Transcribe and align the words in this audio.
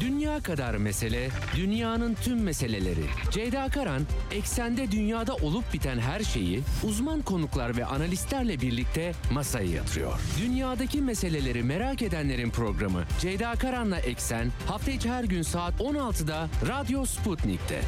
Dünya 0.00 0.40
kadar 0.40 0.74
mesele, 0.74 1.28
dünyanın 1.56 2.14
tüm 2.14 2.42
meseleleri. 2.42 3.04
Ceyda 3.30 3.68
Karan, 3.68 4.02
eksende 4.32 4.90
dünyada 4.90 5.34
olup 5.34 5.72
biten 5.72 5.98
her 5.98 6.20
şeyi 6.20 6.60
uzman 6.84 7.22
konuklar 7.22 7.76
ve 7.76 7.84
analistlerle 7.84 8.60
birlikte 8.60 9.12
masaya 9.32 9.66
yatırıyor. 9.66 10.20
Dünyadaki 10.40 11.02
meseleleri 11.02 11.62
merak 11.62 12.02
edenlerin 12.02 12.50
programı 12.50 13.04
Ceyda 13.20 13.52
Karan'la 13.52 13.98
Eksen 13.98 14.50
hafta 14.66 14.90
içi 14.90 15.10
her 15.10 15.24
gün 15.24 15.42
saat 15.42 15.80
16'da 15.80 16.48
Radyo 16.68 17.04
Sputnik'te. 17.04 17.80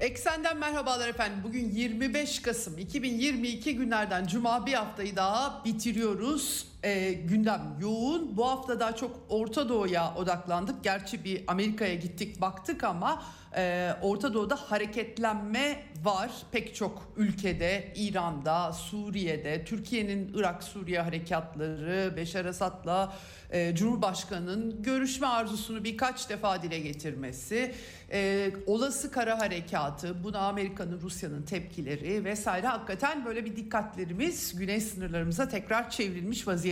Eksenden 0.00 0.56
merhabalar 0.56 1.08
efendim. 1.08 1.38
Bugün 1.44 1.70
25 1.70 2.42
Kasım 2.42 2.78
2022 2.78 3.76
günlerden 3.76 4.26
Cuma 4.26 4.66
bir 4.66 4.72
haftayı 4.72 5.16
daha 5.16 5.64
bitiriyoruz. 5.64 6.71
Ee, 6.84 7.12
gündem 7.12 7.76
yoğun. 7.80 8.36
Bu 8.36 8.48
hafta 8.48 8.80
daha 8.80 8.96
çok 8.96 9.20
Orta 9.28 9.68
Doğu'ya 9.68 10.14
odaklandık. 10.14 10.84
Gerçi 10.84 11.24
bir 11.24 11.44
Amerika'ya 11.46 11.94
gittik 11.94 12.40
baktık 12.40 12.84
ama 12.84 13.22
e, 13.56 13.90
Orta 14.02 14.34
Doğu'da 14.34 14.56
hareketlenme 14.56 15.82
var. 16.02 16.30
Pek 16.52 16.74
çok 16.74 17.12
ülkede, 17.16 17.92
İran'da, 17.96 18.72
Suriye'de, 18.72 19.64
Türkiye'nin 19.64 20.32
Irak-Suriye 20.34 21.00
harekatları, 21.00 22.16
Beşar 22.16 22.44
Esad'la 22.44 23.12
e, 23.50 23.74
Cumhurbaşkanı'nın 23.74 24.82
görüşme 24.82 25.26
arzusunu 25.26 25.84
birkaç 25.84 26.30
defa 26.30 26.62
dile 26.62 26.78
getirmesi, 26.78 27.74
e, 28.12 28.50
olası 28.66 29.10
kara 29.10 29.38
harekatı, 29.38 30.24
buna 30.24 30.38
Amerika'nın, 30.38 31.00
Rusya'nın 31.00 31.42
tepkileri 31.42 32.24
vesaire 32.24 32.66
hakikaten 32.66 33.24
böyle 33.24 33.44
bir 33.44 33.56
dikkatlerimiz 33.56 34.58
güney 34.58 34.80
sınırlarımıza 34.80 35.48
tekrar 35.48 35.90
çevrilmiş 35.90 36.48
vaziyette. 36.48 36.71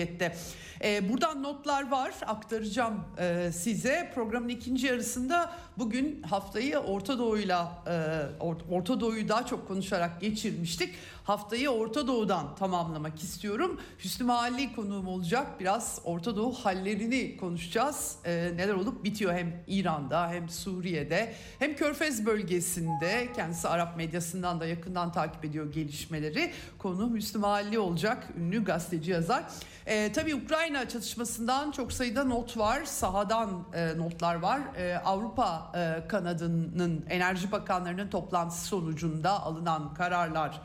E, 0.84 1.08
buradan 1.08 1.42
notlar 1.42 1.90
var 1.90 2.14
aktaracağım 2.26 3.04
e, 3.18 3.52
size. 3.52 4.12
Programın 4.14 4.48
ikinci 4.48 4.86
yarısında 4.86 5.52
bugün 5.78 6.22
haftayı 6.22 6.78
Orta 6.78 7.18
Doğu'yla 7.18 7.82
e, 7.86 8.74
Orta 8.74 9.00
Doğu'yu 9.00 9.28
daha 9.28 9.46
çok 9.46 9.68
konuşarak 9.68 10.20
geçirmiştik. 10.20 10.94
Haftayı 11.30 11.70
Orta 11.70 12.06
Doğu'dan 12.06 12.54
tamamlamak 12.54 13.22
istiyorum. 13.22 13.80
Hüsnü 14.04 14.26
Mahalli 14.26 14.74
konuğum 14.74 15.08
olacak. 15.08 15.60
Biraz 15.60 16.00
Orta 16.04 16.36
Doğu 16.36 16.52
hallerini 16.52 17.36
konuşacağız. 17.36 18.16
E, 18.24 18.52
neler 18.56 18.74
olup 18.74 19.04
bitiyor 19.04 19.32
hem 19.34 19.62
İran'da 19.66 20.30
hem 20.30 20.48
Suriye'de 20.48 21.34
hem 21.58 21.76
Körfez 21.76 22.26
bölgesinde. 22.26 23.28
Kendisi 23.36 23.68
Arap 23.68 23.96
medyasından 23.96 24.60
da 24.60 24.66
yakından 24.66 25.12
takip 25.12 25.44
ediyor 25.44 25.72
gelişmeleri. 25.72 26.52
Konuğum 26.78 27.16
Hüsnü 27.16 27.40
Mahalli 27.40 27.78
olacak. 27.78 28.28
Ünlü 28.38 28.64
gazeteci 28.64 29.10
yazar. 29.10 29.44
E, 29.86 30.12
tabii 30.12 30.34
Ukrayna 30.34 30.88
çatışmasından 30.88 31.70
çok 31.70 31.92
sayıda 31.92 32.24
not 32.24 32.56
var. 32.56 32.84
Sahadan 32.84 33.64
e, 33.74 33.98
notlar 33.98 34.34
var. 34.34 34.60
E, 34.76 34.96
Avrupa 34.98 35.72
e, 35.74 36.08
kanadının 36.08 37.06
enerji 37.08 37.52
bakanlarının 37.52 38.08
toplantısı 38.08 38.66
sonucunda 38.66 39.42
alınan 39.42 39.94
kararlar 39.94 40.60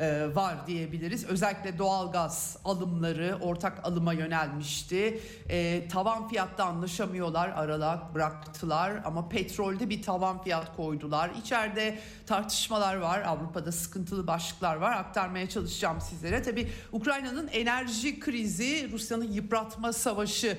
e, 0.00 0.34
var 0.34 0.66
diyebiliriz. 0.66 1.24
Özellikle 1.24 1.78
doğalgaz 1.78 2.56
alımları 2.64 3.38
ortak 3.40 3.86
alıma 3.86 4.12
yönelmişti. 4.12 5.20
E, 5.48 5.88
tavan 5.88 6.28
fiyatta 6.28 6.64
anlaşamıyorlar, 6.64 7.48
aralık 7.48 8.14
bıraktılar 8.14 8.92
ama 9.04 9.28
petrolde 9.28 9.90
bir 9.90 10.02
tavan 10.02 10.42
fiyat 10.42 10.76
koydular. 10.76 11.30
İçeride 11.40 11.98
tartışmalar 12.26 12.96
var, 12.96 13.22
Avrupa'da 13.22 13.72
sıkıntılı 13.72 14.26
başlıklar 14.26 14.76
var. 14.76 14.92
Aktarmaya 14.96 15.48
çalışacağım 15.48 16.00
sizlere. 16.00 16.42
Tabii 16.42 16.68
Ukrayna'nın 16.92 17.48
enerji 17.48 18.20
krizi, 18.20 18.92
Rusya'nın 18.92 19.32
yıpratma 19.32 19.92
savaşı 19.92 20.58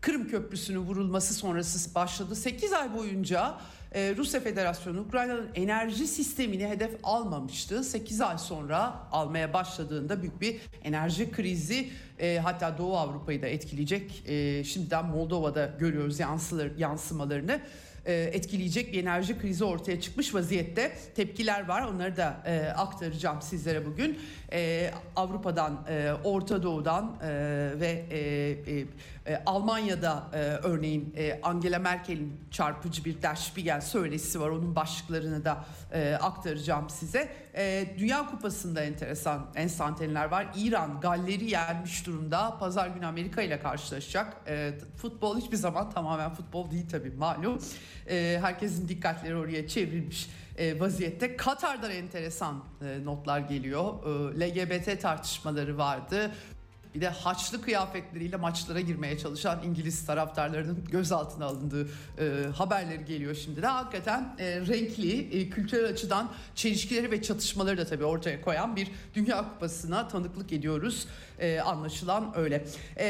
Kırım 0.00 0.28
Köprüsü'nün 0.28 0.78
vurulması 0.78 1.34
sonrası 1.34 1.94
başladı. 1.94 2.36
8 2.36 2.72
ay 2.72 2.94
boyunca 2.94 3.54
e, 3.94 4.14
Rusya 4.16 4.40
Federasyonu 4.40 5.00
Ukrayna'nın 5.00 5.48
enerji 5.54 6.06
sistemini 6.06 6.68
hedef 6.68 6.90
almamıştı. 7.02 7.84
8 7.84 8.20
ay 8.20 8.38
sonra 8.38 9.08
almaya 9.12 9.52
başladığında 9.52 10.22
büyük 10.22 10.40
bir 10.40 10.60
enerji 10.84 11.32
krizi 11.32 11.88
e, 12.18 12.38
hatta 12.38 12.78
Doğu 12.78 12.96
Avrupa'yı 12.96 13.42
da 13.42 13.46
etkileyecek. 13.46 14.22
E, 14.26 14.64
şimdiden 14.64 15.06
Moldova'da 15.06 15.74
görüyoruz 15.78 16.20
yansımalarını 16.78 17.60
e, 18.06 18.14
etkileyecek 18.14 18.92
bir 18.92 19.02
enerji 19.02 19.38
krizi 19.38 19.64
ortaya 19.64 20.00
çıkmış 20.00 20.34
vaziyette. 20.34 20.92
Tepkiler 21.14 21.68
var 21.68 21.82
onları 21.82 22.16
da 22.16 22.26
aktaracağım 22.76 23.42
sizlere 23.42 23.86
bugün. 23.86 24.18
E, 24.52 24.90
Avrupa'dan, 25.16 25.84
e, 25.88 26.12
Orta 26.24 26.62
Doğu'dan 26.62 27.16
e, 27.22 27.28
ve 27.80 28.06
e, 28.10 28.18
e, 28.18 28.86
e, 29.26 29.42
Almanya'da 29.46 30.30
e, 30.32 30.38
örneğin 30.38 31.14
e, 31.16 31.40
Angela 31.42 31.78
Merkel'in 31.78 32.40
çarpıcı 32.50 33.04
bir 33.04 33.22
Der 33.22 33.34
Spiegel 33.34 33.80
söylesi 33.80 34.40
var. 34.40 34.48
Onun 34.48 34.76
başlıklarını 34.76 35.44
da 35.44 35.64
e, 35.92 36.14
aktaracağım 36.14 36.90
size. 36.90 37.28
E, 37.54 37.86
Dünya 37.98 38.30
Kupası'nda 38.30 38.82
enteresan 38.82 39.46
enstantaneler 39.54 40.24
var. 40.24 40.46
İran 40.56 41.00
Galler'i 41.00 41.50
yenmiş 41.50 42.06
durumda. 42.06 42.58
Pazar 42.58 42.88
günü 42.88 43.06
Amerika 43.06 43.42
ile 43.42 43.60
karşılaşacak. 43.60 44.36
E, 44.46 44.72
futbol 44.96 45.38
hiçbir 45.38 45.56
zaman 45.56 45.90
tamamen 45.90 46.34
futbol 46.34 46.70
değil 46.70 46.88
tabii 46.90 47.10
malum. 47.10 47.58
E, 48.10 48.38
herkesin 48.42 48.88
dikkatleri 48.88 49.36
oraya 49.36 49.68
çevrilmiş 49.68 50.28
vaziyette. 50.80 51.36
Katar'dan 51.36 51.90
enteresan 51.90 52.64
e, 52.82 53.04
notlar 53.04 53.40
geliyor. 53.40 53.94
E, 54.36 54.40
LGBT 54.40 55.02
tartışmaları 55.02 55.78
vardı. 55.78 56.30
Bir 56.94 57.00
de 57.00 57.08
haçlı 57.08 57.62
kıyafetleriyle 57.62 58.36
maçlara 58.36 58.80
girmeye 58.80 59.18
çalışan 59.18 59.62
İngiliz 59.62 60.06
taraftarlarının 60.06 60.84
gözaltına 60.90 61.44
alındığı 61.46 61.88
e, 62.18 62.46
haberleri 62.56 63.04
geliyor 63.04 63.34
şimdi 63.34 63.62
de. 63.62 63.66
Hakikaten 63.66 64.36
e, 64.38 64.60
renkli, 64.60 65.40
e, 65.40 65.50
kültürel 65.50 65.88
açıdan 65.90 66.30
çelişkileri 66.54 67.10
ve 67.10 67.22
çatışmaları 67.22 67.78
da 67.78 67.84
tabii 67.84 68.04
ortaya 68.04 68.42
koyan 68.42 68.76
bir 68.76 68.88
Dünya 69.14 69.48
Kupası'na 69.48 70.08
tanıklık 70.08 70.52
ediyoruz. 70.52 71.06
E, 71.38 71.60
anlaşılan 71.60 72.32
öyle. 72.36 72.64
E, 72.98 73.06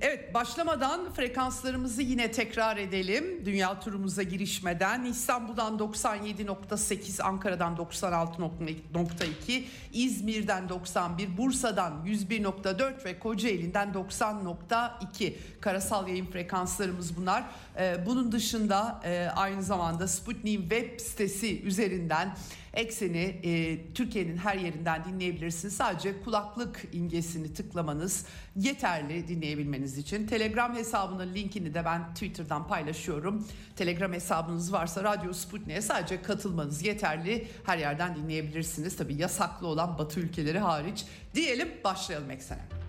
evet 0.00 0.34
başlamadan 0.34 1.12
frekanslarımızı 1.12 2.02
yine 2.02 2.30
tekrar 2.30 2.76
edelim. 2.76 3.44
Dünya 3.44 3.80
turumuza 3.80 4.22
girişmeden 4.22 5.04
İstanbul'dan 5.04 5.78
97.8, 5.78 7.22
Ankara'dan 7.22 7.76
96.2, 7.76 9.64
İzmir'den 9.92 10.68
91, 10.68 11.36
Bursa'dan 11.36 11.92
101.4 12.06 13.04
ve 13.04 13.11
Kocaeli'nden 13.18 13.88
90.2 13.92 15.32
karasal 15.60 16.08
yayın 16.08 16.26
frekanslarımız 16.26 17.16
bunlar. 17.16 17.44
E, 17.78 18.06
bunun 18.06 18.32
dışında 18.32 19.00
e, 19.04 19.28
aynı 19.36 19.62
zamanda 19.62 20.08
Sputnik 20.08 20.60
web 20.60 21.00
sitesi 21.00 21.62
üzerinden 21.62 22.34
Ekseni 22.74 23.18
e, 23.18 23.92
Türkiye'nin 23.92 24.36
her 24.36 24.56
yerinden 24.56 25.04
dinleyebilirsiniz. 25.04 25.76
Sadece 25.76 26.22
kulaklık 26.22 26.84
imgesini 26.92 27.54
tıklamanız 27.54 28.26
yeterli 28.56 29.28
dinleyebilmeniz 29.28 29.98
için. 29.98 30.26
Telegram 30.26 30.74
hesabının 30.74 31.34
linkini 31.34 31.74
de 31.74 31.84
ben 31.84 32.14
Twitter'dan 32.14 32.68
paylaşıyorum. 32.68 33.46
Telegram 33.76 34.12
hesabınız 34.12 34.72
varsa 34.72 35.04
Radyo 35.04 35.32
Sputnik'e 35.32 35.82
sadece 35.82 36.22
katılmanız 36.22 36.82
yeterli. 36.82 37.48
Her 37.64 37.78
yerden 37.78 38.16
dinleyebilirsiniz. 38.16 38.96
Tabii 38.96 39.14
yasaklı 39.14 39.66
olan 39.66 39.98
Batı 39.98 40.20
ülkeleri 40.20 40.58
hariç. 40.58 41.04
Diyelim 41.34 41.68
başlayalım 41.84 42.30
Eksen'e. 42.30 42.81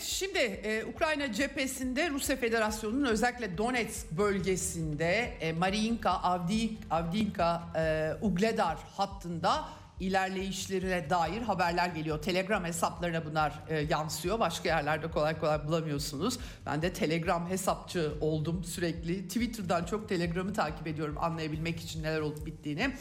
Şimdi 0.00 0.38
e, 0.38 0.84
Ukrayna 0.84 1.32
cephesinde 1.32 2.10
Rusya 2.10 2.36
Federasyonu'nun 2.36 3.04
özellikle 3.04 3.58
Donetsk 3.58 4.10
bölgesinde 4.10 5.36
e, 5.40 5.52
Mariinka, 5.52 6.10
Avdiivka, 6.90 7.62
e, 7.76 8.12
Ugledar 8.22 8.78
hattında 8.96 9.68
ilerleyişlerine 10.00 11.10
dair 11.10 11.42
haberler 11.42 11.88
geliyor. 11.88 12.22
Telegram 12.22 12.64
hesaplarına 12.64 13.24
bunlar 13.24 13.52
e, 13.68 13.78
yansıyor. 13.78 14.40
Başka 14.40 14.68
yerlerde 14.68 15.10
kolay 15.10 15.38
kolay 15.38 15.66
bulamıyorsunuz. 15.66 16.38
Ben 16.66 16.82
de 16.82 16.92
Telegram 16.92 17.50
hesapçı 17.50 18.12
oldum 18.20 18.64
sürekli. 18.64 19.28
Twitter'dan 19.28 19.84
çok 19.84 20.08
Telegram'ı 20.08 20.52
takip 20.52 20.86
ediyorum 20.86 21.16
anlayabilmek 21.18 21.80
için 21.80 22.02
neler 22.02 22.20
olup 22.20 22.46
bittiğini. 22.46 22.94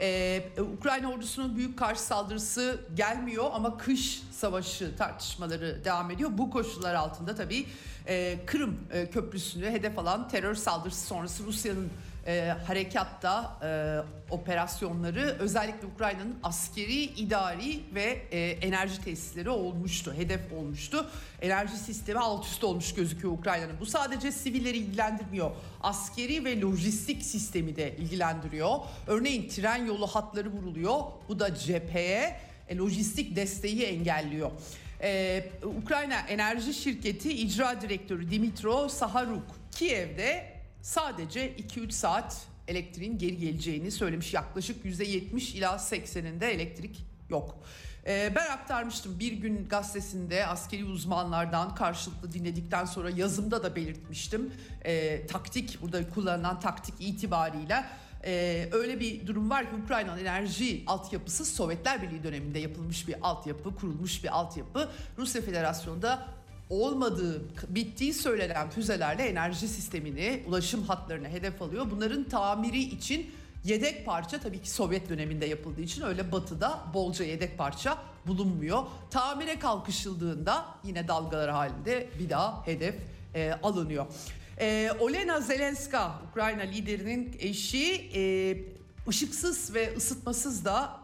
Ee, 0.00 0.42
Ukrayna 0.78 1.12
ordusunun 1.12 1.56
büyük 1.56 1.78
karşı 1.78 2.00
saldırısı 2.00 2.80
gelmiyor 2.94 3.44
ama 3.52 3.78
kış 3.78 4.22
savaşı 4.32 4.96
tartışmaları 4.96 5.84
devam 5.84 6.10
ediyor. 6.10 6.30
Bu 6.32 6.50
koşullar 6.50 6.94
altında 6.94 7.34
tabii 7.34 7.66
e, 8.06 8.38
Kırım 8.46 8.80
e, 8.92 9.10
köprüsünü 9.10 9.66
hedef 9.70 9.98
alan 9.98 10.28
terör 10.28 10.54
saldırısı 10.54 11.06
sonrası 11.06 11.44
Rusya'nın 11.44 11.90
e, 12.26 12.54
harekatta 12.66 13.58
e, 13.62 13.68
operasyonları 14.30 15.36
özellikle 15.38 15.86
Ukrayna'nın 15.86 16.38
askeri, 16.42 17.02
idari 17.02 17.80
ve 17.94 18.22
e, 18.30 18.38
enerji 18.50 19.04
tesisleri 19.04 19.50
olmuştu, 19.50 20.14
hedef 20.14 20.52
olmuştu. 20.52 21.10
Enerji 21.42 21.76
sistemi 21.76 22.18
alt 22.18 22.46
üst 22.46 22.64
olmuş 22.64 22.94
gözüküyor 22.94 23.32
Ukrayna'nın. 23.32 23.80
Bu 23.80 23.86
sadece 23.86 24.32
sivilleri 24.32 24.76
ilgilendirmiyor. 24.76 25.50
Askeri 25.80 26.44
ve 26.44 26.60
lojistik 26.60 27.22
sistemi 27.22 27.76
de 27.76 27.96
ilgilendiriyor. 27.96 28.78
Örneğin 29.06 29.48
tren 29.48 29.86
yolu 29.86 30.06
hatları 30.06 30.48
vuruluyor. 30.48 31.00
Bu 31.28 31.40
da 31.40 31.54
cepheye 31.54 32.36
e, 32.68 32.76
lojistik 32.76 33.36
desteği 33.36 33.82
engelliyor. 33.82 34.50
Ee, 35.02 35.44
Ukrayna 35.82 36.20
Enerji 36.20 36.74
Şirketi 36.74 37.32
İcra 37.32 37.80
Direktörü 37.80 38.30
Dimitro 38.30 38.88
Saharuk 38.88 39.44
Kiev'de 39.72 40.57
sadece 40.88 41.56
2-3 41.56 41.90
saat 41.90 42.46
elektriğin 42.68 43.18
geri 43.18 43.38
geleceğini 43.38 43.90
söylemiş. 43.90 44.34
Yaklaşık 44.34 44.84
%70 44.84 45.56
ila 45.56 45.74
80'inde 45.74 46.44
elektrik 46.44 47.04
yok. 47.30 47.58
Ee, 48.06 48.32
ben 48.36 48.50
aktarmıştım 48.50 49.18
bir 49.20 49.32
gün 49.32 49.68
gazetesinde 49.68 50.46
askeri 50.46 50.84
uzmanlardan 50.84 51.74
karşılıklı 51.74 52.32
dinledikten 52.32 52.84
sonra 52.84 53.10
yazımda 53.10 53.62
da 53.62 53.76
belirtmiştim. 53.76 54.52
Ee, 54.84 55.26
taktik 55.26 55.82
burada 55.82 56.10
kullanılan 56.10 56.60
taktik 56.60 56.94
itibarıyla 57.00 57.86
ee, 58.24 58.68
öyle 58.72 59.00
bir 59.00 59.26
durum 59.26 59.50
var 59.50 59.70
ki 59.70 59.76
Ukrayna'nın 59.84 60.20
enerji 60.20 60.82
altyapısı 60.86 61.44
Sovyetler 61.44 62.02
Birliği 62.02 62.22
döneminde 62.22 62.58
yapılmış 62.58 63.08
bir 63.08 63.14
altyapı, 63.22 63.76
kurulmuş 63.76 64.24
bir 64.24 64.38
altyapı. 64.38 64.88
Rusya 65.18 65.42
Federasyonu'nda 65.42 66.37
olmadığı, 66.70 67.42
bittiği 67.68 68.14
söylenen 68.14 68.70
füzelerle 68.70 69.22
enerji 69.22 69.68
sistemini, 69.68 70.42
ulaşım 70.46 70.82
hatlarını 70.82 71.28
hedef 71.28 71.62
alıyor. 71.62 71.86
Bunların 71.90 72.24
tamiri 72.24 72.80
için 72.80 73.30
yedek 73.64 74.06
parça 74.06 74.40
tabii 74.40 74.62
ki 74.62 74.70
Sovyet 74.70 75.08
döneminde 75.08 75.46
yapıldığı 75.46 75.80
için 75.80 76.02
öyle 76.02 76.32
batıda 76.32 76.78
bolca 76.94 77.24
yedek 77.24 77.58
parça 77.58 77.98
bulunmuyor. 78.26 78.82
Tamire 79.10 79.58
kalkışıldığında 79.58 80.64
yine 80.84 81.08
dalgalar 81.08 81.50
halinde 81.50 82.08
bir 82.18 82.30
daha 82.30 82.66
hedef 82.66 82.94
e, 83.34 83.52
alınıyor. 83.52 84.06
E, 84.60 84.90
Olena 85.00 85.40
Zelenska, 85.40 86.22
Ukrayna 86.30 86.62
liderinin 86.62 87.36
eşi 87.38 88.10
e, 88.14 88.56
ışıksız 89.08 89.74
ve 89.74 89.96
ısıtmasız 89.96 90.64
da 90.64 91.00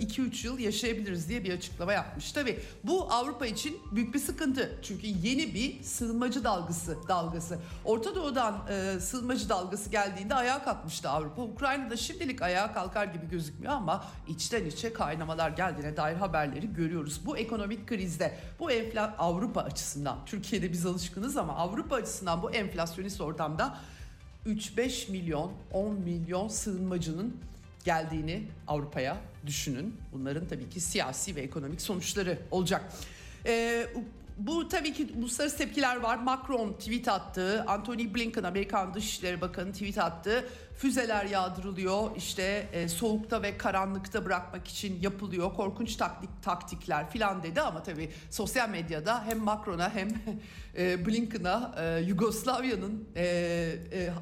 2-3 0.00 0.46
yıl 0.46 0.58
yaşayabiliriz 0.58 1.28
diye 1.28 1.44
bir 1.44 1.52
açıklama 1.52 1.92
yapmış. 1.92 2.32
Tabi 2.32 2.60
bu 2.84 3.12
Avrupa 3.12 3.46
için 3.46 3.78
büyük 3.92 4.14
bir 4.14 4.18
sıkıntı. 4.18 4.78
Çünkü 4.82 5.06
yeni 5.06 5.54
bir 5.54 5.82
sığınmacı 5.82 6.44
dalgası 6.44 6.96
dalgası. 7.08 7.58
Orta 7.84 8.14
Doğu'dan 8.14 8.68
e, 8.68 9.00
sığınmacı 9.00 9.48
dalgası 9.48 9.90
geldiğinde 9.90 10.34
ayağa 10.34 10.64
kalkmıştı 10.64 11.08
Avrupa. 11.08 11.42
Ukrayna'da 11.42 11.96
şimdilik 11.96 12.42
ayağa 12.42 12.72
kalkar 12.72 13.04
gibi 13.04 13.28
gözükmüyor 13.28 13.72
ama 13.72 14.04
içten 14.28 14.64
içe 14.64 14.92
kaynamalar 14.92 15.50
geldiğine 15.50 15.96
dair 15.96 16.16
haberleri 16.16 16.72
görüyoruz. 16.72 17.26
Bu 17.26 17.36
ekonomik 17.36 17.88
krizde 17.88 18.38
bu 18.60 18.70
enfla 18.70 19.14
Avrupa 19.18 19.60
açısından 19.60 20.18
Türkiye'de 20.26 20.72
biz 20.72 20.86
alışkınız 20.86 21.36
ama 21.36 21.56
Avrupa 21.56 21.96
açısından 21.96 22.42
bu 22.42 22.50
enflasyonist 22.50 23.20
ortamda 23.20 23.78
3-5 24.46 25.10
milyon 25.10 25.52
10 25.72 25.94
milyon 25.94 26.48
sığınmacının 26.48 27.36
geldiğini 27.84 28.42
Avrupa'ya 28.68 29.16
düşünün. 29.46 29.96
Bunların 30.12 30.48
tabii 30.48 30.70
ki 30.70 30.80
siyasi 30.80 31.36
ve 31.36 31.40
ekonomik 31.40 31.80
sonuçları 31.80 32.38
olacak. 32.50 32.92
Ee, 33.46 33.86
bu 34.36 34.68
tabii 34.68 34.92
ki 34.92 35.08
uluslararası 35.18 35.58
tepkiler 35.58 35.96
var. 35.96 36.16
Macron 36.16 36.72
tweet 36.72 37.08
attı. 37.08 37.64
Anthony 37.66 38.14
Blinken 38.14 38.42
Amerikan 38.42 38.94
Dışişleri 38.94 39.40
Bakanı 39.40 39.72
tweet 39.72 39.98
attı. 39.98 40.48
Füzeler 40.76 41.24
yağdırılıyor. 41.24 42.16
İşte 42.16 42.68
e, 42.72 42.88
soğukta 42.88 43.42
ve 43.42 43.58
karanlıkta 43.58 44.24
bırakmak 44.24 44.68
için 44.68 45.02
yapılıyor. 45.02 45.54
Korkunç 45.54 45.96
taktik 45.96 46.30
taktikler 46.42 47.10
filan 47.10 47.42
dedi 47.42 47.60
ama 47.60 47.82
tabii 47.82 48.10
sosyal 48.30 48.68
medyada 48.68 49.24
hem 49.24 49.38
Macron'a 49.38 49.94
hem 49.94 50.08
e, 50.78 51.06
Blinken'a 51.06 51.74
e, 51.78 52.00
Yugoslavya'nın 52.00 53.08
e, 53.16 53.24
e, 53.24 53.98
e, 54.00 54.12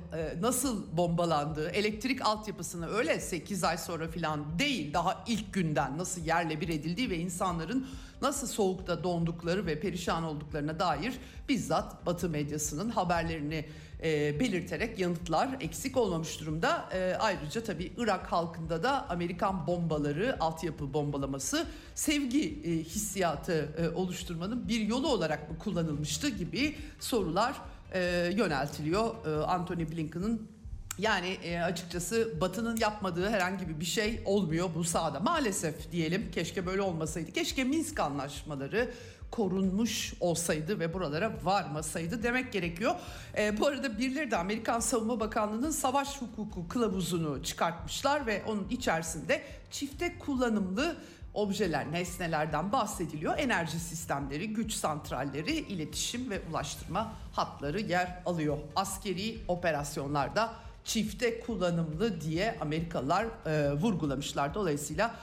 nasıl 0.41 0.97
bombalandığı, 0.97 1.71
elektrik 1.71 2.27
altyapısını 2.27 2.89
öyle 2.89 3.21
8 3.21 3.65
ay 3.65 3.79
sonra 3.79 4.09
filan 4.09 4.59
değil 4.59 4.95
daha 4.95 5.25
ilk 5.27 5.53
günden 5.53 5.99
nasıl 5.99 6.25
yerle 6.25 6.61
bir 6.61 6.69
edildiği 6.69 7.11
ve 7.11 7.17
insanların 7.17 7.87
nasıl 8.23 8.47
soğukta 8.47 9.05
dondukları 9.05 9.67
ve 9.67 9.81
perişan 9.81 10.25
olduklarına 10.25 10.79
dair 10.79 11.19
bizzat 11.49 12.07
Batı 12.07 12.29
medyasının 12.29 12.91
haberlerini 12.91 13.65
e, 14.03 14.41
belirterek 14.41 14.99
yanıtlar 14.99 15.57
eksik 15.61 15.97
olmamış 15.97 16.41
durumda. 16.41 16.89
E, 16.93 17.17
ayrıca 17.21 17.65
tabii 17.65 17.93
Irak 17.97 18.33
halkında 18.33 18.83
da 18.83 19.09
Amerikan 19.09 19.67
bombaları, 19.67 20.37
altyapı 20.41 20.95
bombalaması 20.95 21.67
sevgi 21.95 22.61
e, 22.65 22.71
hissiyatı 22.71 23.69
e, 23.79 23.89
oluşturmanın 23.89 24.69
bir 24.69 24.81
yolu 24.81 25.09
olarak 25.09 25.51
mı 25.51 25.59
kullanılmıştı 25.59 26.29
gibi 26.29 26.77
sorular 27.01 27.55
e, 27.95 28.31
yöneltiliyor. 28.37 29.27
E, 29.27 29.45
Anthony 29.45 29.91
Blinken'ın 29.91 30.49
yani 31.01 31.29
e, 31.29 31.61
açıkçası 31.61 32.41
Batı'nın 32.41 32.77
yapmadığı 32.77 33.31
herhangi 33.31 33.81
bir 33.81 33.85
şey 33.85 34.23
olmuyor 34.25 34.71
bu 34.75 34.85
sahada. 34.85 35.21
Maalesef 35.21 35.93
diyelim 35.93 36.31
keşke 36.35 36.67
böyle 36.67 36.83
olmasaydı. 36.83 37.33
Keşke 37.33 37.65
Minsk 37.65 38.01
anlaşmaları 38.01 38.91
korunmuş 39.31 40.15
olsaydı 40.21 40.81
ve 40.81 40.95
buralara 40.95 41.33
varmasaydı 41.45 42.23
demek 42.23 42.53
gerekiyor. 42.53 42.95
E, 43.39 43.59
bu 43.61 43.67
arada 43.67 43.99
birileri 43.99 44.31
de 44.31 44.37
Amerikan 44.37 44.81
Savunma 44.81 45.21
Bakanlığı'nın 45.21 45.71
savaş 45.71 46.23
hukuku 46.23 46.69
kılavuzunu 46.69 47.43
çıkartmışlar 47.43 48.27
ve 48.27 48.43
onun 48.47 48.69
içerisinde 48.69 49.43
çifte 49.71 50.19
kullanımlı 50.19 50.97
objeler, 51.35 51.93
nesnelerden 51.93 52.73
bahsediliyor. 52.73 53.39
Enerji 53.39 53.81
sistemleri, 53.81 54.53
güç 54.53 54.73
santralleri, 54.73 55.53
iletişim 55.53 56.31
ve 56.31 56.41
ulaştırma 56.51 57.13
hatları 57.33 57.81
yer 57.81 58.23
alıyor. 58.27 58.59
Askeri 58.77 59.39
operasyonlarda 59.49 60.53
çifte 60.93 61.41
kullanımlı 61.41 62.21
diye 62.21 62.57
Amerikalılar 62.61 63.27
e, 63.47 63.73
vurgulamışlar. 63.73 64.55
Dolayısıyla 64.55 65.15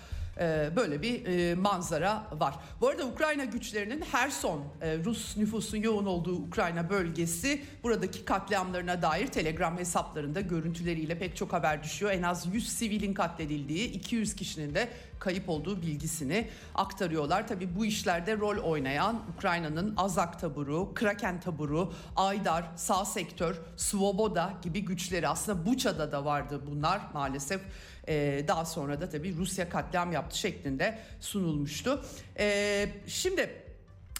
böyle 0.75 1.01
bir 1.01 1.25
e, 1.25 1.55
manzara 1.55 2.23
var. 2.31 2.55
Bu 2.81 2.87
arada 2.87 3.05
Ukrayna 3.05 3.45
güçlerinin 3.45 4.01
Herson, 4.11 4.63
e, 4.81 4.97
Rus 4.97 5.37
nüfusun 5.37 5.77
yoğun 5.77 6.05
olduğu 6.05 6.35
Ukrayna 6.35 6.89
bölgesi 6.89 7.61
buradaki 7.83 8.25
katliamlarına 8.25 9.01
dair 9.01 9.27
Telegram 9.27 9.77
hesaplarında 9.77 10.41
görüntüleriyle 10.41 11.19
pek 11.19 11.35
çok 11.35 11.53
haber 11.53 11.83
düşüyor. 11.83 12.11
En 12.11 12.23
az 12.23 12.47
100 12.53 12.69
sivilin 12.69 13.13
katledildiği, 13.13 13.91
200 13.91 14.35
kişinin 14.35 14.75
de 14.75 14.89
kayıp 15.19 15.49
olduğu 15.49 15.81
bilgisini 15.81 16.47
aktarıyorlar. 16.75 17.47
Tabii 17.47 17.75
bu 17.75 17.85
işlerde 17.85 18.37
rol 18.37 18.57
oynayan 18.57 19.21
Ukrayna'nın 19.35 19.93
Azak 19.97 20.39
taburu, 20.39 20.93
Kraken 20.93 21.39
taburu, 21.39 21.93
Aydar, 22.15 22.65
Sağ 22.75 23.05
Sektör, 23.05 23.55
Svoboda 23.77 24.53
gibi 24.61 24.85
güçleri 24.85 25.27
aslında 25.27 25.65
Buça'da 25.65 26.11
da 26.11 26.25
vardı 26.25 26.61
bunlar 26.67 27.01
maalesef. 27.13 27.61
Ee, 28.07 28.45
daha 28.47 28.65
sonra 28.65 29.01
da 29.01 29.09
tabii 29.09 29.35
Rusya 29.37 29.69
katliam 29.69 30.11
yaptı 30.11 30.37
şeklinde 30.37 30.99
sunulmuştu. 31.19 32.05
Ee, 32.39 32.89
şimdi 33.07 33.49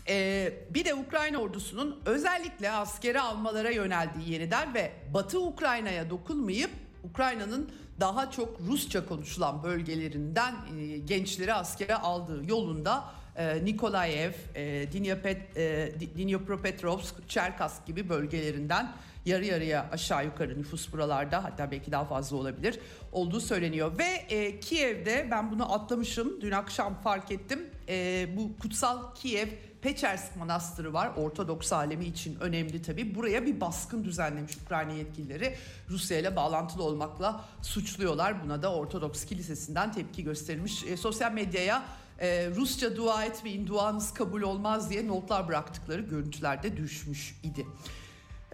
ee, 0.10 0.54
bir 0.70 0.86
de 0.86 0.94
Ukrayna 0.94 1.38
ordusunun 1.38 2.00
özellikle 2.06 2.72
askeri 2.72 3.22
almalara 3.22 3.70
yöneldiği 3.70 4.32
yeniden 4.32 4.74
ve 4.74 4.92
Batı 5.14 5.42
Ukrayna'ya 5.42 6.10
dokunmayıp 6.10 6.72
Ukrayna'nın 7.04 7.72
daha 8.00 8.32
çok 8.32 8.60
Rusça 8.68 9.06
konuşulan 9.06 9.64
bölgelerinden 9.64 10.56
e, 10.80 10.98
gençleri 10.98 11.54
askere 11.54 11.96
aldığı 11.96 12.46
yolunda 12.50 13.04
e, 13.36 13.66
Nikolaev, 13.66 14.32
e, 14.56 14.88
e, 15.56 15.92
Çerkask 17.28 17.86
gibi 17.86 18.10
bölgelerinden 18.10 18.92
yarı 19.28 19.46
yarıya 19.46 19.90
aşağı 19.92 20.26
yukarı 20.26 20.60
nüfus 20.60 20.94
buralarda 20.94 21.44
hatta 21.44 21.72
belki 21.72 21.92
daha 21.92 22.06
fazla 22.06 22.38
olabilir 22.38 22.80
olduğu 23.12 23.42
söyleniyor. 23.42 23.98
Ve 23.98 24.36
e, 24.36 24.60
Kiev'de 24.60 25.28
ben 25.32 25.52
bunu 25.52 25.74
atlamışım 25.74 26.42
dün 26.42 26.52
akşam 26.52 27.02
fark 27.02 27.32
ettim 27.32 27.70
e, 27.90 28.28
bu 28.38 28.58
kutsal 28.62 29.16
Kiev 29.16 29.48
Pechersk 29.82 30.36
Manastırı 30.36 30.94
var. 30.94 31.12
Ortodoks 31.18 31.74
alemi 31.74 32.06
için 32.06 32.40
önemli 32.40 32.82
tabii. 32.82 33.16
Buraya 33.16 33.46
bir 33.46 33.62
baskın 33.62 34.04
düzenlemiş 34.04 34.58
Ukrayna 34.58 34.94
yetkilileri. 34.94 35.56
Rusya 35.90 36.20
ile 36.20 36.36
bağlantılı 36.36 36.84
olmakla 36.84 37.46
suçluyorlar. 37.62 38.44
Buna 38.44 38.62
da 38.62 38.74
Ortodoks 38.74 39.26
Kilisesi'nden 39.26 39.92
tepki 39.92 40.24
gösterilmiş. 40.24 40.84
E, 40.84 40.98
sosyal 40.98 41.32
medyaya 41.32 41.84
e, 42.20 42.50
Rusça 42.56 42.96
dua 42.96 43.26
etmeyin, 43.26 43.68
duanız 43.68 44.14
kabul 44.14 44.42
olmaz 44.42 44.90
diye 44.90 45.08
notlar 45.08 45.48
bıraktıkları 45.48 46.02
görüntülerde 46.02 46.78
düşmüş 46.78 47.40
idi. 47.44 47.66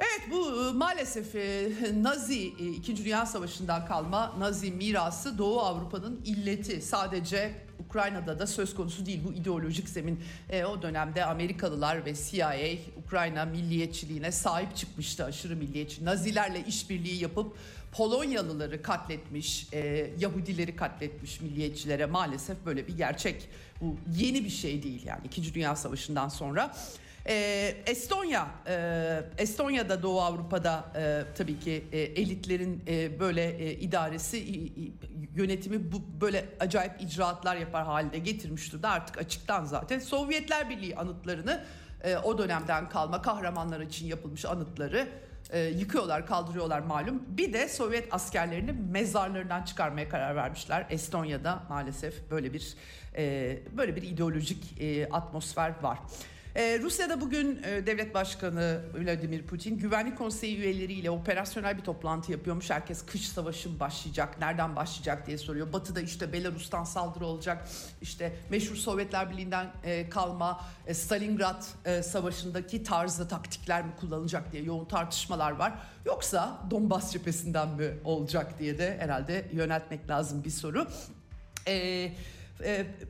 Evet 0.03 0.31
bu 0.31 0.69
e, 0.69 0.71
maalesef 0.71 1.35
e, 1.35 1.69
Nazi 2.03 2.47
2. 2.47 2.91
E, 2.91 2.97
Dünya 2.97 3.25
Savaşı'ndan 3.25 3.85
kalma 3.85 4.35
Nazi 4.39 4.71
mirası 4.71 5.37
Doğu 5.37 5.59
Avrupa'nın 5.59 6.21
illeti. 6.25 6.81
Sadece 6.81 7.55
Ukrayna'da 7.79 8.39
da 8.39 8.47
söz 8.47 8.75
konusu 8.75 9.05
değil 9.05 9.21
bu 9.27 9.33
ideolojik 9.33 9.89
zemin. 9.89 10.19
E, 10.49 10.65
o 10.65 10.81
dönemde 10.81 11.25
Amerikalılar 11.25 12.05
ve 12.05 12.13
CIA 12.15 12.53
Ukrayna 13.05 13.45
milliyetçiliğine 13.45 14.31
sahip 14.31 14.75
çıkmıştı 14.75 15.25
aşırı 15.25 15.55
milliyetçi. 15.55 16.05
Nazilerle 16.05 16.63
işbirliği 16.67 17.21
yapıp 17.21 17.57
Polonyalıları 17.91 18.81
katletmiş, 18.81 19.67
e, 19.73 20.11
Yahudileri 20.19 20.75
katletmiş 20.75 21.41
milliyetçilere 21.41 22.05
maalesef 22.05 22.57
böyle 22.65 22.87
bir 22.87 22.97
gerçek. 22.97 23.49
Bu 23.81 23.95
yeni 24.17 24.45
bir 24.45 24.49
şey 24.49 24.83
değil 24.83 25.05
yani 25.05 25.21
2. 25.25 25.53
Dünya 25.53 25.75
Savaşı'ndan 25.75 26.29
sonra. 26.29 26.75
E, 27.27 27.75
Estonya, 27.85 28.47
e, 28.67 29.23
Estonya'da 29.37 30.03
Doğu 30.03 30.21
Avrupa'da 30.21 30.85
e, 30.95 31.23
tabii 31.37 31.59
ki 31.59 31.85
e, 31.91 31.99
elitlerin 31.99 32.83
e, 32.87 33.19
böyle 33.19 33.57
e, 33.57 33.73
idaresi, 33.73 34.39
i, 34.39 34.85
i, 34.85 34.93
yönetimi 35.35 35.91
bu 35.91 36.01
böyle 36.21 36.45
acayip 36.59 37.01
icraatlar 37.01 37.55
yapar 37.55 37.85
halde 37.85 38.19
getirmiş 38.19 38.71
durumda. 38.71 38.89
Artık 38.89 39.17
açıktan 39.17 39.65
zaten 39.65 39.99
Sovyetler 39.99 40.69
Birliği 40.69 40.95
anıtlarını 40.95 41.63
e, 42.03 42.17
o 42.17 42.37
dönemden 42.37 42.89
kalma 42.89 43.21
kahramanlar 43.21 43.79
için 43.79 44.05
yapılmış 44.05 44.45
anıtları 44.45 45.07
e, 45.49 45.59
yıkıyorlar, 45.59 46.27
kaldırıyorlar 46.27 46.79
malum. 46.79 47.23
Bir 47.27 47.53
de 47.53 47.69
Sovyet 47.69 48.13
askerlerini 48.13 48.71
mezarlarından 48.71 49.63
çıkarmaya 49.63 50.09
karar 50.09 50.35
vermişler. 50.35 50.85
Estonya'da 50.89 51.63
maalesef 51.69 52.31
böyle 52.31 52.53
bir 52.53 52.75
e, 53.17 53.59
böyle 53.77 53.95
bir 53.95 54.03
ideolojik 54.03 54.81
e, 54.81 55.09
atmosfer 55.09 55.73
var. 55.81 55.99
Ee, 56.55 56.79
Rusya'da 56.81 57.21
bugün 57.21 57.63
e, 57.63 57.85
devlet 57.85 58.13
başkanı 58.13 58.81
Vladimir 58.93 59.43
Putin 59.43 59.77
güvenlik 59.77 60.17
konseyi 60.17 60.57
üyeleriyle 60.57 61.09
operasyonel 61.09 61.77
bir 61.77 61.83
toplantı 61.83 62.31
yapıyormuş. 62.31 62.69
Herkes 62.69 63.05
kış 63.05 63.27
savaşı 63.27 63.79
başlayacak, 63.79 64.39
nereden 64.39 64.75
başlayacak 64.75 65.27
diye 65.27 65.37
soruyor. 65.37 65.73
Batı'da 65.73 66.01
işte 66.01 66.33
Belarus'tan 66.33 66.83
saldırı 66.83 67.25
olacak. 67.25 67.69
İşte 68.01 68.35
meşhur 68.49 68.75
Sovyetler 68.75 69.31
Birliği'nden 69.31 69.71
e, 69.83 70.09
kalma 70.09 70.61
e, 70.87 70.93
Stalingrad 70.93 71.63
e, 71.85 72.03
savaşındaki 72.03 72.83
tarzda 72.83 73.27
taktikler 73.27 73.85
mi 73.85 73.91
kullanılacak 73.99 74.51
diye 74.51 74.63
yoğun 74.63 74.85
tartışmalar 74.85 75.51
var. 75.51 75.73
Yoksa 76.05 76.61
Donbas 76.71 77.13
cephesinden 77.13 77.69
mi 77.69 77.87
olacak 78.03 78.59
diye 78.59 78.77
de 78.77 78.97
herhalde 78.99 79.45
yöneltmek 79.53 80.09
lazım 80.09 80.43
bir 80.43 80.49
soru. 80.49 80.87
Eee 81.67 82.05
ee, 82.05 82.11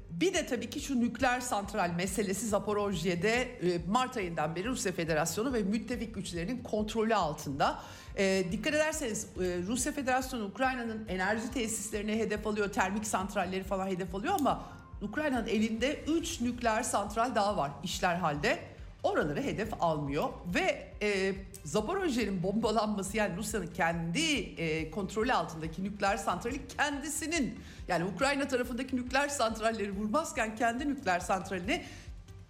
bir 0.10 0.34
de 0.34 0.46
tabii 0.46 0.70
ki 0.70 0.80
şu 0.80 1.00
nükleer 1.00 1.42
santral 1.42 1.90
meselesi 1.90 2.48
Zaporojye'de 2.48 3.42
e, 3.42 3.80
Mart 3.88 4.18
ayından 4.18 4.56
beri 4.56 4.68
Rusya 4.68 4.92
Federasyonu 4.92 5.54
ve 5.54 5.64
müttefik 5.64 6.16
güçlerinin 6.16 6.64
kontrolü 6.64 7.16
altında. 7.16 7.80
E, 8.18 8.44
dikkat 8.52 8.74
ederseniz 8.74 9.26
e, 9.26 9.58
Rusya 9.68 9.92
Federasyonu 9.92 10.46
Ukrayna'nın 10.46 11.06
enerji 11.08 11.52
tesislerini 11.52 12.20
hedef 12.20 12.48
alıyor, 12.48 12.72
termik 12.72 13.08
santralleri 13.08 13.64
falan 13.64 13.88
hedef 13.88 14.16
alıyor 14.16 14.34
ama 14.40 14.66
Ukrayna'nın 15.02 15.48
elinde 15.48 16.04
3 16.08 16.42
nükleer 16.42 16.84
santral 16.84 17.36
daha 17.36 17.58
var 17.58 17.72
işler 17.84 18.16
halde. 18.16 18.60
Oraları 19.04 19.42
hedef 19.42 19.74
almıyor 19.80 20.30
ve 20.56 20.94
e, 21.02 21.36
Zaporojye'nin 21.64 22.44
bombalanması 22.44 23.18
yani 23.18 23.38
Rusya'nın 23.38 23.68
kendi 23.68 24.36
e, 24.36 24.92
kontrolü 24.92 25.34
altındaki 25.34 25.84
nükleer 25.84 26.18
santrali 26.18 26.68
kendisinin 26.68 27.60
yani 27.88 28.06
Ukrayna 28.06 28.48
tarafındaki 28.48 28.96
nükleer 28.96 29.30
santralleri 29.30 29.92
vurmazken 29.92 30.56
kendi 30.56 30.90
nükleer 30.90 31.20
santralini 31.20 31.84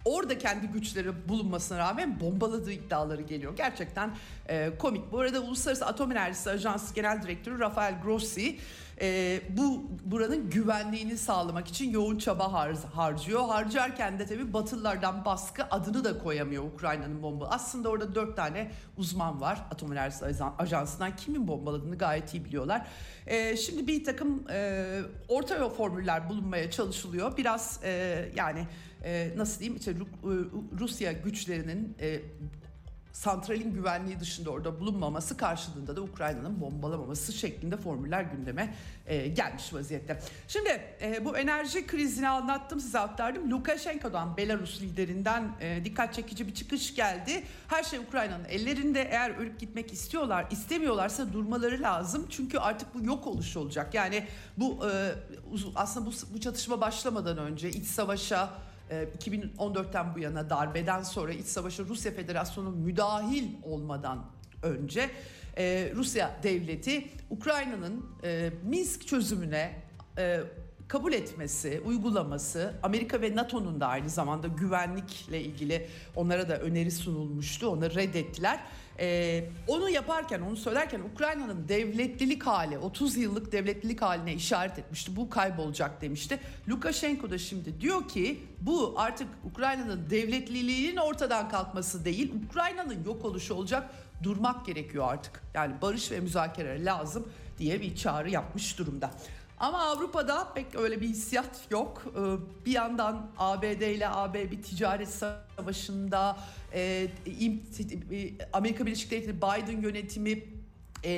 orada 0.04 0.38
kendi 0.38 0.66
güçleri 0.66 1.28
bulunmasına 1.28 1.78
rağmen 1.78 2.20
bombaladığı 2.20 2.72
iddiaları 2.72 3.22
geliyor. 3.22 3.56
Gerçekten 3.56 4.10
e, 4.48 4.70
komik. 4.78 5.12
Bu 5.12 5.20
arada 5.20 5.40
Uluslararası 5.40 5.86
Atom 5.86 6.12
Enerjisi 6.12 6.50
Ajansı 6.50 6.94
Genel 6.94 7.22
Direktörü 7.22 7.58
Rafael 7.58 8.00
Grossi 8.02 8.58
e, 9.00 9.40
bu 9.56 9.90
buranın 10.04 10.50
güvenliğini 10.50 11.18
sağlamak 11.18 11.68
için 11.68 11.90
yoğun 11.90 12.18
çaba 12.18 12.52
har, 12.52 12.76
harcıyor. 12.94 13.48
Harcarken 13.48 14.18
de 14.18 14.26
tabii 14.26 14.52
Batılılardan 14.52 15.24
baskı 15.24 15.64
adını 15.70 16.04
da 16.04 16.18
koyamıyor 16.18 16.64
Ukrayna'nın 16.64 17.22
bomba. 17.22 17.48
Aslında 17.48 17.88
orada 17.88 18.14
dört 18.14 18.36
tane 18.36 18.70
uzman 18.96 19.40
var 19.40 19.66
Atom 19.70 19.92
Enerjisi 19.92 20.44
Ajansı'ndan 20.58 21.16
kimin 21.16 21.48
bombaladığını 21.48 21.98
gayet 21.98 22.34
iyi 22.34 22.44
biliyorlar. 22.44 22.86
E, 23.26 23.56
şimdi 23.56 23.86
bir 23.86 24.04
takım 24.04 24.44
e, 24.50 25.00
orta 25.28 25.56
yol 25.56 25.70
formüller 25.70 26.28
bulunmaya 26.28 26.70
çalışılıyor. 26.70 27.36
Biraz 27.36 27.80
e, 27.84 28.24
yani 28.36 28.66
e, 29.04 29.30
nasıl 29.36 29.60
diyeyim 29.60 29.76
işte 29.76 29.94
Rusya 30.78 31.12
güçlerinin 31.12 31.96
e, 32.00 32.20
santralin 33.14 33.72
güvenliği 33.74 34.20
dışında 34.20 34.50
orada 34.50 34.80
bulunmaması 34.80 35.36
karşılığında 35.36 35.96
da 35.96 36.02
Ukrayna'nın 36.02 36.60
bombalamaması 36.60 37.32
şeklinde 37.32 37.76
formüller 37.76 38.22
gündeme 38.22 38.74
e, 39.06 39.28
gelmiş 39.28 39.74
vaziyette. 39.74 40.20
Şimdi 40.48 40.68
e, 41.02 41.24
bu 41.24 41.38
enerji 41.38 41.86
krizini 41.86 42.28
anlattım 42.28 42.80
size 42.80 42.98
aktardım. 42.98 43.50
Lukashenko'dan 43.50 44.36
Belarus 44.36 44.82
liderinden 44.82 45.52
e, 45.60 45.84
dikkat 45.84 46.14
çekici 46.14 46.46
bir 46.46 46.54
çıkış 46.54 46.94
geldi. 46.94 47.44
Her 47.68 47.82
şey 47.82 47.98
Ukrayna'nın 47.98 48.44
ellerinde 48.44 49.02
eğer 49.02 49.30
ölüp 49.30 49.60
gitmek 49.60 49.92
istiyorlar 49.92 50.46
istemiyorlarsa 50.50 51.32
durmaları 51.32 51.82
lazım. 51.82 52.26
Çünkü 52.30 52.58
artık 52.58 52.94
bu 52.94 53.04
yok 53.04 53.26
oluş 53.26 53.56
olacak. 53.56 53.94
Yani 53.94 54.26
bu 54.56 54.88
e, 54.90 55.12
aslında 55.74 56.06
bu, 56.06 56.12
bu 56.34 56.40
çatışma 56.40 56.80
başlamadan 56.80 57.38
önce 57.38 57.68
iç 57.68 57.86
savaşa 57.86 58.50
2014'ten 59.18 60.04
ee, 60.04 60.14
bu 60.14 60.18
yana 60.18 60.50
darbeden 60.50 61.02
sonra 61.02 61.32
iç 61.32 61.46
savaşa 61.46 61.82
Rusya 61.82 62.12
Federasyonu 62.12 62.70
müdahil 62.70 63.48
olmadan 63.62 64.26
önce 64.62 65.10
e, 65.56 65.92
Rusya 65.94 66.36
devleti 66.42 67.08
Ukrayna'nın 67.30 68.06
e, 68.24 68.50
Minsk 68.64 69.06
çözümüne 69.06 69.82
e, 70.18 70.40
kabul 70.94 71.12
etmesi, 71.12 71.82
uygulaması 71.84 72.74
Amerika 72.82 73.20
ve 73.20 73.36
NATO'nun 73.36 73.80
da 73.80 73.86
aynı 73.86 74.10
zamanda 74.10 74.46
güvenlikle 74.46 75.42
ilgili 75.42 75.88
onlara 76.16 76.48
da 76.48 76.58
öneri 76.58 76.90
sunulmuştu. 76.90 77.68
Onu 77.68 77.94
reddettiler. 77.94 78.60
Ee, 78.98 79.44
onu 79.68 79.90
yaparken, 79.90 80.40
onu 80.40 80.56
söylerken 80.56 81.00
Ukrayna'nın 81.00 81.68
devletlilik 81.68 82.42
hali, 82.46 82.78
30 82.78 83.16
yıllık 83.16 83.52
devletlilik 83.52 84.02
haline 84.02 84.34
işaret 84.34 84.78
etmişti. 84.78 85.16
Bu 85.16 85.30
kaybolacak 85.30 86.00
demişti. 86.00 86.40
Lukashenko 86.68 87.30
da 87.30 87.38
şimdi 87.38 87.80
diyor 87.80 88.08
ki 88.08 88.40
bu 88.60 88.94
artık 88.96 89.28
Ukrayna'nın 89.44 90.10
devletliliğinin 90.10 90.96
ortadan 90.96 91.48
kalkması 91.48 92.04
değil, 92.04 92.32
Ukrayna'nın 92.46 93.04
yok 93.04 93.24
oluşu 93.24 93.54
olacak. 93.54 93.90
Durmak 94.22 94.66
gerekiyor 94.66 95.04
artık. 95.08 95.42
Yani 95.54 95.74
barış 95.82 96.10
ve 96.10 96.20
müzakere 96.20 96.84
lazım 96.84 97.28
diye 97.58 97.80
bir 97.80 97.96
çağrı 97.96 98.30
yapmış 98.30 98.78
durumda. 98.78 99.10
Ama 99.64 99.78
Avrupa'da 99.78 100.52
pek 100.54 100.74
öyle 100.74 101.00
bir 101.00 101.08
hissiyat 101.08 101.60
yok. 101.70 102.02
Ee, 102.06 102.64
bir 102.66 102.72
yandan 102.72 103.30
ABD 103.38 103.80
ile 103.80 104.08
AB 104.08 104.50
bir 104.50 104.62
ticaret 104.62 105.08
savaşında 105.08 106.36
e, 106.74 107.08
Amerika 108.52 108.86
Birleşik 108.86 109.10
Devletleri 109.10 109.36
Biden 109.36 109.80
yönetimi 109.80 110.44
e, 111.04 111.10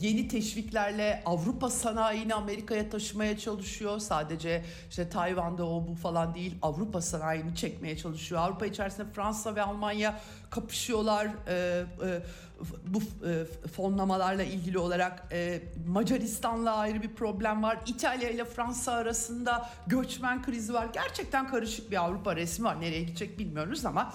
yeni 0.00 0.28
teşviklerle 0.28 1.22
Avrupa 1.26 1.70
sanayini 1.70 2.34
Amerika'ya 2.34 2.90
taşımaya 2.90 3.38
çalışıyor. 3.38 3.98
Sadece 3.98 4.64
işte 4.90 5.08
Tayvan'da 5.08 5.66
o 5.66 5.88
bu 5.88 5.94
falan 5.94 6.34
değil 6.34 6.54
Avrupa 6.62 7.00
sanayini 7.00 7.56
çekmeye 7.56 7.96
çalışıyor. 7.96 8.40
Avrupa 8.40 8.66
içerisinde 8.66 9.06
Fransa 9.12 9.54
ve 9.54 9.62
Almanya 9.62 10.20
kapışıyorlar. 10.50 11.26
E, 11.48 11.84
e, 12.06 12.22
bu 12.86 13.26
e, 13.28 13.44
fonlamalarla 13.68 14.42
ilgili 14.42 14.78
olarak 14.78 15.24
e, 15.32 15.62
Macaristan'la 15.86 16.76
ayrı 16.76 17.02
bir 17.02 17.14
problem 17.14 17.62
var. 17.62 17.78
İtalya 17.86 18.30
ile 18.30 18.44
Fransa 18.44 18.92
arasında 18.92 19.70
göçmen 19.86 20.42
krizi 20.42 20.74
var. 20.74 20.88
Gerçekten 20.92 21.48
karışık 21.48 21.90
bir 21.90 22.04
Avrupa 22.04 22.36
resmi 22.36 22.64
var. 22.64 22.80
Nereye 22.80 23.02
gidecek 23.02 23.38
bilmiyoruz 23.38 23.84
ama 23.84 24.14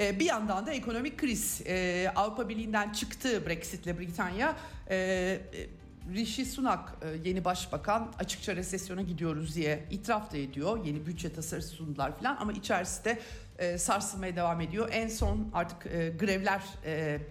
e, 0.00 0.20
bir 0.20 0.24
yandan 0.24 0.66
da 0.66 0.72
ekonomik 0.72 1.18
kriz. 1.18 1.62
Avrupa 2.16 2.48
Birliği'nden 2.48 2.92
çıktı 2.92 3.46
Brexit'le 3.46 3.98
Britanya. 3.98 4.56
Rishi 6.14 6.46
Sunak 6.46 6.96
yeni 7.24 7.44
başbakan 7.44 8.12
açıkça 8.18 8.56
resesyona 8.56 9.02
gidiyoruz 9.02 9.56
diye 9.56 9.84
itiraf 9.90 10.32
da 10.32 10.36
ediyor. 10.36 10.84
Yeni 10.84 11.06
bütçe 11.06 11.32
tasarısı 11.32 11.68
sundular 11.68 12.18
falan 12.18 12.36
ama 12.40 12.52
içerisinde 12.52 13.18
sarsılmaya 13.78 14.36
devam 14.36 14.60
ediyor. 14.60 14.88
En 14.92 15.08
son 15.08 15.50
artık 15.54 15.82
grevler 16.20 16.62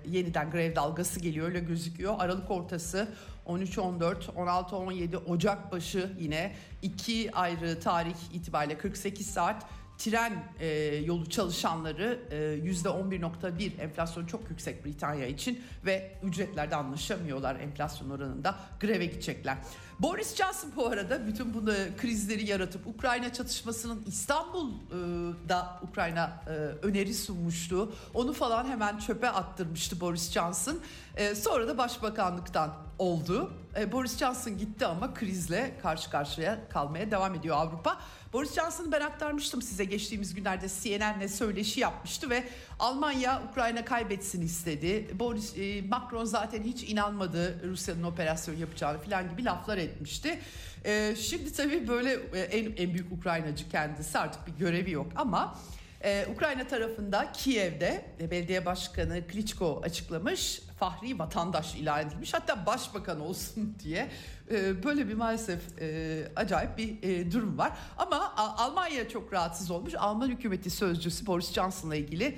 yeniden 0.05 0.51
grev 0.51 0.75
dalgası 0.75 1.19
geliyor 1.19 1.47
öyle 1.47 1.59
gözüküyor. 1.59 2.15
Aralık 2.19 2.51
ortası 2.51 3.07
13-14, 3.47 4.15
16-17 4.35 5.17
Ocak 5.17 5.71
başı 5.71 6.13
yine 6.19 6.55
iki 6.81 7.31
ayrı 7.35 7.79
tarih 7.79 8.15
itibariyle 8.33 8.77
48 8.77 9.27
saat 9.27 9.65
tren 9.99 10.43
e, 10.59 10.67
yolu 11.05 11.29
çalışanları 11.29 12.19
e, 12.31 12.35
%11.1 12.35 13.81
enflasyon 13.81 14.25
çok 14.25 14.49
yüksek 14.49 14.85
Britanya 14.85 15.27
için 15.27 15.61
ve 15.85 16.11
ücretlerde 16.23 16.75
anlaşamıyorlar 16.75 17.55
enflasyon 17.55 18.09
oranında 18.09 18.55
greve 18.79 19.05
gidecekler. 19.05 19.57
Boris 19.99 20.35
Johnson 20.35 20.71
bu 20.75 20.87
arada 20.87 21.27
bütün 21.27 21.53
bunu 21.53 21.73
krizleri 22.01 22.49
yaratıp 22.49 22.87
Ukrayna 22.87 23.33
çatışmasının 23.33 24.03
İstanbul'da 24.07 25.79
Ukrayna 25.89 26.43
e, 26.47 26.51
öneri 26.87 27.13
sunmuştu. 27.13 27.93
Onu 28.13 28.33
falan 28.33 28.65
hemen 28.65 28.97
çöpe 28.97 29.29
attırmıştı 29.29 30.01
Boris 30.01 30.31
Johnson. 30.31 30.79
E, 31.15 31.35
sonra 31.35 31.67
da 31.67 31.77
başbakanlıktan 31.77 32.73
oldu. 32.99 33.51
E, 33.77 33.91
Boris 33.91 34.17
Johnson 34.17 34.57
gitti 34.57 34.85
ama 34.85 35.13
krizle 35.13 35.71
karşı 35.81 36.09
karşıya 36.09 36.59
kalmaya 36.69 37.11
devam 37.11 37.35
ediyor 37.35 37.55
Avrupa. 37.57 38.01
Boris 38.33 38.55
Johnson'ı 38.55 38.91
ben 38.91 39.01
aktarmıştım 39.01 39.61
size 39.61 39.85
geçtiğimiz 39.85 40.33
günlerde 40.33 40.67
CNN'le 40.69 41.27
söyleşi 41.27 41.79
yapmıştı 41.79 42.29
ve 42.29 42.43
Almanya 42.79 43.41
Ukrayna 43.51 43.85
kaybetsin 43.85 44.41
istedi. 44.41 45.07
Boris 45.19 45.57
e, 45.57 45.81
Macron 45.81 46.25
zaten 46.25 46.63
hiç 46.63 46.83
inanmadı 46.83 47.69
Rusya'nın 47.69 48.03
operasyon 48.03 48.55
yapacağını 48.55 48.97
falan 48.97 49.29
gibi 49.29 49.45
laflar 49.45 49.77
etmişti. 49.77 50.39
E, 50.85 51.15
şimdi 51.15 51.53
tabii 51.53 51.87
böyle 51.87 52.13
e, 52.13 52.39
en, 52.39 52.75
en 52.75 52.93
büyük 52.93 53.11
Ukraynacı 53.11 53.69
kendisi 53.69 54.19
artık 54.19 54.47
bir 54.47 54.51
görevi 54.51 54.91
yok 54.91 55.07
ama 55.15 55.55
Ee, 56.03 56.25
Ukrayna 56.35 56.67
tarafında 56.67 57.31
Kiev'de 57.31 58.05
e, 58.21 58.31
belediye 58.31 58.65
başkanı 58.65 59.27
Klitschko 59.27 59.81
açıklamış 59.83 60.61
fahri 60.79 61.19
vatandaş 61.19 61.75
ilan 61.75 62.07
edilmiş. 62.07 62.33
Hatta 62.33 62.65
başbakan 62.65 63.19
olsun 63.19 63.75
diye 63.83 64.09
e, 64.51 64.83
böyle 64.83 65.07
bir 65.07 65.13
maalesef 65.13 65.81
e, 65.81 66.31
acayip 66.35 66.77
bir 66.77 67.03
e, 67.03 67.31
durum 67.31 67.57
var. 67.57 67.71
Ama 67.97 68.33
Almanya 68.37 69.09
çok 69.09 69.33
rahatsız 69.33 69.71
olmuş. 69.71 69.93
Alman 69.95 70.29
hükümeti 70.29 70.69
sözcüsü 70.69 71.25
Boris 71.25 71.53
Johnson'la 71.53 71.95
ilgili 71.95 72.37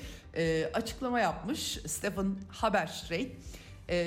açıklama 0.74 1.20
yapmış. 1.20 1.80
Stefan 1.88 2.38
Haberstreit 2.50 3.32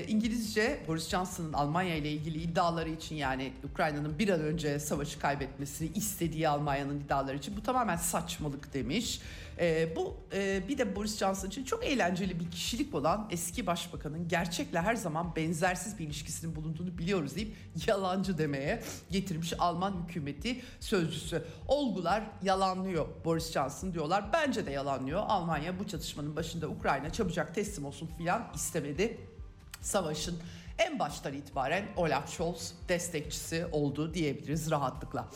İngilizce 0.09 0.81
Boris 0.89 1.09
Johnson'ın 1.09 1.53
Almanya 1.53 1.95
ile 1.95 2.11
ilgili 2.11 2.43
iddiaları 2.43 2.89
için 2.89 3.17
yani 3.17 3.53
Ukrayna'nın 3.73 4.19
bir 4.19 4.29
an 4.29 4.41
önce 4.41 4.79
savaşı 4.79 5.19
kaybetmesini 5.19 5.91
istediği 5.95 6.49
Almanya'nın 6.49 7.01
iddiaları 7.01 7.37
için. 7.37 7.57
Bu 7.57 7.63
tamamen 7.63 7.97
saçmalık 7.97 8.75
demiş. 8.75 9.21
E, 9.61 9.97
bu 9.97 10.17
e, 10.33 10.69
bir 10.69 10.79
de 10.79 10.97
Boris 10.97 11.19
Johnson 11.19 11.49
için 11.49 11.65
çok 11.65 11.85
eğlenceli 11.85 12.41
bir 12.41 12.51
kişilik 12.51 12.95
olan 12.95 13.29
eski 13.31 13.67
başbakanın 13.67 14.29
gerçekle 14.29 14.81
her 14.81 14.95
zaman 14.95 15.37
benzersiz 15.37 15.99
bir 15.99 16.05
ilişkisinin 16.05 16.57
bulunduğunu 16.57 16.99
biliyoruz 16.99 17.37
deyip 17.37 17.57
yalancı 17.87 18.39
demeye 18.39 18.83
getirmiş 19.11 19.53
Alman 19.59 19.95
hükümeti 20.03 20.63
sözcüsü. 20.81 21.45
Olgular 21.69 22.23
yalanlıyor 22.43 23.07
Boris 23.25 23.53
Johnson 23.53 23.93
diyorlar. 23.95 24.33
Bence 24.33 24.67
de 24.67 24.71
yalanlıyor. 24.71 25.23
Almanya 25.27 25.79
bu 25.79 25.87
çatışmanın 25.87 26.37
başında 26.37 26.69
Ukrayna 26.69 27.13
çabucak 27.13 27.55
teslim 27.55 27.85
olsun 27.85 28.11
filan 28.19 28.51
istemedi 28.55 29.19
savaşın 29.81 30.39
en 30.79 30.99
baştan 30.99 31.35
itibaren 31.35 31.85
Olaf 31.97 32.31
Scholz 32.31 32.75
destekçisi 32.89 33.67
oldu 33.73 34.15
diyebiliriz 34.15 34.71
rahatlıkla. 34.71 35.29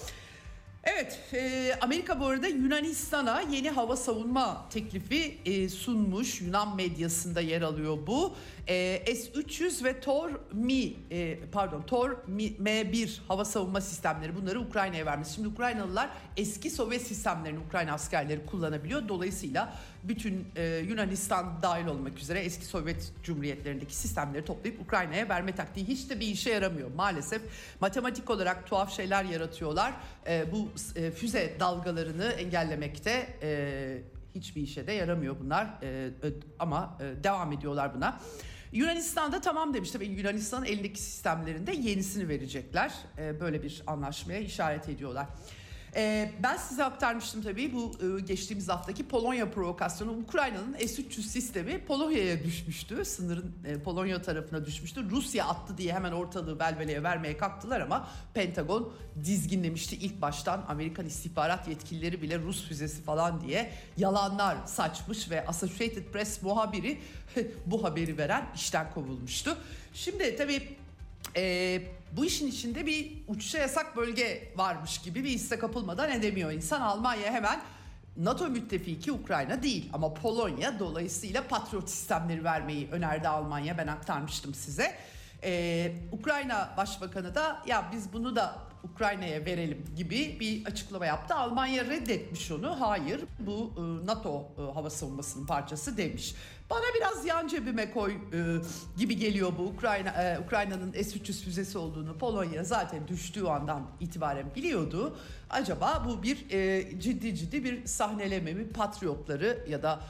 Evet, 0.85 1.21
e, 1.33 1.73
Amerika 1.81 2.21
bu 2.21 2.27
arada 2.27 2.47
Yunanistan'a 2.49 3.41
yeni 3.41 3.71
hava 3.71 3.97
savunma 3.97 4.69
teklifi 4.71 5.39
e, 5.45 5.69
sunmuş. 5.69 6.41
Yunan 6.41 6.77
medyasında 6.77 7.41
yer 7.41 7.63
alıyor 7.63 7.99
bu. 8.07 8.35
E, 8.67 9.15
S-300 9.15 9.85
ve 9.85 10.01
Tor 10.01 10.31
Mi, 10.53 10.93
e, 11.11 11.39
pardon 11.53 11.83
Tor 11.83 12.17
Mi, 12.27 12.45
M1 12.45 13.19
hava 13.29 13.45
savunma 13.45 13.81
sistemleri 13.81 14.37
bunları 14.37 14.61
Ukrayna'ya 14.61 15.07
vermiş. 15.07 15.29
Şimdi 15.29 15.49
Ukraynalılar 15.49 16.11
eski 16.37 16.71
Sovyet 16.71 17.03
sistemlerini 17.03 17.59
Ukrayna 17.59 17.93
askerleri 17.93 18.47
kullanabiliyor. 18.47 19.09
Dolayısıyla 19.09 19.75
bütün 20.05 20.47
e, 20.57 20.85
Yunanistan 20.89 21.63
dahil 21.63 21.87
olmak 21.87 22.19
üzere 22.19 22.41
eski 22.41 22.65
Sovyet 22.65 23.13
cumhuriyetlerindeki 23.23 23.97
sistemleri 23.97 24.45
toplayıp 24.45 24.81
Ukrayna'ya 24.81 25.29
verme 25.29 25.55
taktiği 25.55 25.89
hiç 25.89 26.11
de 26.11 26.21
bir 26.21 26.27
işe 26.27 26.51
yaramıyor. 26.51 26.91
Maalesef 26.95 27.43
matematik 27.81 28.31
olarak 28.31 28.67
tuhaf 28.67 28.93
şeyler 28.93 29.25
yaratıyorlar. 29.25 29.93
E, 30.27 30.53
bu 30.53 30.69
e, 30.97 31.11
füze 31.11 31.57
dalgalarını 31.61 32.25
engellemekte 32.25 33.29
e, 33.43 34.03
hiçbir 34.35 34.63
işe 34.63 34.87
de 34.87 34.93
yaramıyor 34.93 35.37
bunlar 35.41 35.67
E, 35.83 36.11
ama 36.59 36.99
e, 37.01 37.25
devam 37.25 37.53
ediyorlar 37.53 37.95
buna. 37.95 38.21
Yunanistan'da 38.73 39.41
tamam 39.41 39.75
demiş 39.75 39.91
tabii 39.91 40.07
Yunanistan'ın 40.07 40.65
elindeki 40.65 41.01
sistemlerinde 41.01 41.73
yenisini 41.73 42.29
verecekler. 42.29 42.93
E, 43.19 43.41
böyle 43.41 43.63
bir 43.63 43.83
anlaşmaya 43.87 44.39
işaret 44.39 44.89
ediyorlar. 44.89 45.27
Ee, 45.97 46.31
ben 46.43 46.57
size 46.57 46.85
aktarmıştım 46.85 47.43
tabii 47.43 47.73
bu 47.73 47.93
e, 48.03 48.21
geçtiğimiz 48.21 48.69
haftaki 48.69 49.09
Polonya 49.09 49.51
provokasyonu. 49.51 50.11
Ukrayna'nın 50.11 50.73
S-300 50.73 51.23
sistemi 51.23 51.85
Polonya'ya 51.85 52.45
düşmüştü. 52.45 53.05
Sınırın 53.05 53.53
e, 53.65 53.79
Polonya 53.79 54.23
tarafına 54.23 54.67
düşmüştü. 54.67 55.11
Rusya 55.11 55.47
attı 55.47 55.79
diye 55.79 55.95
hemen 55.95 56.13
ortalığı 56.13 56.59
velveleye 56.59 57.03
vermeye 57.03 57.37
kalktılar 57.37 57.81
ama 57.81 58.09
Pentagon 58.35 58.93
dizginlemişti 59.25 59.97
ilk 59.97 60.21
baştan. 60.23 60.65
Amerikan 60.69 61.07
istihbarat 61.07 61.69
yetkilileri 61.69 62.23
bile 62.23 62.39
Rus 62.39 62.69
füzesi 62.69 63.03
falan 63.03 63.41
diye 63.41 63.73
yalanlar 63.97 64.57
saçmış 64.67 65.31
ve 65.31 65.47
Associated 65.47 66.05
Press 66.05 66.43
muhabiri 66.43 66.99
bu 67.67 67.85
haberi 67.85 68.19
veren 68.19 68.47
işten 68.55 68.91
kovulmuştu. 68.95 69.57
Şimdi 69.95 70.37
tabii 70.37 70.77
ee, 71.37 71.83
bu 72.17 72.25
işin 72.25 72.47
içinde 72.47 72.87
bir 72.87 73.13
uçuşa 73.29 73.59
yasak 73.59 73.97
bölge 73.97 74.53
varmış 74.57 74.99
gibi 74.99 75.25
bir 75.25 75.31
hisse 75.31 75.59
kapılmadan 75.59 76.11
edemiyor 76.11 76.53
insan. 76.53 76.81
Almanya 76.81 77.33
hemen 77.33 77.61
NATO 78.17 78.49
müttefiki 78.49 79.13
Ukrayna 79.13 79.63
değil 79.63 79.91
ama 79.93 80.15
Polonya 80.15 80.79
dolayısıyla 80.79 81.43
Patriot 81.49 81.91
sistemleri 81.91 82.45
vermeyi 82.45 82.89
önerdi 82.91 83.29
Almanya 83.29 83.79
ben 83.79 83.87
aktarmıştım 83.87 84.55
size. 84.55 84.95
Ee, 85.43 85.93
Ukrayna 86.13 86.75
Başbakanı 86.77 87.35
da 87.35 87.63
ya 87.67 87.91
biz 87.93 88.13
bunu 88.13 88.37
da 88.37 88.68
Ukrayna'ya 88.85 89.45
verelim 89.45 89.85
gibi 89.97 90.37
bir 90.41 90.67
açıklama 90.67 91.07
yaptı. 91.07 91.35
Almanya 91.35 91.85
reddetmiş 91.85 92.51
onu. 92.51 92.81
Hayır 92.81 93.25
bu 93.41 93.73
e, 93.77 94.07
NATO 94.07 94.49
e, 94.59 94.73
hava 94.75 94.91
savunmasının 94.91 95.47
parçası 95.47 95.97
demiş. 95.97 96.35
Bana 96.71 96.85
biraz 96.97 97.25
yan 97.25 97.49
cebime 97.49 97.91
koy 97.91 98.13
e, 98.13 98.17
gibi 98.97 99.17
geliyor 99.17 99.53
bu 99.59 99.63
Ukrayna 99.63 100.41
Ukrayna'nın 100.47 100.93
S-300 100.93 101.45
füzesi 101.45 101.79
olduğunu 101.79 102.19
Polonya 102.19 102.65
zaten 102.65 103.09
düştüğü 103.09 103.47
andan 103.47 103.83
itibaren 104.01 104.47
biliyordu. 104.55 105.17
Acaba 105.51 106.05
bu 106.09 106.23
bir 106.23 106.37
ciddi 106.99 107.35
ciddi 107.35 107.65
bir 107.65 107.87
sahneleme 107.87 108.53
mi? 108.53 108.69
Patriotları 108.69 109.65
ya 109.69 109.83
da 109.83 110.01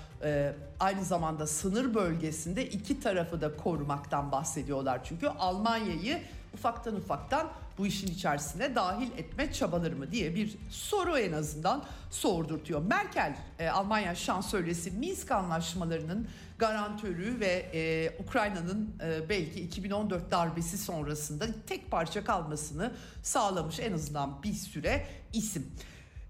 aynı 0.80 1.04
zamanda 1.04 1.46
sınır 1.46 1.94
bölgesinde 1.94 2.66
iki 2.66 3.00
tarafı 3.00 3.40
da 3.40 3.56
korumaktan 3.56 4.32
bahsediyorlar. 4.32 5.04
Çünkü 5.04 5.28
Almanya'yı 5.28 6.22
ufaktan 6.54 6.96
ufaktan 6.96 7.48
bu 7.78 7.86
işin 7.86 8.06
içerisine 8.06 8.74
dahil 8.74 9.10
etme 9.16 9.52
çabaları 9.52 9.96
mı 9.96 10.12
diye 10.12 10.34
bir 10.34 10.56
soru 10.70 11.18
en 11.18 11.32
azından 11.32 11.84
sordurtuyor. 12.10 12.82
Merkel 12.82 13.36
e, 13.58 13.68
Almanya 13.68 14.14
şansölyesi 14.14 14.90
Minsk 14.90 15.30
anlaşmalarının 15.30 16.28
garantörü 16.58 17.40
ve 17.40 17.70
e, 17.74 18.12
Ukrayna'nın 18.22 18.96
e, 19.02 19.28
belki 19.28 19.60
2014 19.60 20.30
darbesi 20.30 20.78
sonrasında 20.78 21.46
tek 21.66 21.90
parça 21.90 22.24
kalmasını 22.24 22.92
sağlamış 23.22 23.80
en 23.80 23.92
azından 23.92 24.42
bir 24.42 24.52
süre 24.52 25.06
isim. 25.32 25.72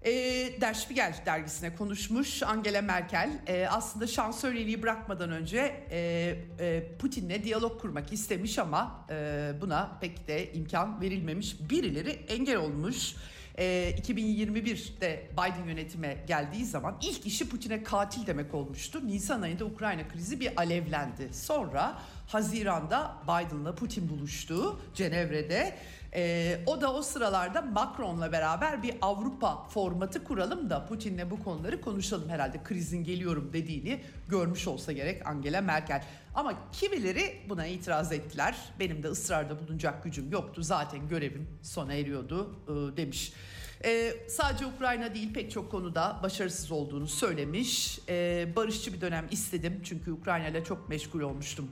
E, 0.05 0.11
Der 0.61 0.73
Spiegel 0.73 1.15
dergisine 1.25 1.75
konuşmuş 1.75 2.43
Angela 2.43 2.81
Merkel 2.81 3.29
e, 3.47 3.67
aslında 3.67 4.07
şansölyeliği 4.07 4.83
bırakmadan 4.83 5.31
önce 5.31 5.85
e, 5.91 5.99
e, 6.59 6.83
Putin'le 6.99 7.43
diyalog 7.43 7.81
kurmak 7.81 8.13
istemiş 8.13 8.59
ama 8.59 9.05
e, 9.09 9.51
buna 9.61 9.97
pek 10.01 10.27
de 10.27 10.53
imkan 10.53 11.01
verilmemiş 11.01 11.69
birileri 11.69 12.09
engel 12.09 12.57
olmuş. 12.57 13.15
E, 13.57 13.95
2021'de 14.01 15.29
Biden 15.33 15.67
yönetime 15.67 16.23
geldiği 16.27 16.65
zaman 16.65 16.97
ilk 17.01 17.25
işi 17.25 17.49
Putin'e 17.49 17.83
katil 17.83 18.27
demek 18.27 18.53
olmuştu. 18.53 19.07
Nisan 19.07 19.41
ayında 19.41 19.65
Ukrayna 19.65 20.07
krizi 20.07 20.39
bir 20.39 20.51
alevlendi. 20.57 21.33
Sonra 21.33 22.01
Haziran'da 22.27 23.15
Biden'la 23.23 23.75
Putin 23.75 24.09
buluştu 24.09 24.81
Cenevre'de. 24.95 25.75
Ee, 26.13 26.59
o 26.65 26.81
da 26.81 26.93
o 26.93 27.01
sıralarda 27.01 27.61
Macron'la 27.61 28.31
beraber 28.31 28.83
bir 28.83 28.95
Avrupa 29.01 29.67
formatı 29.67 30.23
kuralım 30.23 30.69
da 30.69 30.85
Putin'le 30.85 31.31
bu 31.31 31.43
konuları 31.43 31.81
konuşalım 31.81 32.29
herhalde 32.29 32.63
krizin 32.63 33.03
geliyorum 33.03 33.49
dediğini 33.53 34.01
görmüş 34.27 34.67
olsa 34.67 34.91
gerek 34.91 35.27
Angela 35.27 35.61
Merkel. 35.61 36.03
Ama 36.35 36.53
kimileri 36.71 37.41
buna 37.49 37.65
itiraz 37.65 38.11
ettiler. 38.11 38.55
Benim 38.79 39.03
de 39.03 39.07
ısrarda 39.07 39.59
bulunacak 39.59 40.03
gücüm 40.03 40.31
yoktu 40.31 40.63
zaten 40.63 41.07
görevim 41.07 41.47
sona 41.61 41.93
eriyordu 41.93 42.55
e, 42.67 42.97
demiş. 42.97 43.33
Ee, 43.85 44.13
sadece 44.27 44.65
Ukrayna 44.65 45.13
değil 45.13 45.33
pek 45.33 45.51
çok 45.51 45.71
konuda 45.71 46.19
başarısız 46.23 46.71
olduğunu 46.71 47.07
söylemiş. 47.07 47.99
Ee, 48.09 48.47
barışçı 48.55 48.93
bir 48.93 49.01
dönem 49.01 49.27
istedim 49.31 49.81
çünkü 49.83 50.11
Ukrayna 50.11 50.47
ile 50.47 50.63
çok 50.63 50.89
meşgul 50.89 51.21
olmuştum. 51.21 51.69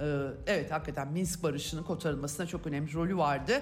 Ee, 0.00 0.26
evet 0.46 0.70
hakikaten 0.72 1.08
Minsk 1.08 1.42
barışının 1.42 1.82
kotarılmasına 1.82 2.46
çok 2.46 2.66
önemli 2.66 2.92
rolü 2.94 3.16
vardı. 3.16 3.52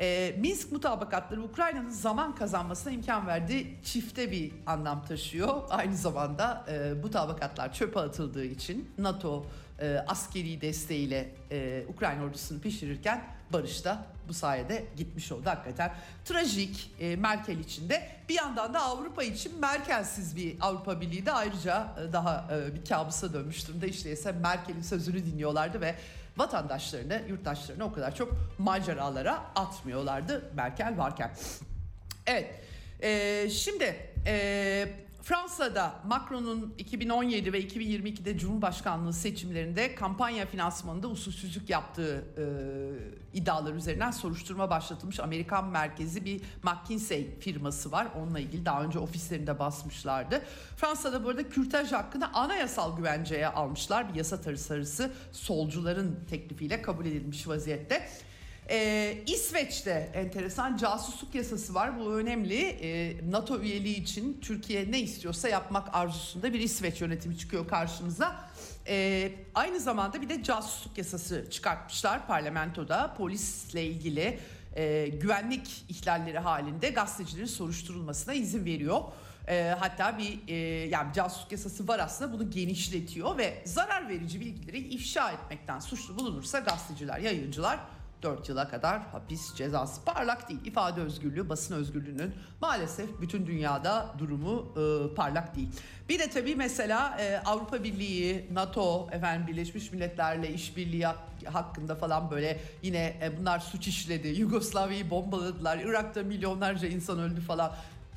Ee, 0.00 0.34
Minsk 0.38 0.72
mutabakatları 0.72 1.42
Ukrayna'nın 1.42 1.90
zaman 1.90 2.34
kazanmasına 2.34 2.92
imkan 2.92 3.26
verdi. 3.26 3.66
Çifte 3.84 4.30
bir 4.30 4.52
anlam 4.66 5.04
taşıyor. 5.04 5.62
Aynı 5.70 5.96
zamanda 5.96 6.64
e, 6.68 6.94
mutabakatlar 7.02 7.72
çöpe 7.72 8.00
atıldığı 8.00 8.44
için 8.44 8.90
NATO 8.98 9.46
e, 9.80 10.04
askeri 10.06 10.60
desteğiyle 10.60 11.34
e, 11.50 11.84
Ukrayna 11.88 12.24
ordusunu 12.24 12.60
pişirirken 12.60 13.24
barış 13.52 13.84
da 13.84 14.06
bu 14.28 14.34
sayede 14.34 14.84
gitmiş 14.96 15.32
oldu 15.32 15.46
hakikaten. 15.46 15.94
Trajik 16.24 16.90
e, 17.00 17.16
Merkel 17.16 17.58
için 17.58 17.88
de 17.88 18.08
bir 18.28 18.34
yandan 18.34 18.74
da 18.74 18.82
Avrupa 18.82 19.22
için 19.22 19.60
Merkelsiz 19.60 20.36
bir 20.36 20.56
Avrupa 20.60 21.00
Birliği 21.00 21.26
de 21.26 21.32
ayrıca 21.32 21.94
e, 22.08 22.12
daha 22.12 22.48
e, 22.52 22.74
bir 22.74 22.84
kabusa 22.84 23.32
dönmüş 23.32 23.68
durumda. 23.68 23.86
İşte 23.86 24.12
ise 24.12 24.32
Merkel'in 24.32 24.82
sözünü 24.82 25.26
dinliyorlardı 25.26 25.80
ve 25.80 25.94
vatandaşlarını, 26.36 27.22
yurttaşlarını 27.28 27.84
o 27.84 27.92
kadar 27.92 28.14
çok 28.14 28.32
maceralara 28.58 29.34
atmıyorlardı 29.54 30.50
Merkel 30.54 30.98
varken. 30.98 31.30
Evet, 32.26 32.60
e, 33.02 33.50
şimdi 33.50 33.96
e, 34.26 34.88
Fransa'da 35.26 35.94
Macron'un 36.06 36.74
2017 36.78 37.52
ve 37.52 37.60
2022'de 37.62 38.38
Cumhurbaşkanlığı 38.38 39.12
seçimlerinde 39.12 39.94
kampanya 39.94 40.46
finansmanında 40.46 41.08
usulsüzlük 41.08 41.70
yaptığı 41.70 42.24
e, 42.38 42.44
iddialar 43.38 43.74
üzerinden 43.74 44.10
soruşturma 44.10 44.70
başlatılmış. 44.70 45.20
Amerikan 45.20 45.68
merkezi 45.68 46.24
bir 46.24 46.42
McKinsey 46.62 47.38
firması 47.40 47.92
var. 47.92 48.08
Onunla 48.16 48.40
ilgili 48.40 48.66
daha 48.66 48.82
önce 48.82 48.98
ofislerinde 48.98 49.58
basmışlardı. 49.58 50.42
Fransa'da 50.76 51.24
bu 51.24 51.28
arada 51.28 51.48
kürtaj 51.48 51.92
hakkında 51.92 52.34
anayasal 52.34 52.96
güvenceye 52.96 53.48
almışlar. 53.48 54.08
Bir 54.08 54.14
yasa 54.14 54.40
tasarısı 54.40 55.10
solcuların 55.32 56.18
teklifiyle 56.30 56.82
kabul 56.82 57.06
edilmiş 57.06 57.48
vaziyette. 57.48 58.08
Ee, 58.70 59.18
İsveç'te 59.26 60.10
enteresan 60.14 60.76
casusluk 60.76 61.34
yasası 61.34 61.74
var. 61.74 62.00
Bu 62.00 62.14
önemli. 62.14 62.60
Ee, 62.60 63.16
NATO 63.30 63.60
üyeliği 63.60 64.02
için 64.02 64.40
Türkiye 64.42 64.92
ne 64.92 65.00
istiyorsa 65.00 65.48
yapmak 65.48 65.94
arzusunda 65.94 66.52
bir 66.52 66.60
İsveç 66.60 67.00
yönetimi 67.00 67.38
çıkıyor 67.38 67.68
karşımıza. 67.68 68.50
Ee, 68.86 69.32
aynı 69.54 69.80
zamanda 69.80 70.22
bir 70.22 70.28
de 70.28 70.42
casusluk 70.42 70.98
yasası 70.98 71.46
çıkartmışlar 71.50 72.26
parlamentoda. 72.26 73.14
Polisle 73.18 73.84
ilgili 73.84 74.38
e, 74.76 75.08
güvenlik 75.08 75.84
ihlalleri 75.88 76.38
halinde 76.38 76.90
gazetecilerin 76.90 77.46
soruşturulmasına 77.46 78.34
izin 78.34 78.64
veriyor. 78.64 79.00
E, 79.48 79.74
hatta 79.78 80.18
bir 80.18 80.48
e, 80.48 80.54
yani 80.88 81.12
casusluk 81.12 81.52
yasası 81.52 81.88
var 81.88 81.98
aslında 81.98 82.32
bunu 82.32 82.50
genişletiyor 82.50 83.38
ve 83.38 83.62
zarar 83.64 84.08
verici 84.08 84.40
bilgileri 84.40 84.78
ifşa 84.78 85.30
etmekten 85.30 85.78
suçlu 85.78 86.18
bulunursa 86.18 86.58
gazeteciler, 86.58 87.18
yayıncılar 87.18 87.78
4 88.22 88.48
yıla 88.48 88.68
kadar 88.68 89.02
hapis 89.02 89.54
cezası 89.54 90.04
parlak 90.04 90.48
değil. 90.48 90.60
İfade 90.64 91.00
özgürlüğü, 91.00 91.48
basın 91.48 91.74
özgürlüğünün 91.74 92.34
maalesef 92.60 93.20
bütün 93.20 93.46
dünyada 93.46 94.14
durumu 94.18 94.72
e, 94.76 95.14
parlak 95.14 95.56
değil. 95.56 95.68
Bir 96.08 96.18
de 96.18 96.30
tabii 96.30 96.56
mesela 96.56 97.16
e, 97.20 97.36
Avrupa 97.44 97.84
Birliği, 97.84 98.48
NATO, 98.52 99.08
efendim 99.12 99.46
Birleşmiş 99.46 99.92
Milletler'le 99.92 100.54
işbirliği 100.54 101.06
hakkında 101.44 101.94
falan 101.94 102.30
böyle 102.30 102.60
yine 102.82 103.18
e, 103.22 103.38
bunlar 103.38 103.58
suç 103.58 103.88
işledi. 103.88 104.28
Yugoslavya'yı 104.28 105.10
bombaladılar. 105.10 105.78
Irak'ta 105.78 106.22
milyonlarca 106.22 106.88
insan 106.88 107.18
öldü 107.18 107.40
falan 107.40 107.72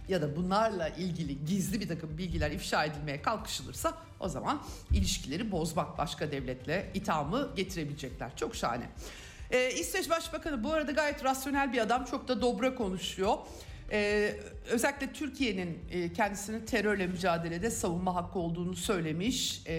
ya 0.10 0.22
da 0.22 0.36
bunlarla 0.36 0.90
ilgili 0.90 1.46
gizli 1.46 1.80
bir 1.80 1.88
takım 1.88 2.18
bilgiler 2.18 2.52
ifşa 2.52 2.86
edilmeye 2.86 3.22
kalkışılırsa 3.22 3.94
o 4.20 4.30
zaman 4.30 4.62
ilişkileri 4.92 5.52
bozmak 5.52 5.98
başka 5.98 6.32
devletle 6.32 6.92
ithamı 6.94 7.50
getirebilecekler. 7.56 8.36
Çok 8.36 8.56
şahane. 8.56 8.90
Ee, 9.52 9.72
İsveç 9.72 10.10
Başbakanı 10.10 10.64
bu 10.64 10.74
arada 10.74 10.92
gayet 10.92 11.24
rasyonel 11.24 11.74
bir 11.74 11.78
adam. 11.78 12.06
Çok 12.06 12.28
da 12.28 12.42
dobra 12.42 12.76
konuşuyor. 12.76 13.38
Ee, 13.92 14.36
özellikle 14.70 15.14
Türkiye'nin 15.14 15.80
e, 15.92 16.14
kendisini 16.14 16.66
terörle 16.66 17.08
mücadelede 17.08 17.70
savunma 17.70 18.16
hakkı 18.16 18.40
olduğunu 18.40 18.76
söylemiş 18.76 19.68
e, 19.68 19.74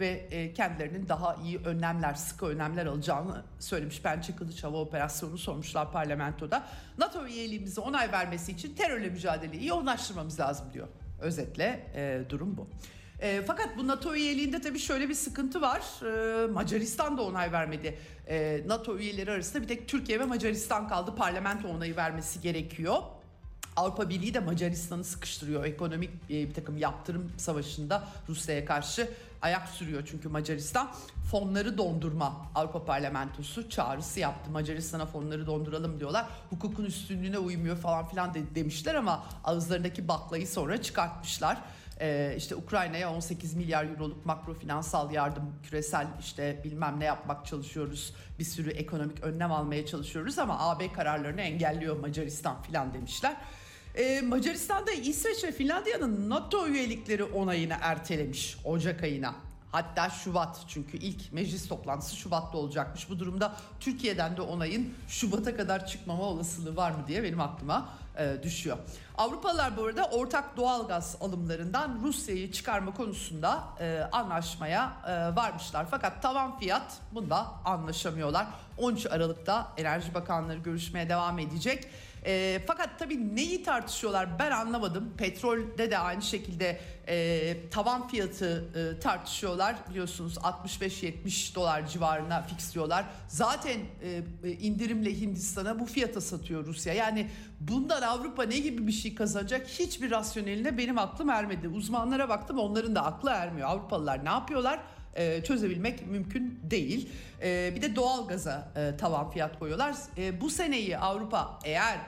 ve 0.00 0.08
e, 0.30 0.52
kendilerinin 0.52 1.08
daha 1.08 1.34
iyi 1.34 1.58
önlemler, 1.58 2.14
sıkı 2.14 2.46
önlemler 2.46 2.86
alacağını 2.86 3.42
söylemiş. 3.58 4.00
Pençe 4.00 4.36
Kılıç 4.36 4.64
Hava 4.64 4.76
Operasyonu 4.76 5.38
sormuşlar 5.38 5.92
parlamentoda. 5.92 6.66
NATO 6.98 7.26
üyeliğimize 7.26 7.80
onay 7.80 8.12
vermesi 8.12 8.52
için 8.52 8.74
terörle 8.74 9.08
mücadeleyi 9.08 9.66
yoğunlaştırmamız 9.66 10.40
lazım 10.40 10.66
diyor. 10.72 10.88
Özetle 11.20 11.86
e, 11.94 12.30
durum 12.30 12.56
bu. 12.56 12.68
E, 13.20 13.42
fakat 13.46 13.78
bu 13.78 13.86
NATO 13.86 14.14
üyeliğinde 14.14 14.60
tabii 14.60 14.78
şöyle 14.78 15.08
bir 15.08 15.14
sıkıntı 15.14 15.60
var. 15.60 15.82
E, 16.02 16.46
Macaristan 16.46 17.18
da 17.18 17.22
onay 17.22 17.52
vermedi. 17.52 17.98
E, 18.28 18.62
NATO 18.66 18.98
üyeleri 18.98 19.30
arasında 19.30 19.62
bir 19.62 19.68
tek 19.68 19.88
Türkiye 19.88 20.20
ve 20.20 20.24
Macaristan 20.24 20.88
kaldı. 20.88 21.14
Parlamento 21.16 21.68
onayı 21.68 21.96
vermesi 21.96 22.40
gerekiyor. 22.40 22.96
Avrupa 23.76 24.08
Birliği 24.08 24.34
de 24.34 24.40
Macaristan'ı 24.40 25.04
sıkıştırıyor. 25.04 25.64
Ekonomik 25.64 26.10
e, 26.30 26.48
bir 26.48 26.54
takım 26.54 26.78
yaptırım 26.78 27.32
savaşında 27.36 28.08
Rusya'ya 28.28 28.64
karşı 28.64 29.08
ayak 29.42 29.68
sürüyor 29.68 30.02
çünkü 30.10 30.28
Macaristan 30.28 30.90
fonları 31.30 31.78
dondurma 31.78 32.46
Avrupa 32.54 32.84
Parlamentosu 32.84 33.70
çağrısı 33.70 34.20
yaptı. 34.20 34.50
Macaristan'a 34.50 35.06
fonları 35.06 35.46
donduralım 35.46 36.00
diyorlar. 36.00 36.26
Hukukun 36.50 36.84
üstünlüğüne 36.84 37.38
uymuyor 37.38 37.76
falan 37.76 38.08
filan 38.08 38.34
de, 38.34 38.54
demişler 38.54 38.94
ama 38.94 39.24
ağızlarındaki 39.44 40.08
baklayı 40.08 40.48
sonra 40.48 40.82
çıkartmışlar. 40.82 41.58
Ee, 42.00 42.34
işte 42.38 42.56
Ukrayna'ya 42.56 43.12
18 43.12 43.54
milyar 43.54 43.84
euroluk 43.84 44.26
makro 44.26 44.54
finansal 44.54 45.10
yardım, 45.10 45.54
küresel 45.62 46.06
işte 46.20 46.60
bilmem 46.64 47.00
ne 47.00 47.04
yapmak 47.04 47.46
çalışıyoruz. 47.46 48.14
Bir 48.38 48.44
sürü 48.44 48.70
ekonomik 48.70 49.22
önlem 49.22 49.52
almaya 49.52 49.86
çalışıyoruz 49.86 50.38
ama 50.38 50.58
AB 50.58 50.92
kararlarını 50.92 51.40
engelliyor 51.40 51.96
Macaristan 51.96 52.62
filan 52.62 52.94
demişler. 52.94 53.36
Ee, 53.94 54.20
Macaristan'da 54.20 54.92
İsveç 54.92 55.44
ve 55.44 55.52
Finlandiya'nın 55.52 56.30
NATO 56.30 56.66
üyelikleri 56.66 57.24
onayını 57.24 57.76
ertelemiş 57.80 58.56
Ocak 58.64 59.02
ayına. 59.02 59.34
Hatta 59.72 60.10
Şubat 60.10 60.60
çünkü 60.68 60.96
ilk 60.96 61.32
meclis 61.32 61.68
toplantısı 61.68 62.16
Şubat'ta 62.16 62.58
olacakmış. 62.58 63.10
Bu 63.10 63.18
durumda 63.18 63.56
Türkiye'den 63.80 64.36
de 64.36 64.42
onayın 64.42 64.94
Şubat'a 65.08 65.56
kadar 65.56 65.86
çıkmama 65.86 66.22
olasılığı 66.22 66.76
var 66.76 66.90
mı 66.90 67.04
diye 67.08 67.22
benim 67.22 67.40
aklıma 67.40 67.88
e, 68.18 68.42
düşüyor. 68.42 68.76
Avrupalılar 69.18 69.76
bu 69.76 69.84
arada 69.84 70.04
ortak 70.04 70.56
doğalgaz 70.56 71.16
alımlarından 71.20 72.00
Rusya'yı 72.02 72.52
çıkarma 72.52 72.94
konusunda 72.94 73.64
e, 73.80 74.00
anlaşmaya 74.12 74.92
e, 75.06 75.36
varmışlar. 75.36 75.86
Fakat 75.90 76.22
tavan 76.22 76.58
fiyat 76.58 76.98
bunda 77.12 77.46
anlaşamıyorlar. 77.64 78.46
13 78.78 79.06
Aralık'ta 79.06 79.72
Enerji 79.76 80.14
Bakanları 80.14 80.58
görüşmeye 80.58 81.08
devam 81.08 81.38
edecek. 81.38 81.88
E, 82.26 82.62
fakat 82.66 82.98
tabii 82.98 83.36
neyi 83.36 83.62
tartışıyorlar 83.62 84.38
ben 84.38 84.50
anlamadım. 84.50 85.12
Petrolde 85.16 85.90
de 85.90 85.98
aynı 85.98 86.22
şekilde 86.22 86.80
e, 87.08 87.56
tavan 87.70 88.08
fiyatı 88.08 88.64
e, 88.74 89.00
tartışıyorlar. 89.00 89.76
Biliyorsunuz 89.90 90.36
65-70 90.36 91.54
dolar 91.54 91.86
civarına 91.86 92.42
fixliyorlar. 92.42 93.04
Zaten 93.28 93.80
e, 94.44 94.50
indirimle 94.50 95.20
Hindistan'a 95.20 95.80
bu 95.80 95.86
fiyata 95.86 96.20
satıyor 96.20 96.66
Rusya. 96.66 96.94
Yani 96.94 97.30
bundan 97.60 98.02
Avrupa 98.02 98.42
ne 98.42 98.58
gibi 98.58 98.86
bir 98.86 98.92
şey 98.92 99.14
kazanacak 99.14 99.66
hiçbir 99.68 100.10
rasyoneline 100.10 100.78
benim 100.78 100.98
aklım 100.98 101.30
ermedi. 101.30 101.68
Uzmanlara 101.68 102.28
baktım 102.28 102.58
onların 102.58 102.94
da 102.94 103.04
aklı 103.04 103.30
ermiyor. 103.30 103.68
Avrupalılar 103.68 104.24
ne 104.24 104.28
yapıyorlar? 104.30 104.80
E, 105.16 105.44
çözebilmek 105.44 106.06
mümkün 106.06 106.60
değil. 106.62 107.08
E, 107.42 107.72
bir 107.76 107.82
de 107.82 107.96
doğalgaza 107.96 108.68
e, 108.76 108.96
tavan 108.96 109.30
fiyat 109.30 109.58
koyuyorlar. 109.58 109.94
E, 110.18 110.40
bu 110.40 110.50
seneyi 110.50 110.98
Avrupa 110.98 111.58
eğer 111.64 111.98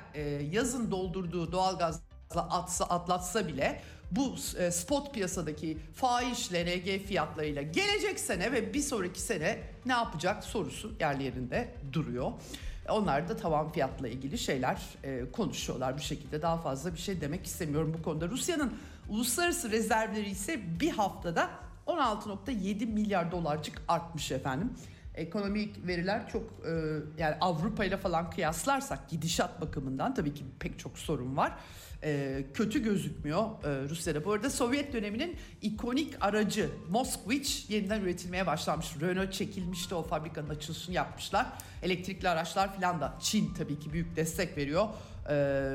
yazın 0.52 0.90
doldurduğu 0.90 1.52
doğalgazla 1.52 2.00
atsa, 2.34 2.84
atlatsa 2.84 3.48
bile 3.48 3.80
bu 4.10 4.36
spot 4.70 5.14
piyasadaki 5.14 5.78
faiz 5.94 6.52
LNG 6.52 7.06
fiyatlarıyla 7.06 7.62
gelecek 7.62 8.20
sene 8.20 8.52
ve 8.52 8.74
bir 8.74 8.80
sonraki 8.80 9.20
sene 9.20 9.58
ne 9.86 9.92
yapacak 9.92 10.44
sorusu 10.44 10.92
yerli 11.00 11.22
yerinde 11.22 11.74
duruyor. 11.92 12.32
Onlar 12.88 13.28
da 13.28 13.36
tavan 13.36 13.72
fiyatla 13.72 14.08
ilgili 14.08 14.38
şeyler 14.38 14.82
e, 15.04 15.30
konuşuyorlar 15.32 15.98
bu 15.98 16.00
şekilde. 16.00 16.42
Daha 16.42 16.56
fazla 16.58 16.94
bir 16.94 16.98
şey 16.98 17.20
demek 17.20 17.46
istemiyorum 17.46 17.94
bu 17.98 18.02
konuda. 18.02 18.28
Rusya'nın 18.28 18.74
uluslararası 19.08 19.70
rezervleri 19.70 20.30
ise 20.30 20.80
bir 20.80 20.90
haftada 20.90 21.50
16.7 21.86 22.86
milyar 22.86 23.32
dolarcık 23.32 23.82
artmış 23.88 24.32
efendim. 24.32 24.72
Ekonomik 25.14 25.86
veriler 25.86 26.28
çok 26.28 26.42
e, 26.42 26.70
yani 27.18 27.36
Avrupa 27.40 27.84
ile 27.84 27.96
falan 27.96 28.30
kıyaslarsak 28.30 29.08
gidişat 29.10 29.60
bakımından 29.60 30.14
tabii 30.14 30.34
ki 30.34 30.44
pek 30.58 30.78
çok 30.78 30.98
sorun 30.98 31.36
var. 31.36 31.52
E, 32.02 32.42
kötü 32.54 32.82
gözükmüyor 32.82 33.42
e, 33.42 33.88
Rusya'da. 33.88 34.24
Bu 34.24 34.32
arada 34.32 34.50
Sovyet 34.50 34.92
döneminin 34.92 35.36
ikonik 35.62 36.14
aracı 36.20 36.70
Moskvich 36.90 37.70
yeniden 37.70 38.00
üretilmeye 38.00 38.46
başlanmış. 38.46 38.86
Renault 39.00 39.32
çekilmişti 39.32 39.94
o 39.94 40.02
fabrikanın 40.02 40.48
açılışını 40.48 40.94
yapmışlar. 40.94 41.46
Elektrikli 41.82 42.28
araçlar 42.28 42.74
falan 42.74 43.00
da 43.00 43.14
Çin 43.20 43.54
tabii 43.54 43.78
ki 43.78 43.92
büyük 43.92 44.16
destek 44.16 44.56
veriyor 44.56 44.86
e, 45.28 45.34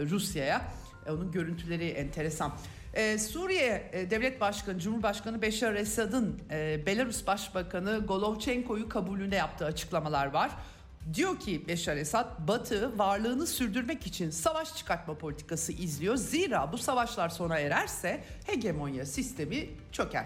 Rusya'ya. 0.10 0.62
E, 1.06 1.12
onun 1.12 1.32
görüntüleri 1.32 1.88
enteresan. 1.88 2.52
Ee, 2.94 3.18
Suriye 3.18 3.90
e, 3.94 4.10
Devlet 4.10 4.42
Başkanı, 4.42 4.80
Cumhurbaşkanı 4.80 5.42
Beşar 5.42 5.76
Esad'ın 5.76 6.42
e, 6.52 6.86
Belarus 6.86 7.28
Başbakanı 7.28 8.06
Golovchenko'yu 8.08 8.90
kabulünde 8.90 9.36
yaptığı 9.36 9.66
açıklamalar 9.66 10.26
var. 10.26 10.52
Diyor 11.14 11.40
ki 11.40 11.68
Beşar 11.68 11.98
Esad, 11.98 12.48
Batı 12.48 13.00
varlığını 13.00 13.48
sürdürmek 13.48 14.08
için 14.08 14.30
savaş 14.30 14.76
çıkartma 14.76 15.18
politikası 15.18 15.72
izliyor. 15.72 16.16
Zira 16.16 16.72
bu 16.72 16.78
savaşlar 16.78 17.30
sona 17.30 17.60
ererse 17.60 18.24
hegemonya 18.48 19.06
sistemi 19.06 19.70
çöker. 19.92 20.26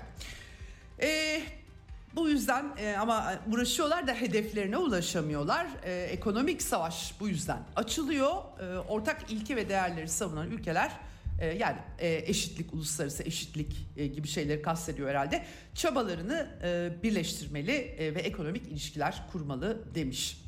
E, 1.01 1.41
bu 2.15 2.29
yüzden 2.29 2.65
e, 2.77 2.95
ama 2.97 3.33
uğraşıyorlar 3.53 4.07
da 4.07 4.13
hedeflerine 4.13 4.77
ulaşamıyorlar. 4.77 5.67
E, 5.83 5.93
ekonomik 5.93 6.61
savaş 6.61 7.13
bu 7.19 7.27
yüzden 7.27 7.59
açılıyor. 7.75 8.31
E, 8.59 8.77
ortak 8.77 9.31
ilke 9.31 9.55
ve 9.55 9.69
değerleri 9.69 10.09
savunan 10.09 10.51
ülkeler 10.51 10.91
e, 11.39 11.45
yani 11.47 11.77
e, 11.99 12.23
eşitlik, 12.25 12.73
uluslararası 12.73 13.23
eşitlik 13.23 13.87
e, 13.97 14.07
gibi 14.07 14.27
şeyleri 14.27 14.61
kastediyor 14.61 15.09
herhalde. 15.09 15.45
Çabalarını 15.75 16.47
birleştirmeli 17.03 17.95
ve 17.99 18.21
ekonomik 18.21 18.67
ilişkiler 18.67 19.23
kurmalı 19.31 19.95
demiş. 19.95 20.44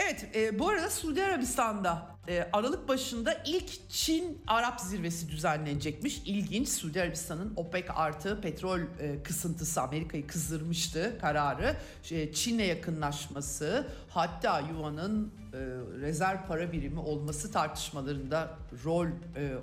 Evet 0.00 0.26
e, 0.34 0.58
bu 0.58 0.68
arada 0.68 0.90
Suudi 0.90 1.24
Arabistan'da 1.24 2.06
e, 2.28 2.48
Aralık 2.52 2.88
başında 2.88 3.42
ilk 3.46 3.90
Çin-Arap 3.90 4.80
zirvesi 4.80 5.28
düzenlenecekmiş. 5.28 6.22
İlginç 6.24 6.68
Suudi 6.68 7.02
Arabistan'ın 7.02 7.52
OPEC 7.56 7.84
artı 7.94 8.40
petrol 8.40 8.80
e, 8.80 9.22
kısıntısı 9.22 9.82
Amerika'yı 9.82 10.26
kızdırmıştı 10.26 11.18
kararı. 11.20 11.76
E, 12.10 12.32
Çin'le 12.32 12.58
yakınlaşması 12.58 13.86
hatta 14.08 14.60
Yuan'ın 14.60 15.32
e, 15.52 15.58
rezerv 16.00 16.38
para 16.48 16.72
birimi 16.72 17.00
olması 17.00 17.52
tartışmalarında 17.52 18.58
rol 18.84 19.06
e, 19.06 19.10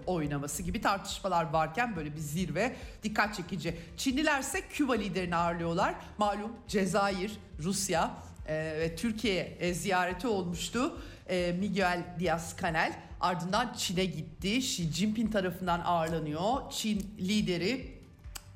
oynaması 0.07 0.63
gibi 0.63 0.81
tartışmalar 0.81 1.49
varken 1.49 1.95
böyle 1.95 2.15
bir 2.15 2.21
zirve 2.21 2.75
dikkat 3.03 3.35
çekici. 3.35 3.77
Çinlilerse 3.97 4.61
Küba 4.61 4.93
liderini 4.93 5.35
ağırlıyorlar. 5.35 5.95
Malum 6.17 6.51
Cezayir, 6.67 7.37
Rusya 7.59 8.24
ve 8.53 8.95
Türkiye 8.95 9.57
e, 9.59 9.73
ziyareti 9.73 10.27
olmuştu. 10.27 11.01
E, 11.29 11.55
Miguel 11.59 12.03
Diaz-Canel 12.19 12.93
ardından 13.21 13.73
Çin'e 13.73 14.05
gitti. 14.05 14.57
Xi 14.57 14.93
Jinping 14.93 15.33
tarafından 15.33 15.79
ağırlanıyor. 15.79 16.71
Çin 16.71 17.07
lideri 17.19 17.95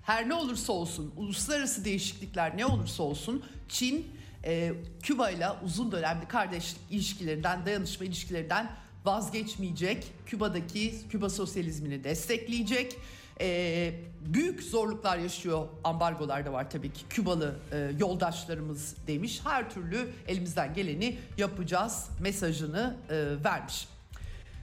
her 0.04 0.30
ne 0.30 0.34
olursa 0.34 0.74
olsun 0.74 1.14
uluslararası 1.18 1.86
değişiklikler 1.86 2.58
ne 2.58 2.66
olursa 2.66 3.04
olsun 3.04 3.44
Çin 3.70 4.08
e, 4.46 4.74
Küba 5.04 5.30
ile 5.30 5.48
uzun 5.66 5.92
dönemli 5.92 6.28
kardeşlik 6.28 6.82
ilişkilerinden 6.92 7.66
dayanışma 7.66 8.06
ilişkilerinden 8.06 8.72
vazgeçmeyecek. 9.06 10.08
Küba'daki 10.26 10.94
Küba 11.10 11.30
sosyalizmini 11.30 12.04
destekleyecek 12.04 12.96
e, 13.42 13.94
büyük 14.26 14.64
zorluklar 14.64 15.18
yaşıyor. 15.18 15.68
Ambargolar 15.84 16.46
da 16.46 16.54
var 16.54 16.70
tabii 16.70 16.94
ki. 16.94 17.02
Kübalı 17.10 17.56
e, 17.72 17.92
yoldaşlarımız 18.00 18.96
demiş. 19.08 19.42
Her 19.44 19.70
türlü 19.70 20.10
elimizden 20.28 20.74
geleni 20.74 21.18
yapacağız 21.38 22.10
mesajını 22.22 22.96
e, 23.10 23.44
vermiş. 23.44 23.88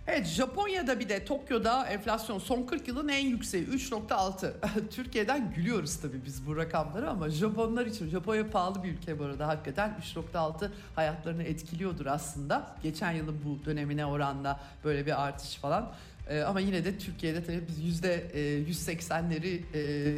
Evet 0.09 0.27
Japonya'da 0.27 1.01
bir 1.01 1.09
de 1.09 1.25
Tokyo'da 1.25 1.87
enflasyon 1.87 2.39
son 2.39 2.63
40 2.63 2.89
yılın 2.89 3.09
en 3.09 3.27
yükseği 3.27 3.67
3.6. 3.67 4.53
Türkiye'den 4.91 5.55
gülüyoruz 5.55 6.01
tabii 6.01 6.25
biz 6.27 6.47
bu 6.47 6.57
rakamları 6.57 7.11
ama 7.11 7.31
Japonlar 7.31 7.87
için 7.87 8.09
Japonya 8.09 8.51
pahalı 8.51 8.85
bir 8.85 8.93
ülke 8.93 9.19
bu 9.19 9.25
arada 9.25 9.49
hakikaten 9.49 9.97
3.6 10.15 10.71
hayatlarını 10.95 11.43
etkiliyordur 11.43 12.07
aslında. 12.07 12.77
Geçen 12.83 13.13
yılın 13.13 13.41
bu 13.45 13.65
dönemine 13.65 14.07
oranla 14.07 14.61
böyle 14.85 15.07
bir 15.07 15.23
artış 15.23 15.57
falan. 15.57 15.93
E, 16.31 16.41
ama 16.41 16.61
yine 16.61 16.85
de 16.85 16.99
Türkiye'de 16.99 17.45
tabii 17.45 17.63
biz 17.69 17.79
yüzde 17.79 18.15
e, 18.15 18.63
180'leri 18.63 19.61
e, 19.75 20.15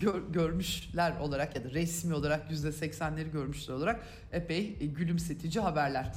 gör, 0.00 0.22
görmüşler 0.32 1.12
olarak 1.20 1.56
ya 1.56 1.64
da 1.64 1.70
resmi 1.70 2.14
olarak 2.14 2.50
yüzde 2.50 2.68
80'leri 2.68 3.30
görmüşler 3.30 3.74
olarak 3.74 4.00
epey 4.32 4.76
e, 4.80 4.86
gülümsetici 4.86 5.62
haberler. 5.64 6.12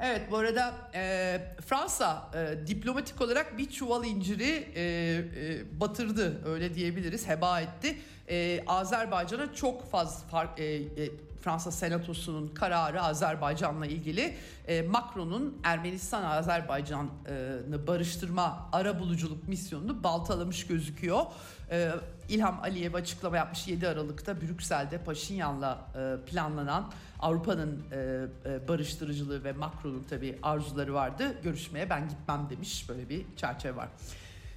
Evet 0.00 0.22
bu 0.30 0.36
arada 0.36 0.74
e, 0.94 1.40
Fransa 1.66 2.30
e, 2.34 2.66
diplomatik 2.66 3.20
olarak 3.20 3.58
bir 3.58 3.70
çuval 3.70 4.04
inciri 4.04 4.68
e, 4.74 4.82
e, 4.82 5.80
batırdı 5.80 6.48
öyle 6.48 6.74
diyebiliriz 6.74 7.28
heba 7.28 7.60
etti. 7.60 7.96
E, 8.28 8.64
Azerbaycan'a 8.66 9.54
çok 9.54 9.90
fazla 9.90 10.28
fark, 10.28 10.60
e, 10.60 10.64
e, 10.64 10.82
Fransa 11.40 11.70
Senatosu'nun 11.70 12.48
kararı 12.48 13.02
Azerbaycan'la 13.02 13.86
ilgili 13.86 14.36
e, 14.68 14.82
Macron'un 14.82 15.58
Ermenistan-Azerbaycan'ı 15.64 17.86
barıştırma 17.86 18.68
ara 18.72 19.00
buluculuk 19.00 19.48
misyonunu 19.48 20.04
baltalamış 20.04 20.66
gözüküyor. 20.66 21.20
E, 21.70 21.90
İlham 22.28 22.60
Aliyev 22.62 22.94
açıklama 22.94 23.36
yapmış 23.36 23.68
7 23.68 23.88
Aralık'ta 23.88 24.40
Brüksel'de 24.40 24.98
Paşinyan'la 24.98 25.86
e, 25.94 26.30
planlanan 26.30 26.92
Avrupa'nın 27.20 27.82
e, 27.92 28.26
e, 28.46 28.68
barıştırıcılığı 28.68 29.44
ve 29.44 29.52
Macron'un 29.52 30.06
tabii 30.10 30.38
arzuları 30.42 30.94
vardı. 30.94 31.34
Görüşmeye 31.42 31.90
ben 31.90 32.08
gitmem 32.08 32.46
demiş 32.50 32.88
böyle 32.88 33.08
bir 33.08 33.26
çerçeve 33.36 33.76
var. 33.76 33.88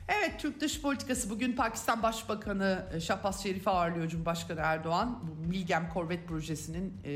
Evet 0.08 0.40
Türk 0.40 0.62
dış 0.62 0.82
politikası 0.82 1.30
bugün 1.30 1.56
Pakistan 1.56 2.04
Başbakanı 2.04 2.86
e, 2.94 3.00
Şahbaz 3.00 3.44
Şerif'i 3.44 3.70
ağırlıyor 3.70 4.08
Cumhurbaşkanı 4.08 4.60
Erdoğan. 4.60 5.20
Bu 5.28 5.48
Milgem 5.48 5.90
Korvet 5.90 6.28
projesinin 6.28 6.94
e, 7.06 7.12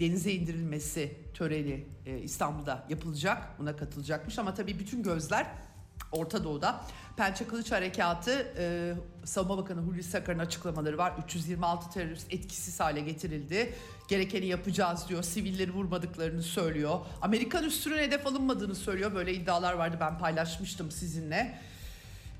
denize 0.00 0.32
indirilmesi 0.32 1.16
töreni 1.34 1.86
e, 2.06 2.18
İstanbul'da 2.18 2.86
yapılacak. 2.88 3.58
Buna 3.58 3.76
katılacakmış 3.76 4.38
ama 4.38 4.54
tabii 4.54 4.78
bütün 4.78 5.02
gözler 5.02 5.46
Orta 6.12 6.44
Doğu'da. 6.44 6.84
Pençe 7.16 7.46
Kılıç 7.46 7.72
Harekatı 7.72 8.52
e, 8.58 8.94
Savunma 9.24 9.58
Bakanı 9.58 9.80
Hulusi 9.80 10.18
Akar'ın 10.18 10.38
açıklamaları 10.38 10.98
var. 10.98 11.12
326 11.24 11.90
terörist 11.90 12.32
etkisiz 12.32 12.80
hale 12.80 13.00
getirildi. 13.00 13.74
Gerekeni 14.08 14.46
yapacağız 14.46 15.08
diyor. 15.08 15.22
Sivilleri 15.22 15.72
vurmadıklarını 15.72 16.42
söylüyor. 16.42 17.00
Amerikan 17.22 17.64
üstüne 17.64 18.02
hedef 18.02 18.26
alınmadığını 18.26 18.74
söylüyor. 18.74 19.14
Böyle 19.14 19.34
iddialar 19.34 19.72
vardı 19.72 19.96
ben 20.00 20.18
paylaşmıştım 20.18 20.90
sizinle. 20.90 21.58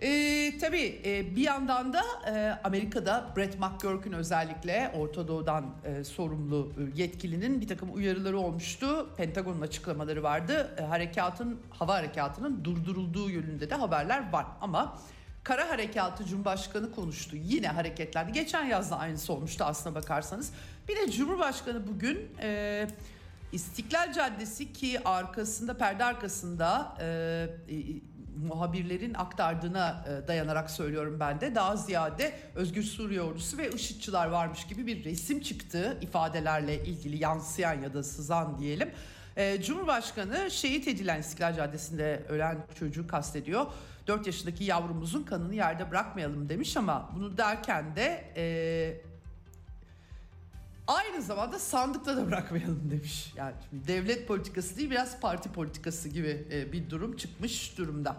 E, 0.03 0.59
tabii 0.59 1.01
e, 1.05 1.37
bir 1.37 1.43
yandan 1.43 1.93
da 1.93 2.03
e, 2.27 2.59
Amerika'da 2.65 3.33
Brett 3.37 3.59
McGurk'ün 3.61 4.13
özellikle 4.13 4.93
Orta 4.95 5.29
Doğu'dan 5.29 5.75
e, 5.85 6.05
sorumlu 6.05 6.73
e, 6.79 7.01
yetkilinin 7.03 7.61
bir 7.61 7.69
takım 7.69 7.95
uyarıları 7.95 8.39
olmuştu. 8.39 9.11
Pentagon'un 9.17 9.61
açıklamaları 9.61 10.23
vardı. 10.23 10.75
E, 10.79 10.83
harekatın, 10.83 11.61
hava 11.71 11.95
harekatının 11.95 12.65
durdurulduğu 12.65 13.31
yönünde 13.31 13.71
de 13.71 13.75
haberler 13.75 14.33
var. 14.33 14.47
Ama 14.61 14.99
Kara 15.45 15.69
Harekatı 15.69 16.25
Cumhurbaşkanı 16.25 16.93
konuştu. 16.93 17.37
Yine 17.37 17.69
hareketlendi. 17.69 18.33
Geçen 18.33 18.65
yazda 18.65 18.99
aynısı 18.99 19.33
olmuştu 19.33 19.65
aslına 19.65 19.95
bakarsanız. 19.95 20.53
Bir 20.89 20.97
de 20.97 21.11
Cumhurbaşkanı 21.11 21.87
bugün... 21.87 22.29
E, 22.43 22.89
İstiklal 23.53 24.13
Caddesi 24.13 24.73
ki 24.73 25.01
arkasında 25.05 25.77
perde 25.77 26.05
arkasında 26.05 26.97
e, 27.01 27.07
e, 27.69 27.77
muhabirlerin 28.47 29.15
aktardığına 29.15 30.05
e, 30.09 30.29
dayanarak 30.29 30.71
söylüyorum 30.71 31.17
ben 31.21 31.41
de 31.41 31.55
daha 31.55 31.77
ziyade 31.77 32.33
Özgür 32.55 32.83
Suriye 32.83 33.23
Ordusu 33.23 33.59
ve 33.59 33.71
IŞİD'çiler 33.71 34.27
varmış 34.27 34.67
gibi 34.67 34.87
bir 34.87 35.05
resim 35.05 35.41
çıktı 35.41 35.99
ifadelerle 36.01 36.85
ilgili 36.85 37.23
yansıyan 37.23 37.83
ya 37.83 37.95
da 37.95 38.03
sızan 38.03 38.59
diyelim. 38.59 38.91
E, 39.37 39.63
Cumhurbaşkanı 39.63 40.51
şehit 40.51 40.89
edilen 40.89 41.21
İstiklal 41.21 41.57
Caddesi'nde 41.57 42.23
ölen 42.29 42.59
çocuğu 42.79 43.07
kastediyor. 43.07 43.67
4 44.07 44.27
yaşındaki 44.27 44.65
yavrumuzun 44.65 45.23
kanını 45.23 45.55
yerde 45.55 45.91
bırakmayalım 45.91 46.49
demiş 46.49 46.77
ama 46.77 47.11
bunu 47.17 47.39
derken 47.39 47.97
de 47.97 48.25
e, 48.37 49.09
aynı 50.89 51.23
zamanda 51.23 51.59
sandıkta 51.59 52.17
da 52.17 52.27
bırakmayalım 52.27 52.91
demiş. 52.91 53.33
Yani 53.37 53.55
devlet 53.73 54.29
politikası 54.29 54.77
değil 54.77 54.91
biraz 54.91 55.21
parti 55.21 55.53
politikası 55.53 56.09
gibi 56.09 56.47
e, 56.53 56.73
bir 56.73 56.91
durum 56.91 57.17
çıkmış 57.17 57.79
durumda. 57.79 58.17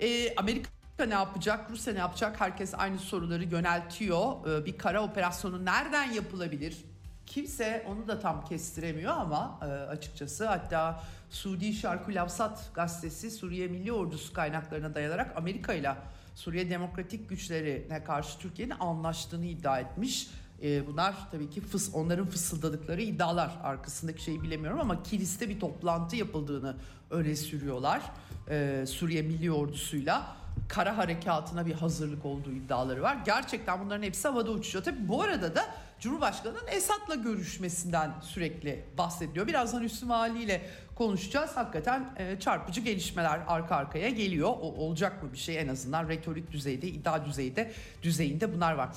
E, 0.00 0.34
Amerika 0.34 0.68
ne 1.06 1.14
yapacak, 1.14 1.70
Rusya 1.70 1.92
ne 1.92 1.98
yapacak? 1.98 2.40
Herkes 2.40 2.74
aynı 2.74 2.98
soruları 2.98 3.44
yöneltiyor. 3.44 4.46
E, 4.50 4.66
bir 4.66 4.78
kara 4.78 5.02
operasyonu 5.02 5.64
nereden 5.64 6.12
yapılabilir? 6.12 6.84
Kimse 7.26 7.86
onu 7.88 8.08
da 8.08 8.20
tam 8.20 8.44
kestiremiyor 8.44 9.12
ama 9.12 9.60
açıkçası 9.88 10.46
hatta 10.46 11.02
Suudi 11.30 11.72
Şarkı 11.72 12.14
Lavsat 12.14 12.74
gazetesi 12.74 13.30
Suriye 13.30 13.68
Milli 13.68 13.92
Ordusu 13.92 14.32
kaynaklarına 14.32 14.94
dayanarak 14.94 15.36
Amerika 15.36 15.74
ile 15.74 15.94
Suriye 16.34 16.70
Demokratik 16.70 17.28
Güçlerine 17.28 18.04
karşı 18.04 18.38
Türkiye'nin 18.38 18.74
anlaştığını 18.80 19.46
iddia 19.46 19.80
etmiş. 19.80 20.28
E, 20.62 20.86
bunlar 20.86 21.14
tabii 21.30 21.50
ki 21.50 21.60
fıs, 21.60 21.94
onların 21.94 22.26
fısıldadıkları 22.26 23.02
iddialar 23.02 23.50
arkasındaki 23.62 24.22
şeyi 24.22 24.42
bilemiyorum 24.42 24.80
ama 24.80 25.02
kiliste 25.02 25.48
bir 25.48 25.60
toplantı 25.60 26.16
yapıldığını 26.16 26.76
öne 27.10 27.36
sürüyorlar. 27.36 28.02
E, 28.50 28.84
Suriye 28.86 29.22
Milli 29.22 29.52
Ordusu'yla 29.52 30.36
kara 30.68 30.96
harekatına 30.96 31.66
bir 31.66 31.74
hazırlık 31.74 32.24
olduğu 32.24 32.52
iddiaları 32.52 33.02
var. 33.02 33.16
Gerçekten 33.26 33.84
bunların 33.84 34.02
hepsi 34.02 34.28
havada 34.28 34.50
uçuyor. 34.50 34.84
Tabii 34.84 35.08
bu 35.08 35.22
arada 35.22 35.54
da 35.54 35.64
Cumhurbaşkanı'nın 36.00 36.66
Esad'la 36.70 37.14
görüşmesinden 37.14 38.10
sürekli 38.22 38.84
bahsediliyor. 38.98 39.46
Birazdan 39.46 39.82
Üstü 39.82 40.06
Mali 40.06 40.42
ile 40.42 40.70
konuşacağız. 40.94 41.56
Hakikaten 41.56 42.14
e, 42.16 42.40
çarpıcı 42.40 42.80
gelişmeler 42.80 43.40
arka 43.46 43.76
arkaya 43.76 44.10
geliyor. 44.10 44.48
O, 44.48 44.74
olacak 44.74 45.22
mı 45.22 45.32
bir 45.32 45.38
şey 45.38 45.60
en 45.60 45.68
azından 45.68 46.08
retorik 46.08 46.52
düzeyde, 46.52 46.88
iddia 46.88 47.26
düzeyde 47.26 47.72
düzeyinde 48.02 48.54
bunlar 48.54 48.72
var. 48.72 48.88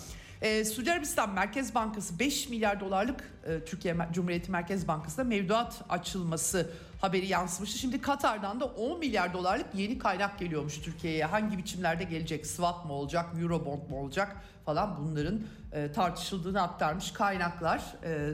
Ee, 0.42 0.66
Suudi 0.66 0.92
Arabistan 0.92 1.34
Merkez 1.34 1.76
Bankası 1.76 2.20
5 2.20 2.50
milyar 2.50 2.80
dolarlık 2.80 3.24
e, 3.46 3.66
Türkiye 3.66 3.96
Cumhuriyeti 4.14 4.52
Merkez 4.52 4.88
Bankası'nda 4.88 5.24
mevduat 5.24 5.82
açılması 5.90 6.70
haberi 7.02 7.28
yansımıştı. 7.28 7.78
Şimdi 7.78 8.02
Katar'dan 8.02 8.60
da 8.60 8.66
10 8.66 9.00
milyar 9.00 9.34
dolarlık 9.34 9.76
yeni 9.76 9.98
kaynak 9.98 10.40
geliyormuş 10.40 10.82
Türkiye'ye. 10.82 11.26
Hangi 11.26 11.58
biçimlerde 11.58 12.04
gelecek? 12.04 12.48
Swap 12.48 12.86
mı 12.86 12.94
olacak? 12.94 13.26
Eurobond 13.42 13.90
mu 13.90 14.00
olacak? 14.00 14.36
Falan 14.66 14.98
bunların 14.98 15.42
e, 15.72 15.92
tartışıldığını 15.92 16.62
aktarmış 16.62 17.12
kaynaklar. 17.12 17.82
E, 18.04 18.10
e, 18.10 18.34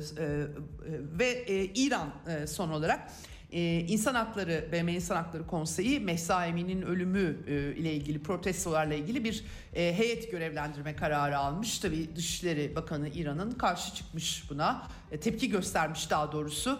ve 1.19 1.25
e, 1.25 1.65
İran 1.65 2.09
e, 2.27 2.47
son 2.47 2.69
olarak 2.69 3.11
e, 3.55 3.79
İnsan 3.79 4.15
Hakları, 4.15 4.65
BM 4.71 4.93
İnsan 4.93 5.15
Hakları 5.15 5.47
Konseyi 5.47 5.99
Mehsa 5.99 6.45
Emin'in 6.45 6.81
ölümü 6.81 7.37
e, 7.47 7.53
ile 7.53 7.93
ilgili 7.93 8.23
protestolarla 8.23 8.93
ilgili 8.93 9.23
bir 9.23 9.43
e, 9.73 9.97
heyet 9.97 10.31
görevlendirme 10.31 10.95
kararı 10.95 11.37
almış. 11.37 11.79
Tabii 11.79 12.15
Dışişleri 12.15 12.75
Bakanı 12.75 13.09
İran'ın 13.09 13.51
karşı 13.51 13.95
çıkmış 13.95 14.49
buna. 14.49 14.87
E, 15.11 15.19
tepki 15.19 15.49
göstermiş 15.49 16.09
daha 16.09 16.31
doğrusu. 16.31 16.79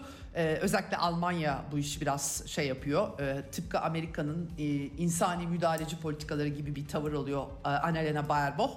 Özellikle 0.60 0.96
Almanya 0.96 1.64
bu 1.72 1.78
işi 1.78 2.00
biraz 2.00 2.46
şey 2.46 2.66
yapıyor. 2.66 3.08
Tıpkı 3.52 3.80
Amerika'nın 3.80 4.50
insani 4.98 5.46
müdahaleci 5.46 6.00
politikaları 6.00 6.48
gibi 6.48 6.76
bir 6.76 6.88
tavır 6.88 7.12
alıyor 7.12 7.46
e, 7.64 7.68
Annalena 7.68 8.28
Baerbock. 8.28 8.72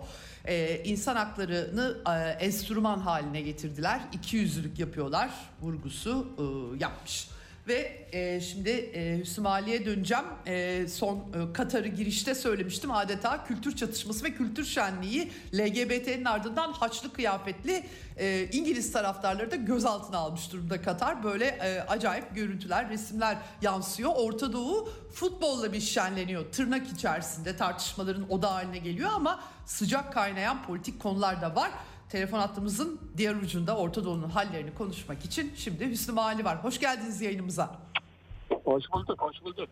E, 0.46 0.84
insan 0.84 1.16
haklarını 1.16 1.98
e, 2.10 2.46
enstrüman 2.46 3.00
haline 3.00 3.42
getirdiler. 3.42 4.02
İki 4.14 4.38
yüzlülük 4.38 4.80
yapıyorlar 4.80 5.30
vurgusu 5.62 6.28
e, 6.38 6.44
yapmış. 6.80 7.28
Ve 7.69 8.08
e, 8.12 8.41
şimdi 8.41 8.69
e, 8.69 9.19
Hüsnü 9.19 9.43
Mali'ye 9.43 9.86
döneceğim. 9.86 10.25
E, 10.47 10.88
son 10.88 11.17
e, 11.17 11.53
Katar'ı 11.53 11.88
girişte 11.88 12.36
söylemiştim. 12.36 12.91
Adeta 12.91 13.45
kültür 13.45 13.75
çatışması 13.75 14.23
ve 14.23 14.34
kültür 14.34 14.65
şenliği 14.65 15.32
LGBT'nin 15.53 16.25
ardından 16.25 16.73
haçlı 16.73 17.13
kıyafetli 17.13 17.86
e, 18.17 18.47
İngiliz 18.51 18.91
taraftarları 18.91 19.51
da 19.51 19.55
gözaltına 19.55 20.17
almış 20.17 20.51
durumda 20.51 20.82
Katar. 20.82 21.23
Böyle 21.23 21.45
e, 21.45 21.79
acayip 21.79 22.36
görüntüler, 22.36 22.89
resimler 22.89 23.38
yansıyor. 23.62 24.12
Orta 24.15 24.53
Doğu 24.53 24.89
futbolla 25.13 25.73
bir 25.73 25.82
şenleniyor. 25.82 26.51
Tırnak 26.51 26.88
içerisinde 26.88 27.58
tartışmaların 27.58 28.32
oda 28.32 28.53
haline 28.53 28.77
geliyor 28.77 29.10
ama 29.13 29.43
sıcak 29.65 30.13
kaynayan 30.13 30.63
politik 30.63 30.99
konular 30.99 31.41
da 31.41 31.55
var. 31.55 31.71
Telefon 32.10 32.39
hattımızın 32.39 33.00
diğer 33.17 33.36
ucunda 33.36 33.78
Orta 33.78 34.06
Doğu'nun 34.06 34.30
hallerini 34.30 34.74
konuşmak 34.74 35.26
için 35.26 35.54
şimdi 35.56 35.89
Hüsnü 35.89 36.13
Mali 36.13 36.45
var. 36.45 36.63
Hoş 36.63 36.80
geldiniz 36.80 37.22
yayınımıza. 37.22 37.76
Hoş 38.63 38.84
bulduk, 38.91 39.22
hoş 39.22 39.43
bulduk. 39.43 39.69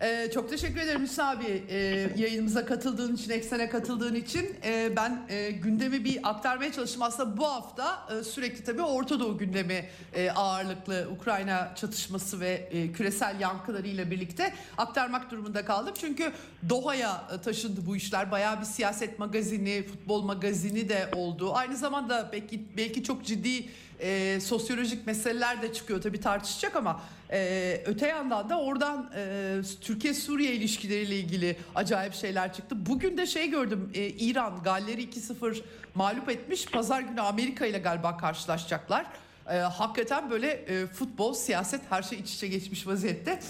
Ee, 0.00 0.30
çok 0.34 0.50
teşekkür 0.50 0.80
ederim 0.80 1.02
Hüsnü 1.02 1.24
abi 1.24 1.64
e, 1.68 1.76
yayınımıza 2.16 2.66
katıldığın 2.66 3.14
için, 3.14 3.30
eksene 3.30 3.68
katıldığın 3.68 4.14
için. 4.14 4.56
E, 4.64 4.96
ben 4.96 5.26
e, 5.28 5.50
gündemi 5.50 6.04
bir 6.04 6.20
aktarmaya 6.22 6.72
çalıştım. 6.72 7.02
Aslında 7.02 7.36
bu 7.36 7.46
hafta 7.46 8.08
e, 8.10 8.24
sürekli 8.24 8.64
tabii 8.64 8.82
Orta 8.82 9.20
Doğu 9.20 9.38
gündemi 9.38 9.88
e, 10.14 10.30
ağırlıklı 10.30 11.08
Ukrayna 11.12 11.74
çatışması 11.74 12.40
ve 12.40 12.68
e, 12.70 12.92
küresel 12.92 13.40
yankılarıyla 13.40 14.10
birlikte 14.10 14.54
aktarmak 14.78 15.30
durumunda 15.30 15.64
kaldım. 15.64 15.94
Çünkü 16.00 16.32
Doha'ya 16.68 17.24
e, 17.34 17.40
taşındı 17.42 17.80
bu 17.86 17.96
işler. 17.96 18.30
Bayağı 18.30 18.60
bir 18.60 18.66
siyaset 18.66 19.18
magazini, 19.18 19.82
futbol 19.82 20.22
magazini 20.22 20.88
de 20.88 21.08
oldu. 21.14 21.54
Aynı 21.54 21.76
zamanda 21.76 22.30
belki 22.32 22.76
belki 22.76 23.04
çok 23.04 23.24
ciddi 23.24 23.68
e, 24.00 24.40
sosyolojik 24.40 25.06
meseleler 25.06 25.62
de 25.62 25.72
çıkıyor 25.72 26.02
tabii 26.02 26.20
tartışacak 26.20 26.76
ama 26.76 27.00
e, 27.32 27.82
öte 27.86 28.06
yandan 28.06 28.50
da 28.50 28.60
oradan 28.60 29.10
e, 29.16 29.60
Türkiye-Suriye 29.80 30.52
ilişkileriyle 30.52 31.16
ilgili 31.16 31.56
acayip 31.74 32.14
şeyler 32.14 32.52
çıktı. 32.52 32.86
Bugün 32.86 33.16
de 33.16 33.26
şey 33.26 33.50
gördüm 33.50 33.90
e, 33.94 34.06
İran 34.06 34.62
Galleri 34.62 35.04
2-0 35.04 35.62
mağlup 35.94 36.28
etmiş. 36.28 36.66
Pazar 36.66 37.00
günü 37.00 37.20
Amerika 37.20 37.66
ile 37.66 37.78
galiba 37.78 38.16
karşılaşacaklar. 38.16 39.06
E, 39.50 39.56
hakikaten 39.56 40.30
böyle 40.30 40.50
e, 40.50 40.86
futbol, 40.86 41.34
siyaset 41.34 41.80
her 41.90 42.02
şey 42.02 42.18
iç 42.18 42.34
içe 42.34 42.48
geçmiş 42.48 42.86
vaziyette. 42.86 43.40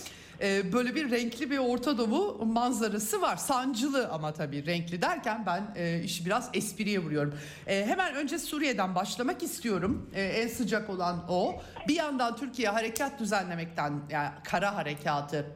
E, 0.40 0.72
böyle 0.72 0.94
bir 0.94 1.11
renkli 1.11 1.51
bir 1.51 1.59
Orta 1.59 1.99
Doğu 1.99 2.46
manzarası 2.46 3.20
var. 3.20 3.37
Sancılı 3.37 4.09
ama 4.09 4.33
tabii 4.33 4.66
renkli 4.66 5.03
derken 5.03 5.46
ben 5.46 5.62
e, 5.77 6.03
işi 6.03 6.27
biraz 6.27 6.51
espriye 6.55 6.99
vuruyorum. 6.99 7.35
E, 7.66 7.87
hemen 7.87 8.14
önce 8.14 8.38
Suriye'den 8.38 8.94
başlamak 8.94 9.42
istiyorum. 9.42 10.11
E, 10.14 10.22
en 10.22 10.49
sıcak 10.49 10.90
olan 10.90 11.25
o. 11.29 11.61
Bir 11.88 11.94
yandan 11.94 12.37
Türkiye 12.37 12.68
harekat 12.68 13.20
düzenlemekten 13.20 14.01
yani 14.11 14.31
kara 14.44 14.77
harekatı 14.77 15.46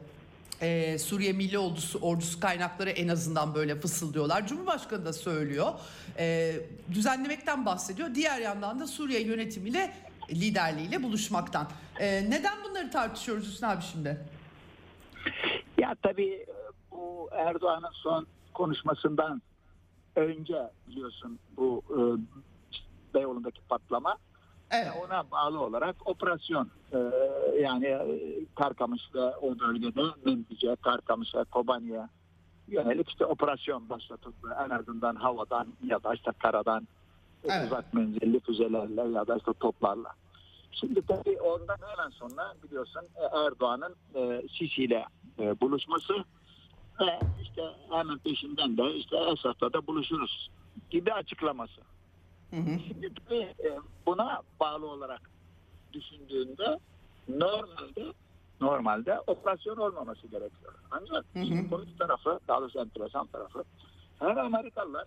ee, 0.61 0.97
Suriye 0.99 1.33
Milli 1.33 1.59
Ordusu, 1.59 1.99
ordusu 1.99 2.39
kaynakları 2.39 2.89
en 2.89 3.07
azından 3.07 3.55
böyle 3.55 3.79
fısıldıyorlar. 3.79 4.47
Cumhurbaşkanı 4.47 5.05
da 5.05 5.13
söylüyor. 5.13 5.73
Ee, 6.17 6.55
düzenlemekten 6.93 7.65
bahsediyor. 7.65 8.15
Diğer 8.15 8.39
yandan 8.39 8.79
da 8.79 8.87
Suriye 8.87 9.21
yönetimiyle 9.21 9.93
liderliğiyle 10.31 11.03
buluşmaktan. 11.03 11.67
Ee, 11.99 12.25
neden 12.29 12.53
bunları 12.69 12.91
tartışıyoruz 12.91 13.47
Hüsnü 13.47 13.67
abi 13.67 13.83
şimdi? 13.91 14.17
Tabii 16.01 16.45
bu 16.91 17.29
Erdoğan'ın 17.31 17.91
son 17.93 18.27
konuşmasından 18.53 19.41
önce 20.15 20.69
biliyorsun 20.87 21.39
bu 21.57 21.81
e, 21.89 21.99
Beyoğlu'ndaki 23.13 23.61
patlama 23.69 24.15
Evet. 24.71 24.91
ona 25.05 25.31
bağlı 25.31 25.59
olarak 25.61 25.95
operasyon 26.07 26.69
e, 26.93 26.97
yani 27.61 27.85
e, 27.85 28.19
Karkamış 28.55 29.01
ve 29.15 29.35
o 29.35 29.59
bölgede 29.59 30.01
Mendice, 30.25 30.75
Karkamış'a, 30.75 31.43
Kobani'ye 31.43 32.07
yönelik 32.67 33.09
işte 33.09 33.25
operasyon 33.25 33.89
başlatıldı. 33.89 34.55
En 34.65 34.69
azından 34.69 35.15
havadan 35.15 35.67
ya 35.83 36.03
da 36.03 36.13
işte 36.13 36.31
karadan 36.39 36.87
Evet. 37.43 37.65
uzak 37.65 37.93
menzilli 37.93 38.39
füzelerle 38.39 39.01
ya 39.01 39.27
da 39.27 39.37
işte 39.37 39.51
toplarla. 39.59 40.09
Şimdi 40.71 41.01
tabii 41.05 41.41
ondan 41.41 41.77
hemen 41.89 42.09
sonra 42.09 42.53
biliyorsun 42.63 43.01
e, 43.15 43.37
Erdoğan'ın 43.45 43.95
e, 44.15 44.41
Sisi 44.57 44.83
ile 44.83 45.05
e, 45.39 45.61
buluşması 45.61 46.13
ve 46.99 47.19
işte 47.41 47.61
hemen 47.89 48.17
peşinden 48.17 48.77
de 48.77 48.95
işte 48.95 49.17
Esad'la 49.17 49.73
da 49.73 49.87
buluşuruz 49.87 50.49
gibi 50.89 51.13
açıklaması. 51.13 51.81
Hı 52.49 52.55
hı. 52.55 52.79
Şimdi 52.87 53.13
tabii 53.13 53.53
e, 53.63 53.79
buna 54.05 54.41
bağlı 54.59 54.85
olarak 54.85 55.29
düşündüğünde 55.93 56.79
normalde 57.27 58.13
normalde 58.61 59.19
operasyon 59.27 59.77
olmaması 59.77 60.27
gerekiyor. 60.27 60.73
Ancak 60.91 61.25
Hı 61.33 61.39
hı. 61.39 61.69
komik 61.69 61.99
tarafı, 61.99 62.39
daha 62.47 62.61
doğrusu 62.61 62.79
enteresan 62.79 63.27
tarafı 63.27 63.63
hem 64.19 64.37
Amerikalılar 64.37 65.05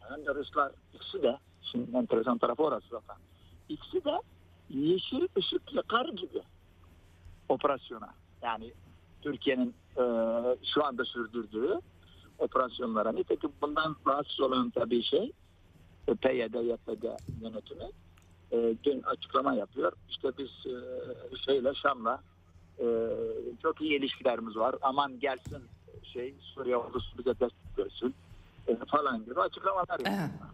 hem 0.00 0.26
de 0.26 0.34
Ruslar 0.34 0.72
ikisi 0.94 1.22
de 1.22 1.38
şimdi 1.62 1.96
enteresan 1.96 2.38
tarafı 2.38 2.62
orası 2.62 2.86
zaten. 2.90 3.16
İkisi 3.68 4.04
de 4.04 4.22
yeşil 4.70 5.28
ışık 5.38 5.74
yakar 5.74 6.08
gibi 6.08 6.42
operasyona. 7.48 8.14
Yani 8.42 8.72
Türkiye'nin 9.22 9.74
e, 9.96 10.02
şu 10.74 10.84
anda 10.84 11.04
sürdürdüğü 11.04 11.80
operasyonlara. 12.38 13.12
Nitekim 13.12 13.50
bundan 13.62 13.96
rahatsız 14.06 14.40
olan 14.40 14.70
tabii 14.70 15.02
şey 15.02 15.32
e, 16.08 16.14
PYD, 16.14 16.54
YPG 16.54 17.04
yönetimi 17.42 17.90
e, 18.52 18.74
dün 18.84 19.02
açıklama 19.02 19.54
yapıyor. 19.54 19.92
İşte 20.10 20.28
biz 20.38 20.72
e, 20.72 20.76
şeyle 21.46 21.74
Şam'la 21.74 22.22
e, 22.78 22.84
çok 23.62 23.80
iyi 23.80 23.98
ilişkilerimiz 23.98 24.56
var. 24.56 24.74
Aman 24.82 25.20
gelsin 25.20 25.62
şey 26.12 26.34
Suriye 26.40 26.76
ordusu 26.76 27.18
bize 27.18 27.30
destek 27.30 27.78
versin 27.78 28.14
e, 28.68 28.76
falan 28.76 29.24
gibi 29.24 29.40
açıklamalar 29.40 30.00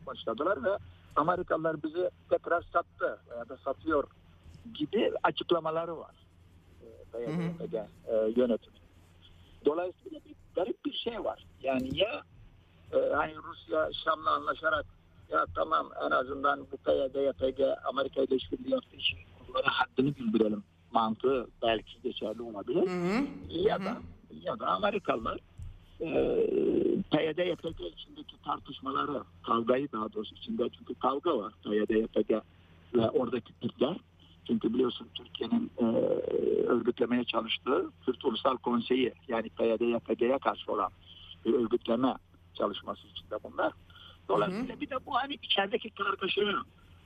başladılar 0.07 0.65
ve 0.65 0.79
Amerikalılar 1.17 1.83
bizi 1.83 2.11
tekrar 2.31 2.63
sattı 2.63 3.19
veya 3.31 3.49
da 3.49 3.57
satıyor 3.57 4.05
gibi 4.75 5.13
açıklamaları 5.23 5.99
var. 5.99 6.22
E, 7.15 7.19
hı. 7.19 7.43
YPG 7.43 7.75
e, 7.75 8.15
yönetimi. 8.37 8.77
Dolayısıyla 9.65 10.21
bir 10.25 10.35
garip 10.55 10.85
bir 10.85 10.93
şey 10.93 11.25
var. 11.25 11.45
Yani 11.63 11.99
ya 11.99 12.23
e, 12.93 13.15
hani 13.15 13.35
Rusya 13.37 13.91
Şam'la 14.05 14.31
anlaşarak 14.31 14.87
ya 15.31 15.47
tamam 15.55 15.91
en 16.07 16.11
azından 16.11 16.61
bu 16.61 16.77
PYD, 16.77 17.15
YPG 17.15 17.61
Amerika 17.85 18.23
ile 18.23 18.37
işbirliği 18.37 18.71
yaptığı 18.71 18.97
için 18.97 19.19
onlara 19.51 19.67
haddini 19.67 20.17
bildirelim 20.17 20.65
mantığı 20.93 21.47
belki 21.63 22.03
geçerli 22.03 22.43
olabilir. 22.43 22.87
Hı 22.89 23.19
hı. 23.19 23.27
Ya 23.49 23.79
Hı 23.79 23.85
da 23.85 23.97
ya 24.43 24.59
da 24.59 24.67
Amerikalılar 24.67 25.39
e, 26.01 26.07
PYD, 27.11 27.39
YPG 27.39 27.81
içindeki 27.81 28.43
tartışmaları, 28.45 29.23
kavgayı 29.43 29.93
daha 29.93 30.13
doğrusu 30.13 30.35
içinde 30.35 30.69
çünkü 30.79 30.95
kavga 30.95 31.39
var 31.39 31.53
PYD, 31.65 31.91
YPG 31.91 32.31
ve 32.95 33.11
oradaki 33.11 33.53
Türkler. 33.61 33.97
Çünkü 34.47 34.75
biliyorsun 34.75 35.09
Türkiye'nin 35.15 35.71
e, 35.79 35.85
örgütlemeye 36.67 37.25
çalıştığı 37.25 37.91
Kürt 38.07 38.25
Ulusal 38.25 38.57
Konseyi 38.57 39.13
yani 39.29 39.49
PYD, 39.49 39.81
YPG'ye 39.81 40.39
karşı 40.39 40.73
olan 40.73 40.91
bir 41.45 41.55
örgütleme 41.55 42.15
çalışması 42.55 43.07
içinde 43.07 43.37
bunlar. 43.45 43.73
Dolayısıyla 44.29 44.81
bir 44.81 44.91
de 44.91 45.07
bu 45.07 45.15
hani 45.15 45.35
içerideki 45.43 45.91
kargaşaya 45.91 46.63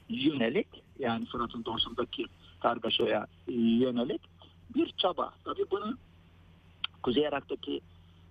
yönelik 0.08 0.66
yani 0.98 1.26
Fırat'ın 1.26 1.64
doğusundaki 1.64 2.26
kargaşaya 2.60 3.26
yönelik 3.48 4.20
bir 4.74 4.92
çaba. 4.96 5.34
Tabii 5.44 5.64
bunu 5.70 5.96
Kuzey 7.02 7.22
Irak'taki 7.22 7.80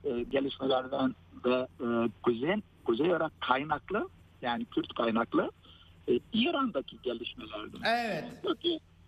e, 0.03 0.23
gelişmelerden 0.23 1.15
ve 1.45 1.67
e, 1.79 2.09
Kuzey, 2.23 2.55
Kuzey 2.85 3.07
Irak 3.07 3.41
kaynaklı 3.41 4.09
yani 4.41 4.65
Kürt 4.65 4.93
kaynaklı 4.93 5.51
e, 6.09 6.19
İran'daki 6.33 6.97
gelişmelerden 7.03 7.79
Evet. 7.85 8.43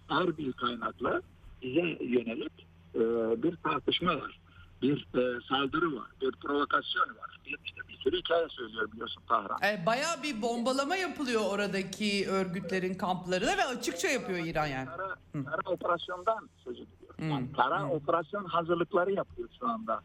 Buradaki 0.09 0.29
Erbil 0.29 0.51
kaynaklı 0.51 1.21
bize 1.61 2.05
yönelik 2.05 2.67
e, 2.95 2.99
bir 3.43 3.55
tartışma 3.55 4.15
var. 4.15 4.39
Bir 4.81 5.07
e, 5.15 5.41
saldırı 5.49 5.95
var. 5.95 6.07
Bir 6.21 6.31
provokasyon 6.31 7.09
var. 7.09 7.39
Bir, 7.45 7.57
işte 7.65 7.81
bir 7.89 7.97
sürü 7.97 8.17
hikaye 8.17 8.47
söylüyor 8.49 8.91
biliyorsun 8.91 9.23
Tahran. 9.29 9.57
E, 9.63 9.85
bayağı 9.85 10.23
bir 10.23 10.41
bombalama 10.41 10.95
yapılıyor 10.95 11.41
oradaki 11.49 12.27
örgütlerin 12.29 12.93
kamplarına 12.93 13.57
ve 13.57 13.65
açıkça 13.65 14.07
yapıyor 14.07 14.39
İran 14.45 14.67
yani. 14.67 14.85
Kara, 14.85 15.15
kara 15.45 15.73
operasyondan 15.73 16.49
söz 16.63 16.73
ediliyor. 16.73 17.31
Yani 17.31 17.51
kara 17.51 17.89
operasyon 17.89 18.45
hazırlıkları 18.45 19.11
yapıyor 19.11 19.49
şu 19.59 19.67
anda. 19.67 20.01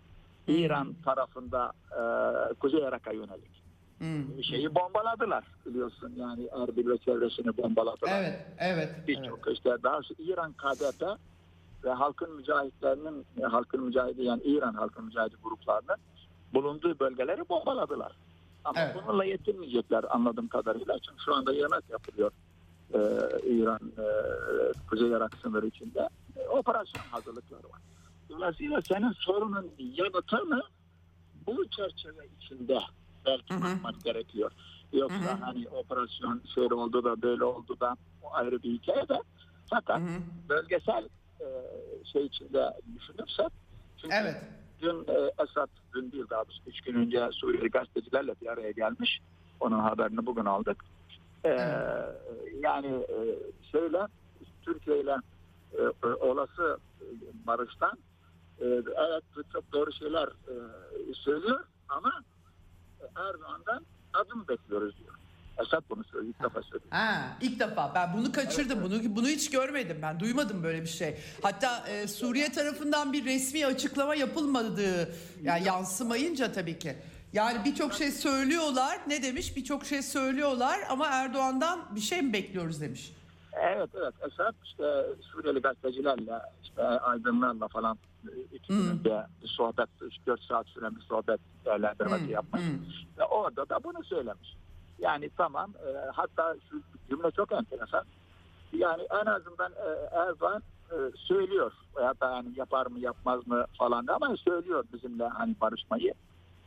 İran 0.49 0.95
tarafında 1.05 1.73
e, 1.91 2.55
Kuzey 2.55 2.81
Irak'a 2.81 3.13
yönelik. 3.13 3.62
Hmm. 4.03 4.43
Şeyi 4.45 4.75
bombaladılar 4.75 5.45
biliyorsun 5.67 6.13
yani 6.17 6.49
Erbil 6.63 6.89
ve 6.89 6.99
çevresini 6.99 7.57
bombaladılar. 7.57 8.21
Evet, 8.21 8.47
evet. 8.59 8.89
evet. 8.97 9.09
Birçok 9.09 9.53
işte 9.53 9.77
daha 9.83 10.01
İran 10.19 10.53
KDP 10.53 11.03
ve 11.85 11.91
halkın 11.91 12.37
mücahitlerinin 12.37 13.27
e, 13.41 13.43
halkın 13.43 13.83
mücahidi 13.83 14.23
yani 14.23 14.43
İran 14.43 14.75
halkın 14.75 15.05
mücahidi 15.05 15.35
gruplarının 15.43 15.97
bulunduğu 16.55 16.99
bölgeleri 16.99 17.49
bombaladılar. 17.49 18.13
Ama 18.65 18.81
Evet. 18.81 18.97
bununla 19.03 19.25
yetinmeyecekler 19.25 20.05
anladığım 20.11 20.49
kadarıyla. 20.49 20.99
Çünkü 20.99 21.25
şu 21.25 21.35
anda 21.35 21.53
yemek 21.53 21.91
yapılıyor 21.91 22.31
e, 22.95 22.99
İran 23.47 23.93
e, 23.99 24.07
Kuzey 24.91 25.09
Irak 25.09 25.37
sınırı 25.43 25.67
içinde. 25.67 26.09
E, 26.37 26.49
operasyon 26.49 27.03
hazırlıkları 27.11 27.63
var. 27.63 27.81
Dolayısıyla 28.29 28.83
senin 28.83 29.13
sorunun 29.13 29.71
yanıtını 29.79 30.63
bu 31.47 31.69
çerçeve 31.69 32.27
içinde 32.41 32.79
belki 33.27 33.55
Hı 33.55 33.59
hı. 33.59 33.63
bakmak 33.63 34.05
gerekiyor. 34.05 34.51
Yoksa 34.93 35.17
Hı 35.19 35.33
hı. 35.35 35.45
hani 35.45 35.69
operasyon 35.69 36.43
şöyle 36.55 36.75
oldu 36.75 37.05
da 37.05 37.23
böyle 37.23 37.45
oldu 37.45 37.77
da 37.81 37.97
o 38.23 38.33
ayrı 38.35 38.63
bir 38.63 38.73
hikaye 38.73 39.09
de. 39.09 39.23
Fakat 39.67 40.01
Hı 40.01 40.05
hı. 40.05 40.21
bölgesel 40.49 41.09
e, 41.41 41.47
şey 42.13 42.27
içinde 42.27 42.73
düşünürsek 42.95 43.49
çünkü 43.97 44.15
Evet. 44.23 44.37
dün 44.81 45.05
e, 45.09 45.33
Esad 45.43 45.69
dün 45.95 46.13
değil 46.13 46.25
daha 46.31 46.45
doğrusu 46.45 46.61
üç 46.67 46.81
gün 46.81 46.95
önce 46.95 47.29
Suriyeli 47.33 47.71
gazetecilerle 47.71 48.35
bir 48.43 48.47
araya 48.47 48.71
gelmiş. 48.71 49.21
Onun 49.61 49.79
haberini 49.79 50.27
bugün 50.27 50.45
aldık. 50.45 50.85
E, 51.45 51.49
Evet. 51.49 52.17
Yani 52.63 52.87
e, 52.87 53.19
şeyle 53.73 54.07
Türkiye 54.63 55.01
ile 55.01 55.17
e, 55.73 55.83
e, 55.83 56.07
olası 56.07 56.79
e, 57.01 57.07
barıştan 57.47 57.99
e, 58.61 58.65
evet 58.97 59.25
çok 59.53 59.73
doğru 59.73 59.93
şeyler 59.93 60.27
e, 60.29 60.55
söylüyor 61.15 61.65
ama 61.89 62.13
Erdoğan'dan 63.17 63.87
adım 64.15 64.49
bekliyoruz 64.49 64.99
diyor. 64.99 65.15
Esad 65.61 65.83
bunu 65.91 66.05
söylüyor. 66.05 66.35
ilk 66.35 66.45
defa 66.45 66.63
söylüyor. 66.63 66.91
Ha, 66.91 67.37
ilk 67.41 67.61
defa 67.61 67.93
ben 67.95 68.13
bunu 68.17 68.33
kaçırdım. 68.33 68.83
Bunu 68.83 69.17
bunu 69.17 69.29
hiç 69.29 69.51
görmedim 69.51 69.99
ben. 70.03 70.21
Duymadım 70.21 70.63
böyle 70.63 70.83
bir 70.83 70.89
şey. 70.89 71.19
Hatta 71.43 71.87
e, 71.89 72.09
Suriye 72.09 72.53
tarafından 72.53 73.13
bir 73.13 73.25
resmi 73.25 73.67
açıklama 73.67 74.15
yapılmadığı 74.15 75.15
yani 75.43 75.67
yansımayınca 75.67 76.53
tabii 76.53 76.79
ki. 76.79 76.97
Yani 77.33 77.65
birçok 77.65 77.95
şey 77.95 78.11
söylüyorlar. 78.11 78.99
Ne 79.07 79.23
demiş? 79.23 79.57
Birçok 79.57 79.85
şey 79.85 80.03
söylüyorlar 80.03 80.81
ama 80.89 81.07
Erdoğan'dan 81.07 81.95
bir 81.95 82.01
şey 82.01 82.23
mi 82.23 82.33
bekliyoruz 82.33 82.81
demiş. 82.81 83.13
Evet 83.53 83.91
evet 83.95 84.15
Esad 84.27 84.55
işte 84.65 85.07
Suriyeli 85.23 85.61
gazetecilerle 85.61 86.39
işte 86.63 86.83
aydınlarla 86.83 87.69
falan 87.69 87.99
e, 88.29 88.41
iki 88.57 88.73
Hmm. 88.73 89.05
bir 89.05 89.47
sohbet 89.49 89.89
3-4 90.27 90.47
saat 90.49 90.67
süren 90.67 90.97
bir 90.97 91.01
sohbet 91.01 91.41
değerlendirmesi 91.65 92.25
Hmm, 92.25 92.31
yapmış. 92.31 92.63
hmm. 92.63 92.79
Ve 93.19 93.25
orada 93.25 93.69
da 93.69 93.85
bunu 93.85 94.05
söylemiş. 94.05 94.57
Yani 94.99 95.31
tamam 95.37 95.71
e, 95.87 96.11
hatta 96.13 96.57
şu 96.71 96.83
cümle 97.11 97.31
çok 97.31 97.53
enteresan. 97.53 98.05
Yani 98.73 99.03
en 99.23 99.27
azından 99.27 99.73
e, 99.73 100.17
Erdoğan 100.17 100.63
e, 100.91 100.97
söylüyor 101.17 101.73
veya 101.97 102.15
da 102.21 102.31
yani 102.31 102.49
yapar 102.57 102.87
mı 102.87 102.99
yapmaz 102.99 103.47
mı 103.47 103.65
falan 103.79 104.07
ama 104.07 104.37
söylüyor 104.37 104.85
bizimle 104.93 105.25
hani 105.29 105.55
barışmayı 105.61 106.15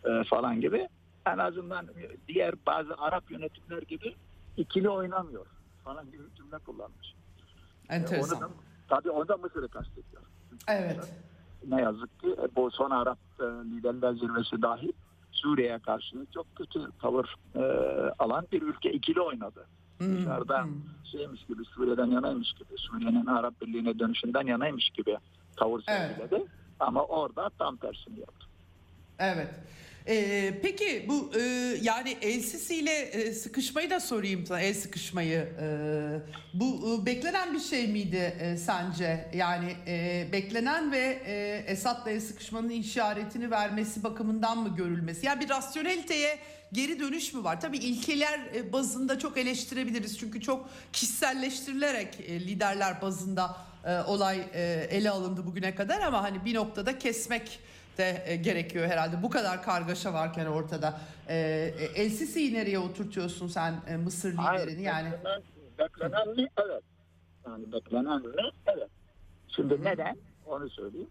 e, 0.05 0.23
falan 0.23 0.61
gibi. 0.61 0.87
En 1.25 1.37
azından 1.37 1.87
diğer 2.27 2.53
bazı 2.67 2.95
Arap 2.97 3.31
yönetimler 3.31 3.81
gibi 3.81 4.15
ikili 4.57 4.89
oynamıyor 4.89 5.45
falan 5.85 6.05
gibi 6.11 6.23
bir 6.31 6.35
cümle 6.35 6.57
kullanmış. 6.57 7.13
E, 7.89 7.95
Enteresan. 7.95 8.37
Onu 8.37 8.49
da, 8.49 8.53
tabii 8.89 9.09
onu 9.09 9.27
da 9.27 9.37
Mısır'ı 9.37 9.67
kastediyor. 9.67 10.21
Evet. 10.67 11.13
Ne 11.67 11.81
yazık 11.81 12.19
ki 12.19 12.27
e, 12.27 12.55
bu 12.55 12.71
son 12.71 12.89
Arap 12.89 13.19
e, 13.39 13.43
liderler 13.43 14.13
zirvesi 14.13 14.61
dahil 14.61 14.91
Suriye'ye 15.31 15.79
karşı 15.79 16.25
çok 16.33 16.55
kötü 16.55 16.79
tavır 17.01 17.35
e, 17.55 17.61
alan 18.19 18.47
bir 18.51 18.61
ülke 18.61 18.91
ikili 18.91 19.21
oynadı. 19.21 19.65
Hmm, 19.97 20.17
Dışarıda 20.17 20.63
hmm. 20.63 20.71
şeymiş 21.11 21.45
gibi 21.45 21.65
Suriye'den 21.65 22.05
yanaymış 22.05 22.53
gibi 22.53 22.73
Suriye'nin 22.77 23.25
Arap 23.25 23.61
Birliği'ne 23.61 23.99
dönüşünden 23.99 24.47
yanaymış 24.47 24.89
gibi 24.89 25.17
tavır 25.57 25.83
Evet. 25.87 26.17
sergiledi. 26.17 26.45
Ama 26.79 27.03
orada 27.03 27.49
tam 27.59 27.77
tersini 27.77 28.19
yaptı. 28.19 28.45
Evet. 29.19 29.49
Ee, 30.07 30.53
peki 30.61 31.05
bu 31.09 31.31
e, 31.39 31.41
yani 31.81 32.17
El 32.21 32.41
Sisi 32.41 32.75
ile 32.75 32.91
e, 32.91 33.33
sıkışmayı 33.33 33.89
da 33.89 33.99
sorayım 33.99 34.45
sana 34.45 34.61
el 34.61 34.73
sıkışmayı. 34.73 35.49
Ee, 35.61 36.19
bu 36.53 36.99
e, 37.01 37.05
beklenen 37.05 37.53
bir 37.53 37.59
şey 37.59 37.87
miydi 37.87 38.37
e, 38.39 38.57
sence? 38.57 39.29
Yani 39.33 39.75
e, 39.87 40.27
beklenen 40.31 40.91
ve 40.91 41.21
e, 41.25 41.63
Esad'la 41.67 42.11
el 42.11 42.21
sıkışmanın 42.21 42.69
işaretini 42.69 43.51
vermesi 43.51 44.03
bakımından 44.03 44.57
mı 44.57 44.75
görülmesi? 44.75 45.25
Yani 45.25 45.39
bir 45.39 45.49
rasyoneliteye 45.49 46.39
geri 46.73 46.99
dönüş 46.99 47.33
mü 47.33 47.43
var? 47.43 47.61
Tabii 47.61 47.77
ilkeler 47.77 48.39
e, 48.55 48.73
bazında 48.73 49.19
çok 49.19 49.37
eleştirebiliriz. 49.37 50.19
Çünkü 50.19 50.41
çok 50.41 50.69
kişiselleştirilerek 50.93 52.19
e, 52.27 52.39
liderler 52.39 53.01
bazında 53.01 53.57
e, 53.85 53.99
olay 53.99 54.41
e, 54.53 54.87
ele 54.91 55.09
alındı 55.09 55.45
bugüne 55.45 55.75
kadar 55.75 56.01
ama 56.01 56.23
hani 56.23 56.45
bir 56.45 56.53
noktada 56.53 56.99
kesmek 56.99 57.59
de 57.97 58.23
e, 58.25 58.35
gerekiyor 58.35 58.87
herhalde. 58.87 59.23
Bu 59.23 59.29
kadar 59.29 59.63
kargaşa 59.63 60.13
varken 60.13 60.45
ortada. 60.45 60.99
E, 61.27 61.35
e, 61.35 61.85
El 61.95 62.09
Sisi'yi 62.09 62.53
nereye 62.53 62.79
oturtuyorsun 62.79 63.47
sen 63.47 63.75
e, 63.87 63.97
Mısır 63.97 64.33
liderini 64.33 64.81
yani? 64.81 65.09
Beklenen, 65.79 66.29
mi? 66.29 66.47
Evet. 66.65 66.83
Yani 67.47 67.71
beklenen 67.71 68.21
mi? 68.21 68.51
Evet. 68.65 68.89
Şimdi 69.47 69.83
neden? 69.83 70.17
Onu 70.45 70.69
söyleyeyim. 70.69 71.09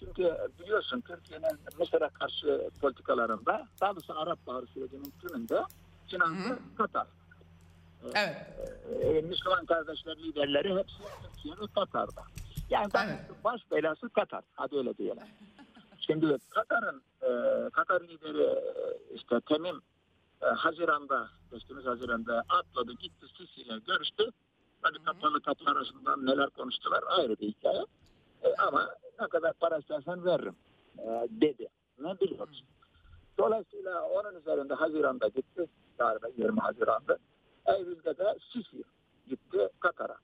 Çünkü 0.00 0.36
biliyorsun 0.60 1.00
Türkiye'nin 1.00 1.58
Mısır'a 1.78 2.08
karşı 2.08 2.70
politikalarında 2.80 3.68
daha 3.80 3.94
doğrusu 3.94 4.18
Arap 4.18 4.46
Baharı 4.46 4.66
sürecinin 4.66 5.12
tümünde 5.20 5.62
Sinan'da 6.08 6.58
Katar. 6.76 7.06
Evet. 8.14 8.36
Ee, 9.02 9.20
Müslüman 9.20 9.66
kardeşler 9.66 10.16
liderleri 10.16 10.78
hepsi 10.78 10.96
Türkiye 11.22 11.54
ve 11.54 11.66
Katar'da. 11.74 12.22
Yani 12.70 12.90
Evet. 12.94 13.18
baş 13.44 13.60
belası 13.70 14.08
Katar. 14.08 14.44
Hadi 14.54 14.76
öyle 14.76 14.96
diyelim. 14.98 15.22
Şimdi 16.06 16.36
Katar'ın 16.50 17.02
e, 17.22 17.70
Katar 17.70 18.00
lideri 18.00 18.42
e, 18.42 19.14
işte 19.14 19.40
Temim 19.40 19.82
e, 20.42 20.46
Haziran'da 20.46 21.28
geçtiğimiz 21.52 21.86
Haziran'da 21.86 22.44
atladı 22.48 22.92
gitti 22.92 23.26
Sisi 23.38 23.60
ile 23.62 23.78
görüştü. 23.86 24.30
Hadi 24.82 25.04
kapalı 25.04 25.40
kapı 25.40 25.70
arasında 25.70 26.16
neler 26.16 26.50
konuştular 26.50 27.04
ayrı 27.06 27.36
bir 27.40 27.48
hikaye. 27.48 27.84
E, 28.42 28.54
ama 28.54 28.88
ne 29.20 29.28
kadar 29.28 29.52
para 29.52 29.78
istersen 29.78 30.24
veririm 30.24 30.56
e, 30.98 31.28
dedi. 31.30 31.68
Ne 31.98 32.20
biliyoruz. 32.20 32.64
Dolayısıyla 33.38 34.08
onun 34.08 34.40
üzerinde 34.40 34.74
Haziran'da 34.74 35.28
gitti. 35.28 35.66
Galiba 35.98 36.28
20 36.36 36.60
Haziran'da. 36.60 37.18
Eylül'de 37.66 38.18
de 38.18 38.38
Sisi 38.52 38.84
gitti 39.28 39.68
Katar'a. 39.80 40.16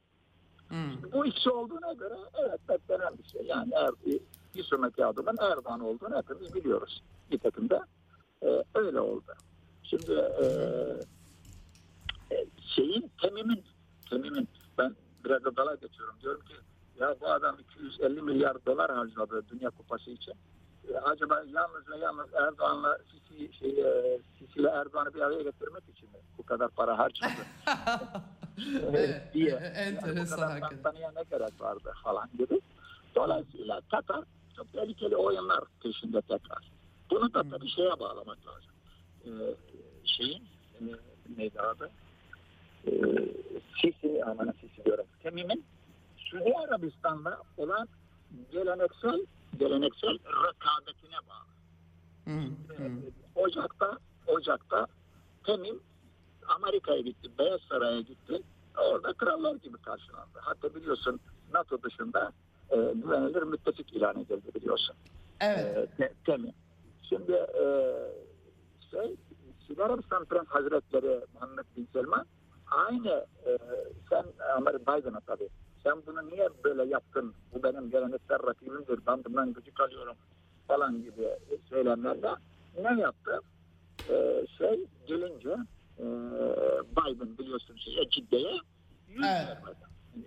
Hmm. 0.69 1.13
Bu 1.13 1.27
ikisi 1.27 1.51
olduğuna 1.51 1.93
göre 1.93 2.15
evet 2.35 2.61
beklenen 2.69 3.19
bir 3.19 3.25
şey. 3.25 3.43
Yani 3.47 3.75
er, 3.75 3.91
bir 4.07 4.21
sonraki 4.55 5.05
adımın 5.05 5.37
Erdoğan 5.41 5.81
olduğunu 5.81 6.17
hepimiz 6.17 6.55
biliyoruz. 6.55 7.03
Nitekim 7.33 7.71
de 7.71 7.81
e, 8.43 8.65
öyle 8.75 9.01
oldu. 9.01 9.33
Şimdi 9.83 10.13
e, 10.13 10.45
e, 12.35 12.47
şeyin 12.75 13.11
temimin 13.23 13.65
temimin 14.11 14.49
ben 14.79 14.97
biraz 15.25 15.45
da 15.45 15.57
dala 15.57 15.75
geçiyorum. 15.75 16.15
Diyorum 16.23 16.41
ki 16.41 16.55
ya 17.01 17.15
bu 17.21 17.29
adam 17.29 17.57
250 17.59 18.23
milyar 18.23 18.67
dolar 18.67 18.91
harcadı 18.91 19.45
Dünya 19.49 19.71
Kupası 19.71 20.11
için. 20.11 20.35
E, 20.89 20.97
acaba 20.99 21.43
yalnız 21.53 21.91
ve 21.91 21.99
yalnız 21.99 22.35
Erdoğan'la 22.35 22.99
Sisi, 22.99 23.53
şey, 23.59 23.71
e, 23.71 24.19
Sisi 24.39 24.61
ile 24.61 24.69
Erdoğan'ı 24.69 25.15
bir 25.15 25.21
araya 25.21 25.43
getirmek 25.43 25.89
için 25.89 26.09
mi 26.09 26.19
bu 26.39 26.43
kadar 26.43 26.69
para 26.69 26.99
harcadı? 26.99 27.33
Diye. 29.35 29.51
enteresan 29.55 30.09
yani 30.09 30.27
bu 30.27 30.31
kadar 30.31 30.61
hakikaten. 30.61 31.15
ne 31.17 31.23
gerek 31.31 31.61
vardı 31.61 31.93
falan 32.05 32.29
gibi. 32.39 32.61
Dolayısıyla 33.15 33.81
Katar 33.91 34.25
çok 34.59 34.73
tehlikeli 34.73 35.17
oyunlar 35.17 35.61
peşinde 35.83 36.21
tekrar. 36.21 36.71
Bunu 37.11 37.35
da 37.35 37.43
tabii 37.51 37.69
şeye 37.69 38.01
bağlamak 38.01 38.39
lazım. 38.47 38.73
Ee, 39.25 39.31
şeyin 40.05 40.43
e, 40.81 40.85
neydi 41.37 41.61
adı? 41.61 41.91
Ee, 42.87 42.91
Sisi, 43.83 44.25
aman 44.25 44.55
Sisi 44.61 44.85
diyorum. 44.85 45.05
Temim'in 45.23 45.65
Suudi 46.17 46.55
Arabistan'la 46.69 47.43
olan 47.57 47.89
geleneksel 48.53 49.27
geleneksel 49.59 50.19
rekabetine 50.19 51.19
bağlı. 51.29 51.49
Hmm. 52.25 53.03
Ocak'ta 53.35 53.99
Ocak'ta 54.27 54.87
Temim 55.45 55.81
Amerika'ya 56.49 57.01
gitti, 57.01 57.31
Beyaz 57.39 57.61
Saray'a 57.61 58.01
gitti. 58.01 58.43
Orada 58.77 59.13
krallar 59.13 59.55
gibi 59.55 59.79
karşılandı. 59.79 60.39
Hatta 60.41 60.75
biliyorsun 60.75 61.21
NATO 61.53 61.83
dışında 61.83 62.33
e, 62.71 62.77
güvenilir 62.77 63.43
müttefik 63.43 63.93
ilan 63.93 64.21
edildi 64.21 64.55
biliyorsun. 64.55 64.97
Evet. 65.41 65.77
E, 65.77 65.87
te- 65.97 66.13
Temim. 66.27 66.53
Şimdi 67.09 67.33
e, 67.33 67.65
şey, 68.91 69.17
Suudi 69.67 69.83
Arabistan 69.85 70.25
Prens 70.25 70.47
Hazretleri 70.49 71.21
Muhammed 71.35 71.65
Bin 71.77 71.89
Selman 71.93 72.27
aynı 72.67 73.27
e, 73.47 73.59
sen 74.11 74.25
Amerika 74.57 74.97
Biden'a 74.99 75.21
tabii 75.21 75.49
sen 75.83 76.03
bunu 76.07 76.27
niye 76.31 76.49
böyle 76.65 76.85
yaptın? 76.85 77.35
Bu 77.55 77.63
benim 77.63 77.91
geleneksel 77.91 78.47
rakibimdir. 78.47 78.99
Ben 79.07 79.25
bundan 79.25 79.53
gıcık 79.53 79.81
alıyorum 79.81 80.17
falan 80.69 81.03
gibi 81.03 81.29
söylemlerle 81.69 82.31
ne 82.83 83.01
yaptı? 83.01 83.41
Ee, 84.11 84.47
şey 84.59 84.85
gelince 85.07 85.57
e, 85.99 86.05
Biden 86.97 87.39
biliyorsun 87.39 87.77
şeye 87.77 88.09
Cidde'ye 88.11 88.53
yüz 89.09 89.27
Evet. 89.27 89.49
vermedi. 89.49 89.77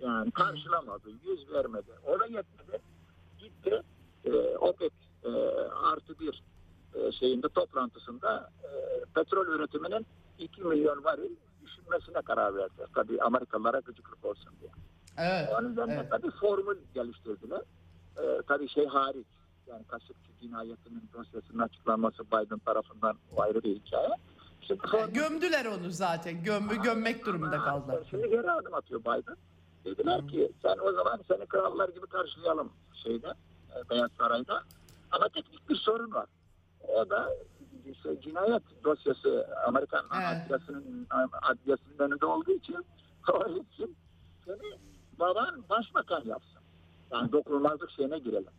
Yani 0.02 0.30
karşılamadı, 0.30 1.10
yüz 1.24 1.50
vermedi. 1.52 1.90
O 2.06 2.20
da 2.20 2.26
yetmedi. 2.26 2.82
Gitti 3.38 3.82
e, 4.24 4.30
OPEC 4.56 4.92
e, 5.24 5.28
artı 5.92 6.18
bir 6.18 6.42
e, 6.94 7.12
şeyinde 7.12 7.48
toplantısında 7.48 8.50
e, 8.64 8.68
petrol 9.14 9.46
üretiminin 9.46 10.06
2 10.38 10.62
milyon 10.62 11.04
varil 11.04 11.30
düşünmesine 11.64 12.22
karar 12.22 12.56
verdi. 12.56 12.86
Tabii 12.94 13.22
Amerikalılara 13.22 13.78
gıcıklık 13.80 14.24
olsun 14.24 14.52
diye. 14.60 14.70
Evet. 15.18 15.48
Onun 15.58 15.72
üzerine 15.72 15.94
Evet. 15.94 16.10
tabii 16.10 16.30
formül 16.30 16.76
geliştirdiler. 16.94 17.60
Ee, 18.18 18.40
tabii 18.48 18.68
şey 18.68 18.86
hariç. 18.86 19.26
Yani 19.66 19.84
Kaşıkçı 19.84 20.30
cinayetinin 20.40 21.10
dosyasının 21.14 21.58
açıklanması 21.62 22.24
Biden 22.26 22.58
tarafından 22.58 23.16
ayrı 23.36 23.62
bir 23.62 23.74
hikaye. 23.76 24.08
Formül- 24.68 25.12
Gömdüler 25.14 25.64
onu 25.66 25.90
zaten. 25.90 26.42
Gömmü 26.42 26.82
gömmek 26.82 27.26
durumunda 27.26 27.58
kaldılar. 27.58 27.98
Şimdi 28.10 28.30
geri 28.30 28.50
adım 28.50 28.74
atıyor 28.74 29.00
Biden. 29.00 29.36
Dediler 29.84 30.28
ki 30.28 30.52
sen 30.62 30.76
o 30.78 30.92
zaman 30.92 31.20
seni 31.28 31.46
krallar 31.46 31.88
gibi 31.88 32.06
karşılayalım 32.06 32.72
şeyde 33.02 33.34
e, 33.76 33.90
Beyaz 33.90 34.10
Saray'da. 34.18 34.62
Ama 35.10 35.28
teknik 35.28 35.68
bir 35.68 35.76
sorun 35.76 36.14
var. 36.14 36.26
O 36.88 37.10
da 37.10 37.34
işte 37.86 38.20
cinayet 38.20 38.62
dosyası 38.84 39.46
Amerikan 39.66 40.04
Evet. 40.14 40.24
adliyesinin, 40.26 41.06
adliyesinin 41.42 41.98
önünde 41.98 42.26
olduğu 42.26 42.50
için 42.52 42.76
o 43.32 43.48
için 43.48 43.96
seni 44.44 44.78
baban 45.18 45.64
başbakan 45.68 46.24
yapsın. 46.24 46.62
Yani 47.12 47.32
dokunulmazlık 47.32 47.90
şeyine 47.90 48.18
girelim. 48.18 48.52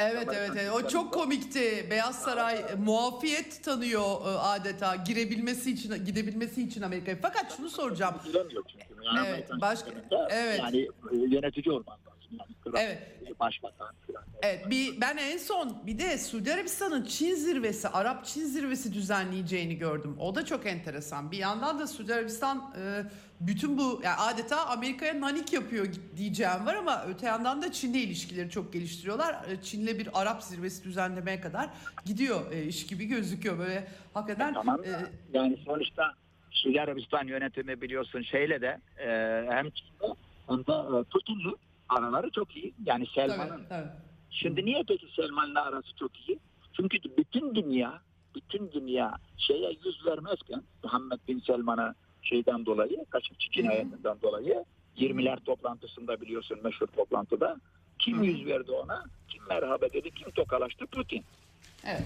Evet 0.00 0.28
evet 0.34 0.50
evet. 0.54 0.70
O 0.72 0.88
çok 0.88 1.14
komikti. 1.14 1.86
Beyaz 1.90 2.22
Saray 2.22 2.64
muafiyet 2.84 3.64
tanıyor 3.64 4.04
e, 4.26 4.28
adeta 4.38 4.96
girebilmesi 4.96 5.70
için 5.70 6.04
gidebilmesi 6.04 6.62
için 6.62 6.82
Amerika'ya. 6.82 7.16
Fakat 7.22 7.56
şunu 7.56 7.70
soracağım. 7.70 8.14
Çünkü. 8.24 8.38
Yani 9.04 9.28
Evet, 9.28 9.48
başka- 9.60 9.90
evet. 10.30 10.58
Yani 10.58 10.80
e, 11.12 11.16
yönetici 11.16 11.72
olman 11.74 11.98
kral, 12.64 12.72
Evet. 12.76 12.98
başbakan 13.40 13.94
falan. 14.06 14.24
Evet 14.42 14.70
bir 14.70 15.00
ben 15.00 15.16
en 15.16 15.38
son 15.38 15.76
bir 15.86 15.98
de 15.98 16.18
Suudi 16.18 16.52
Arabistan'ın 16.54 17.04
Çin 17.04 17.34
zirvesi, 17.34 17.88
Arap 17.88 18.24
Çin 18.24 18.44
zirvesi 18.44 18.94
düzenleyeceğini 18.94 19.78
gördüm. 19.78 20.16
O 20.20 20.34
da 20.34 20.44
çok 20.44 20.66
enteresan. 20.66 21.30
Bir 21.30 21.36
yandan 21.38 21.78
da 21.78 21.86
Suudi 21.86 22.14
Arabistan 22.14 22.74
e, 22.82 23.02
bütün 23.40 23.78
bu 23.78 24.00
yani 24.04 24.16
adeta 24.16 24.66
Amerika'ya 24.66 25.20
nanik 25.20 25.52
yapıyor 25.52 25.86
diyeceğim 26.16 26.66
var 26.66 26.74
ama 26.74 27.04
öte 27.08 27.26
yandan 27.26 27.62
da 27.62 27.72
Çin'le 27.72 27.94
ilişkileri 27.94 28.50
çok 28.50 28.72
geliştiriyorlar. 28.72 29.36
E, 29.48 29.62
Çin'le 29.62 29.86
bir 29.98 30.08
Arap 30.22 30.42
zirvesi 30.42 30.84
düzenlemeye 30.84 31.40
kadar 31.40 31.70
gidiyor 32.04 32.52
e, 32.52 32.62
iş 32.64 32.86
gibi 32.86 33.04
gözüküyor 33.06 33.58
böyle 33.58 33.88
hakikaten. 34.14 34.54
Tamam 34.54 34.78
da 34.78 34.86
e, 34.86 35.06
yani 35.32 35.56
sonuçta 35.64 36.14
Suudi 36.50 36.80
Arabistan 36.80 37.26
yönetimi 37.26 37.80
biliyorsun 37.80 38.22
şeyle 38.22 38.60
de 38.60 38.80
e, 38.98 39.06
hem 39.50 39.70
Çin'le 39.70 40.14
hem 40.48 40.58
de 40.58 40.72
e, 41.00 41.02
Putin'le 41.02 41.54
araları 41.90 42.30
çok 42.30 42.56
iyi. 42.56 42.74
Yani 42.84 43.06
Selman'ın. 43.14 43.62
Şimdi 44.30 44.64
niye 44.64 44.82
peki 44.88 45.06
Selman'la 45.16 45.62
arası 45.62 45.96
çok 45.96 46.28
iyi? 46.28 46.38
Çünkü 46.72 46.98
bütün 47.18 47.54
dünya 47.54 48.00
bütün 48.34 48.72
dünya 48.72 49.18
şeye 49.36 49.70
yüz 49.84 50.06
vermezken 50.06 50.62
Muhammed 50.84 51.18
Bin 51.28 51.40
Selman'a 51.40 51.94
şeyden 52.22 52.66
dolayı, 52.66 53.04
Kaşıkçı 53.10 53.50
cinayetinden 53.50 54.16
dolayı 54.22 54.64
20'ler 54.96 55.44
toplantısında 55.44 56.20
biliyorsun 56.20 56.58
meşhur 56.64 56.86
toplantıda 56.86 57.56
kim 57.98 58.22
yüz 58.22 58.46
verdi 58.46 58.72
ona? 58.72 59.04
Kim 59.28 59.42
merhaba 59.48 59.92
dedi? 59.92 60.10
Kim 60.10 60.30
tokalaştı? 60.30 60.86
Putin. 60.86 61.24
Evet. 61.84 62.04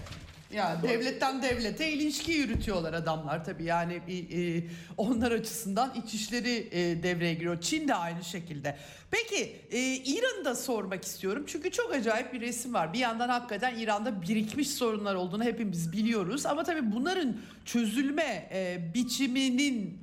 Ya 0.55 0.83
devletten 0.83 1.43
devlete 1.43 1.93
ilişki 1.93 2.33
yürütüyorlar 2.33 2.93
adamlar 2.93 3.45
tabii 3.45 3.65
yani 3.65 4.01
bir, 4.07 4.59
e, 4.59 4.65
onlar 4.97 5.33
açısından 5.33 5.95
iç 6.05 6.15
işleri 6.15 6.69
e, 6.71 7.03
devreye 7.03 7.35
giriyor. 7.35 7.61
Çin 7.61 7.89
de 7.89 7.95
aynı 7.95 8.25
şekilde. 8.25 8.77
Peki 9.11 9.57
e, 9.71 9.95
İran'ı 9.95 10.45
da 10.45 10.55
sormak 10.55 11.05
istiyorum 11.05 11.45
çünkü 11.47 11.71
çok 11.71 11.95
acayip 11.95 12.33
bir 12.33 12.41
resim 12.41 12.75
var. 12.75 12.93
Bir 12.93 12.99
yandan 12.99 13.29
hakikaten 13.29 13.79
İran'da 13.79 14.23
birikmiş 14.23 14.71
sorunlar 14.71 15.15
olduğunu 15.15 15.45
hepimiz 15.45 15.93
biliyoruz 15.93 16.47
ama 16.47 16.65
tabii 16.65 16.93
bunların 16.93 17.37
çözülme 17.65 18.49
e, 18.53 18.79
biçiminin 18.95 19.99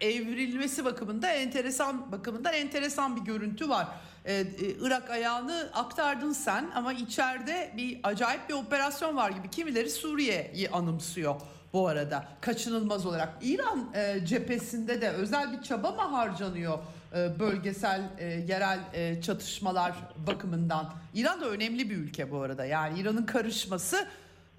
evrilmesi 0.00 0.84
bakımında 0.84 1.30
enteresan 1.30 2.12
bakımından 2.12 2.54
enteresan 2.54 3.16
bir 3.16 3.20
görüntü 3.20 3.68
var. 3.68 3.88
Ee, 4.26 4.34
e, 4.34 4.44
Irak 4.80 5.10
ayağını 5.10 5.70
aktardın 5.74 6.32
sen 6.32 6.70
ama 6.74 6.92
içeride 6.92 7.72
bir 7.76 8.00
acayip 8.02 8.48
bir 8.48 8.54
operasyon 8.54 9.16
var 9.16 9.30
gibi. 9.30 9.50
Kimileri 9.50 9.90
Suriye'yi 9.90 10.70
anımsıyor 10.70 11.40
bu 11.72 11.88
arada 11.88 12.28
kaçınılmaz 12.40 13.06
olarak. 13.06 13.28
İran 13.42 13.90
e, 13.94 14.26
cephesinde 14.26 15.00
de 15.00 15.10
özel 15.10 15.52
bir 15.52 15.62
çaba 15.62 15.90
mı 15.90 16.02
harcanıyor 16.02 16.78
e, 17.16 17.38
bölgesel 17.40 18.02
e, 18.18 18.24
yerel 18.24 18.80
e, 18.92 19.22
çatışmalar 19.22 19.92
bakımından? 20.26 20.92
İran 21.14 21.40
da 21.40 21.48
önemli 21.48 21.90
bir 21.90 21.96
ülke 21.96 22.30
bu 22.30 22.40
arada. 22.40 22.64
Yani 22.64 23.00
İran'ın 23.00 23.26
karışması 23.26 24.08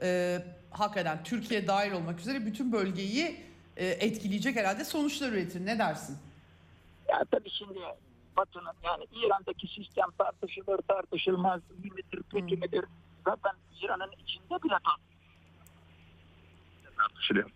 e, 0.01 0.39
hakikaten 0.71 1.23
Türkiye 1.23 1.67
dahil 1.67 1.91
olmak 1.91 2.19
üzere 2.19 2.45
bütün 2.45 2.71
bölgeyi 2.71 3.37
e, 3.77 3.87
etkileyecek 3.87 4.55
herhalde 4.55 4.85
sonuçlar 4.85 5.31
üretir. 5.31 5.65
Ne 5.65 5.79
dersin? 5.79 6.17
Ya 7.09 7.25
tabii 7.31 7.49
şimdi 7.49 7.79
Batı'nın 8.37 8.73
yani 8.83 9.05
İran'daki 9.11 9.67
sistem 9.67 10.07
tartışılır 10.17 10.77
tartışılmaz 10.87 11.61
iyi 11.83 11.91
midir 11.91 12.23
kötü 12.23 12.37
Hmm. 12.39 12.59
müdür 12.59 12.85
zaten 13.25 13.51
İran'ın 13.81 14.11
içinde 14.11 14.63
bile 14.63 14.75
tartışılıyor. 16.97 17.49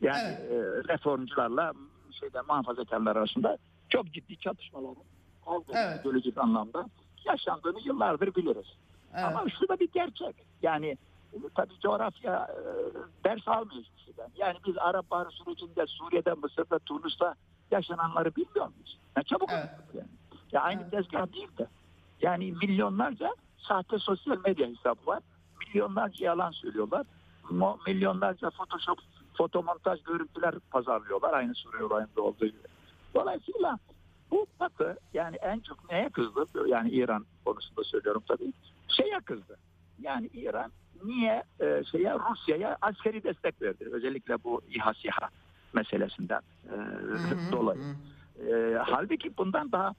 Yani 0.00 0.36
Evet. 0.40 0.52
e, 0.88 0.92
reformcularla 0.92 1.72
şeyde 2.20 2.40
muhafazakarlar 2.40 3.16
arasında 3.16 3.58
çok 3.88 4.12
ciddi 4.12 4.36
çatışmaların 4.38 5.02
kavga 5.44 5.72
Evet. 5.78 6.00
ideolojik 6.00 6.38
anlamda 6.38 6.86
yaşandığını 7.24 7.78
yıllardır 7.84 8.34
biliriz. 8.34 8.66
Evet. 9.14 9.24
Ama 9.24 9.44
şu 9.60 9.68
da 9.68 9.80
bir 9.80 9.90
gerçek. 9.92 10.36
Yani 10.62 10.86
e, 11.32 11.36
tabii 11.54 11.80
coğrafya 11.80 12.48
e, 12.50 12.60
ders 13.24 13.48
almıyor 13.48 13.82
hiçbir 13.82 14.04
şeyden. 14.04 14.28
Yani 14.36 14.58
biz 14.66 14.78
Arap 14.78 15.10
Baharı 15.10 15.30
sürecinde 15.30 15.86
Suriye'de, 15.86 16.32
Mısır'da, 16.32 16.78
Tunus'ta 16.78 17.34
yaşananları 17.70 18.36
bilmiyor 18.36 18.68
muyuz? 18.68 18.98
Ya 19.16 19.22
çabuk 19.22 19.50
Evet. 19.52 19.68
yani. 19.94 20.08
Ya 20.52 20.62
aynı 20.62 20.80
Evet. 20.82 20.90
tezgah 20.90 21.32
değil 21.32 21.48
de. 21.58 21.66
Yani 22.22 22.52
milyonlarca 22.62 23.34
sahte 23.58 23.98
sosyal 23.98 24.38
medya 24.46 24.68
hesabı 24.68 25.06
var. 25.06 25.22
Milyonlarca 25.66 26.26
yalan 26.26 26.50
söylüyorlar. 26.50 27.06
Mo- 27.44 27.78
milyonlarca 27.86 28.50
photoshop, 28.50 28.98
fotomontaj 29.36 30.02
görüntüler 30.02 30.54
pazarlıyorlar. 30.70 31.32
Aynı 31.32 31.54
Suriye 31.54 31.84
olayında 31.84 32.22
olduğu 32.22 32.46
gibi. 32.46 32.68
Dolayısıyla 33.14 33.78
bu 34.30 34.46
Batı 34.60 34.98
yani 35.14 35.36
en 35.36 35.60
çok 35.60 35.90
neye 35.90 36.08
kızdı? 36.08 36.44
Yani 36.66 36.90
İran 36.90 37.26
konusunda 37.44 37.84
söylüyorum 37.84 38.22
tabii. 38.28 38.52
Şeye 38.88 39.20
kızdı. 39.20 39.56
Yani 40.00 40.26
İran 40.26 40.72
niye 41.04 41.42
e, 41.60 41.84
şeye 41.84 42.14
Rusya'ya 42.18 42.78
askeri 42.80 43.24
destek 43.24 43.62
verdi? 43.62 43.88
Özellikle 43.92 44.44
bu 44.44 44.60
İHA 44.68 44.94
SİHA 44.94 45.28
meselesinden 45.72 46.40
e, 46.66 46.70
Hı 46.70 46.76
hı, 47.16 47.52
dolayı. 47.52 47.80
hı. 47.80 48.48
E, 48.50 48.78
halbuki 48.78 49.36
bundan 49.36 49.72
daha 49.72 49.92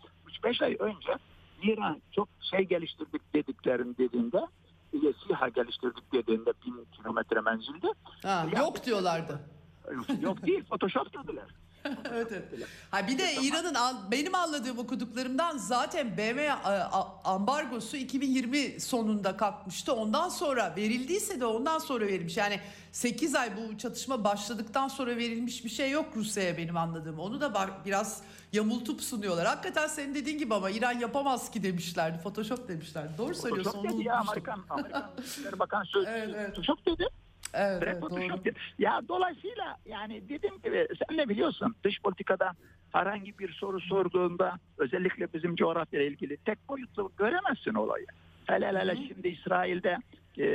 3-5 0.43 0.65
ay 0.65 0.75
önce 0.79 1.13
İran 1.63 2.01
çok 2.11 2.27
şey 2.51 2.59
geliştirdik 2.59 3.33
dediklerin 3.33 3.95
dediğinde 3.97 4.37
e, 4.93 4.97
SİHA 5.27 5.49
geliştirdik 5.49 6.13
dediğinde 6.13 6.53
bin 6.65 6.87
kilometre 6.97 7.41
menzilde 7.41 7.87
Ha, 8.23 8.45
yok 8.57 8.85
diyorlardı. 8.85 9.39
yok 10.21 10.45
değil 10.45 10.63
Photoshop 10.65 11.13
dediler. 11.23 11.45
evet, 12.13 12.27
evet. 12.31 12.67
Ha 12.91 13.07
bir 13.07 13.17
de 13.17 13.33
İran'ın 13.41 13.73
an- 13.73 14.11
benim 14.11 14.35
anladığım 14.35 14.79
okuduklarımdan 14.79 15.57
zaten 15.57 16.17
BM 16.17 16.51
ambargosu 17.23 17.97
2020 17.97 18.79
sonunda 18.81 19.37
kalkmıştı. 19.37 19.93
Ondan 19.93 20.29
sonra 20.29 20.73
verildiyse 20.77 21.39
de 21.39 21.45
ondan 21.45 21.79
sonra 21.79 22.07
verilmiş. 22.07 22.37
Yani 22.37 22.59
8 22.91 23.35
ay 23.35 23.51
bu 23.57 23.77
çatışma 23.77 24.23
başladıktan 24.23 24.87
sonra 24.87 25.17
verilmiş 25.17 25.65
bir 25.65 25.69
şey 25.69 25.91
yok 25.91 26.05
Rusya'ya 26.15 26.57
benim 26.57 26.77
anladığım. 26.77 27.19
Onu 27.19 27.41
da 27.41 27.69
biraz 27.85 28.21
yamultup 28.53 29.01
sunuyorlar. 29.01 29.47
Hakikaten 29.47 29.87
senin 29.87 30.15
dediğin 30.15 30.37
gibi 30.37 30.53
ama 30.55 30.69
İran 30.69 30.99
yapamaz 30.99 31.51
ki 31.51 31.63
demişlerdi. 31.63 32.21
Photoshop 32.23 32.67
demişlerdi. 32.67 33.17
Doğru 33.17 33.35
söylüyorsun. 33.35 33.71
Photoshop 33.71 33.97
dedi 33.99 34.07
ya. 34.07 34.15
Amerikan, 34.15 34.63
Amerikan 34.69 35.11
Bakan 35.59 35.83
Sözcüsü 35.83 36.15
Evet, 36.17 36.35
evet. 36.37 36.49
Photoshop 36.49 36.85
dedi. 36.85 37.07
Evet, 37.53 37.83
evet 37.83 38.01
doğru. 38.01 38.53
Ya 38.79 39.01
dolayısıyla 39.07 39.77
yani 39.85 40.29
dediğim 40.29 40.57
gibi 40.61 40.87
sen 40.99 41.17
ne 41.17 41.29
biliyorsun 41.29 41.75
dış 41.83 42.01
politikada 42.01 42.51
herhangi 42.91 43.39
bir 43.39 43.53
soru 43.53 43.81
sorduğunda 43.81 44.55
özellikle 44.77 45.33
bizim 45.33 45.55
coğrafyayla 45.55 46.09
ilgili 46.09 46.37
tek 46.37 46.69
boyutlu 46.69 47.11
göremezsin 47.17 47.73
olayı. 47.73 48.05
Hele 48.45 48.67
hele 48.67 48.95
şimdi 49.07 49.27
İsrail'de 49.27 49.97
e, 50.37 50.45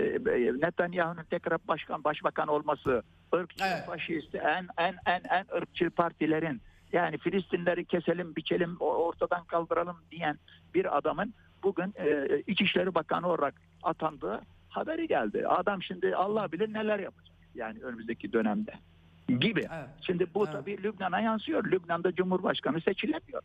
Netanyahu'nun 0.60 1.24
tekrar 1.24 1.58
başkan 1.68 2.04
başbakan 2.04 2.48
olması 2.48 3.02
ırkçı, 3.34 3.64
Evet. 3.64 3.86
faşist, 3.86 4.34
en 4.34 4.66
en 4.78 4.94
en 5.06 5.22
en 5.30 5.56
ırkçı 5.56 5.90
partilerin 5.90 6.60
Yani 6.92 7.18
Filistinleri 7.18 7.84
keselim, 7.84 8.36
biçelim, 8.36 8.76
ortadan 8.80 9.44
kaldıralım 9.44 9.96
diyen 10.10 10.38
bir 10.74 10.96
adamın 10.98 11.34
bugün 11.62 11.94
e, 11.96 12.28
İçişleri 12.46 12.94
Bakanı 12.94 13.28
olarak 13.28 13.54
atandığı 13.82 14.40
haberi 14.76 15.08
geldi. 15.08 15.48
Adam 15.48 15.82
şimdi 15.82 16.16
Allah 16.16 16.52
bilir 16.52 16.72
neler 16.72 16.98
yapacak. 16.98 17.36
Yani 17.54 17.78
önümüzdeki 17.82 18.32
dönemde 18.32 18.72
gibi. 19.28 19.60
Evet. 19.74 19.88
Şimdi 20.06 20.26
bu 20.34 20.44
Evet. 20.44 20.52
tabii 20.52 20.82
Lübnan'a 20.82 21.20
yansıyor. 21.20 21.64
Lübnan'da 21.64 22.14
Cumhurbaşkanı 22.14 22.80
seçilemiyor. 22.80 23.42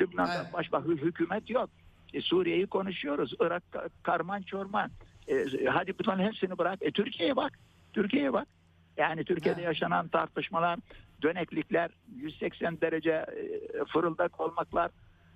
Lübnan'da 0.00 0.34
Evet. 0.36 0.52
başka 0.52 0.76
hü- 0.76 0.96
hükümet 1.06 1.50
yok. 1.50 1.70
E, 2.14 2.20
Suriye'yi 2.20 2.66
konuşuyoruz. 2.66 3.34
Irak 3.40 3.62
ka- 3.72 3.88
karman 4.02 4.42
çorman. 4.42 4.90
E, 5.28 5.66
hadi 5.66 5.94
bunların 5.98 6.24
hepsini 6.24 6.58
bırak. 6.58 6.78
E, 6.82 6.90
Türkiye'ye 6.90 7.36
bak. 7.36 7.52
Türkiye'ye 7.92 8.32
bak. 8.32 8.48
Yani 8.96 9.24
Türkiye'de 9.24 9.60
Evet. 9.60 9.66
yaşanan 9.68 10.08
tartışmalar, 10.08 10.78
döneklikler, 11.22 11.90
180 12.16 12.80
derece 12.80 13.10
e, 13.12 13.84
fırıldak 13.92 14.40
olmaklar 14.40 14.90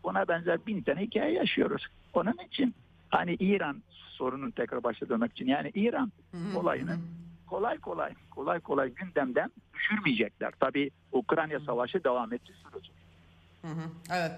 buna 0.05 0.29
benzer 0.29 0.67
bin 0.67 0.83
tane 0.83 1.01
hikaye 1.01 1.33
yaşıyoruz. 1.33 1.87
Onun 2.15 2.35
için 2.49 2.75
hani 3.11 3.35
İran 3.35 3.83
sorunun 3.93 4.51
tekrar 4.51 4.83
başa 4.83 5.09
dönmek 5.09 5.33
için 5.33 5.47
yani 5.47 5.71
İran 5.75 6.13
olayını 6.55 6.99
kolay 7.47 7.79
kolay 7.79 8.15
kolay 8.31 8.61
kolay 8.61 8.95
gündemden 8.95 9.51
düşürmeyecekler. 9.75 10.53
Tabii 10.61 10.91
Ukrayna 11.13 11.61
savaşı 11.61 12.05
devam 12.05 12.33
ettiği 12.33 12.53
sürece. 12.53 12.93
Evet. 14.11 14.33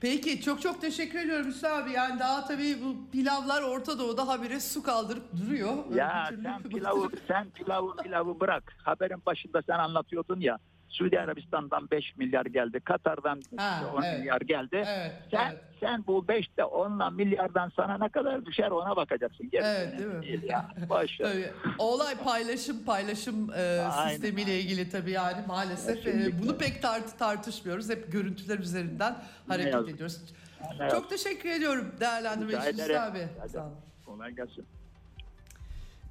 Peki 0.00 0.40
çok 0.40 0.62
çok 0.62 0.80
teşekkür 0.80 1.18
ediyorum 1.18 1.46
Hüsnü 1.46 1.68
abi. 1.68 1.92
Yani 1.92 2.20
daha 2.20 2.44
tabii 2.46 2.76
bu 2.84 3.10
pilavlar 3.12 3.62
Orta 3.62 3.98
Doğu'da 3.98 4.28
habire 4.28 4.60
su 4.60 4.82
kaldırıp 4.82 5.36
duruyor. 5.36 5.72
Ya 5.94 6.30
sen 6.42 6.62
pilavı 6.70 7.08
sen 7.28 7.50
pilavı 7.50 7.96
pilavı 7.96 8.40
bırak. 8.40 8.76
Haberin 8.82 9.22
başında 9.26 9.62
sen 9.62 9.78
anlatıyordun 9.78 10.40
ya. 10.40 10.58
Suudi 10.88 11.20
Arabistan'dan 11.20 11.90
5 11.90 12.16
milyar 12.16 12.46
geldi. 12.46 12.80
Katar'dan 12.80 13.40
Ha, 13.56 13.74
işte 13.80 13.86
10 13.96 14.02
evet. 14.02 14.18
milyar 14.18 14.40
geldi. 14.40 14.84
Evet, 14.86 15.12
Sen 15.30 15.50
evet. 15.50 15.60
sen 15.80 16.04
bu 16.06 16.24
5'te 16.28 16.62
10'la 16.62 17.10
milyardan 17.10 17.72
sana 17.76 17.98
ne 17.98 18.08
kadar 18.08 18.46
düşer 18.46 18.70
ona 18.70 18.96
bakacaksın. 18.96 19.50
Gerisi 19.50 19.68
Evet, 19.68 19.98
değil 19.98 20.40
mi? 20.42 20.46
ya. 20.50 20.68
Boş. 20.88 21.16
Tabii. 21.22 21.50
Olay 21.78 22.14
paylaşım 22.24 22.84
paylaşım 22.84 23.50
e, 23.52 23.78
Aynen. 23.80 24.10
sistemiyle 24.12 24.60
ilgili 24.60 24.90
tabii 24.90 25.10
yani 25.10 25.46
maalesef 25.46 26.06
e, 26.06 26.38
bunu 26.42 26.58
pek 26.58 26.82
tart 26.82 27.18
tartışmıyoruz. 27.18 27.90
Hep 27.90 28.12
görüntüler 28.12 28.58
üzerinden 28.58 29.16
hareket 29.48 29.74
ediyoruz. 29.88 30.20
Ne 30.80 30.90
Çok 30.90 31.10
teşekkür 31.10 31.48
ediyorum 31.48 31.94
değerlendirme 32.00 32.52
için 32.52 32.94
abi. 32.94 33.28
Sağ 33.52 33.64
olun. 33.64 33.74
Kolay 34.06 34.30
gelsin. 34.32 34.66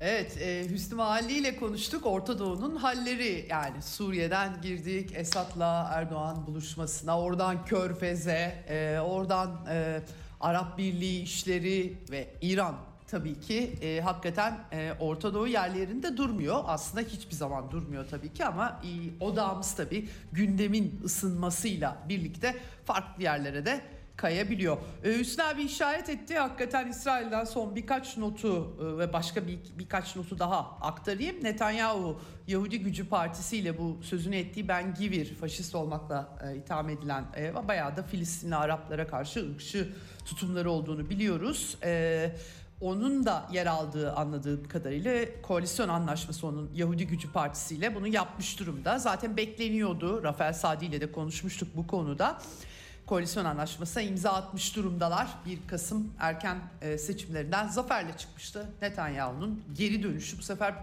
Evet, 0.02 0.38
e, 0.42 0.70
Hüsnü 0.70 0.96
Mahalli 0.96 1.34
ile 1.34 1.56
konuştuk. 1.56 2.06
Orta 2.06 2.40
Doğu'nun 2.40 2.76
halleri 2.76 3.46
yani 3.50 3.82
Suriye'den 3.82 4.62
girdik 4.62 5.12
Esad'la 5.16 5.90
Erdoğan 5.94 6.48
buluşmasına, 6.48 7.20
oradan 7.20 7.66
Körfez'e, 7.66 8.64
e, 8.70 9.00
oradan 9.00 9.66
e, 9.70 10.02
Arap 10.42 10.78
Birliği 10.78 11.22
işleri 11.22 11.98
ve 12.12 12.28
İran 12.42 12.76
tabii 13.08 13.40
ki 13.40 13.74
e, 13.82 14.02
hakikaten 14.02 14.60
e, 14.72 14.94
Orta 15.00 15.34
Doğu 15.34 15.48
yerlerinde 15.48 16.18
durmuyor. 16.18 16.64
Aslında 16.68 17.08
hiçbir 17.08 17.36
zaman 17.36 17.72
durmuyor 17.72 18.06
tabii 18.08 18.34
ki 18.34 18.46
ama 18.46 18.82
e, 18.84 19.24
odağımız 19.24 19.76
tabii 19.76 20.10
gündemin 20.32 21.02
ısınmasıyla 21.06 21.98
birlikte 22.10 22.56
farklı 22.86 23.24
yerlere 23.24 23.66
de 23.66 23.82
kayabiliyor. 24.18 24.78
Ee, 25.04 25.10
Hüsnü 25.20 25.44
abi 25.44 25.64
işaret 25.64 26.10
etti. 26.10 26.38
Hakikaten 26.38 26.88
İsrail'den 26.88 27.46
son 27.46 27.76
birkaç 27.76 28.18
notu 28.18 28.78
e, 28.82 28.98
ve 28.98 29.14
başka 29.14 29.48
bir 29.48 29.60
birkaç 29.80 30.16
notu 30.16 30.40
daha 30.40 30.78
aktarayım. 30.82 31.44
Netanyahu 31.44 32.20
Yahudi 32.48 32.80
Gücü 32.80 33.10
Partisi 33.10 33.58
ile 33.58 33.78
bu 33.78 33.98
sözünü 34.02 34.36
ettiği 34.36 34.68
Ben 34.68 34.94
Givir 34.94 35.36
faşist 35.36 35.76
olmakla 35.76 36.38
e, 36.44 36.56
itham 36.56 36.90
edilen 36.90 37.26
e, 37.38 37.68
bayağı 37.68 37.98
da 37.98 38.04
Filistinli 38.04 38.56
Araplara 38.56 39.08
karşı 39.08 39.52
ırkçı 39.52 39.88
tutumları 40.26 40.72
olduğunu 40.72 41.10
biliyoruz. 41.10 41.78
E, 41.84 42.32
onun 42.82 43.26
da 43.26 43.48
yer 43.52 43.66
aldığı 43.66 44.14
anladığım 44.14 44.68
kadarıyla 44.68 45.26
koalisyon 45.42 45.90
anlaşması 45.90 46.48
onun 46.48 46.72
Yahudi 46.74 47.08
Gücü 47.08 47.32
Partisi 47.32 47.76
ile 47.76 47.96
bunu 47.96 48.08
yapmış 48.08 48.60
durumda. 48.60 49.00
Zaten 49.00 49.38
bekleniyordu. 49.38 50.24
Rafael 50.24 50.54
Sadi 50.54 50.86
ile 50.86 51.02
de 51.02 51.12
konuşmuştuk 51.12 51.70
bu 51.76 51.88
konuda 51.88 52.40
koalisyon 53.08 53.46
anlaşmasına 53.46 54.04
imza 54.04 54.32
atmış 54.32 54.76
durumdalar. 54.76 55.28
1 55.46 55.60
Kasım 55.68 56.14
erken 56.20 56.58
e, 56.82 56.98
seçimlerinden 56.98 57.68
zaferle 57.68 58.18
çıkmıştı 58.18 58.70
Netanyahu'nun. 58.82 59.64
Geri 59.74 60.04
dönüşü 60.04 60.38
bu 60.38 60.42
sefer 60.42 60.74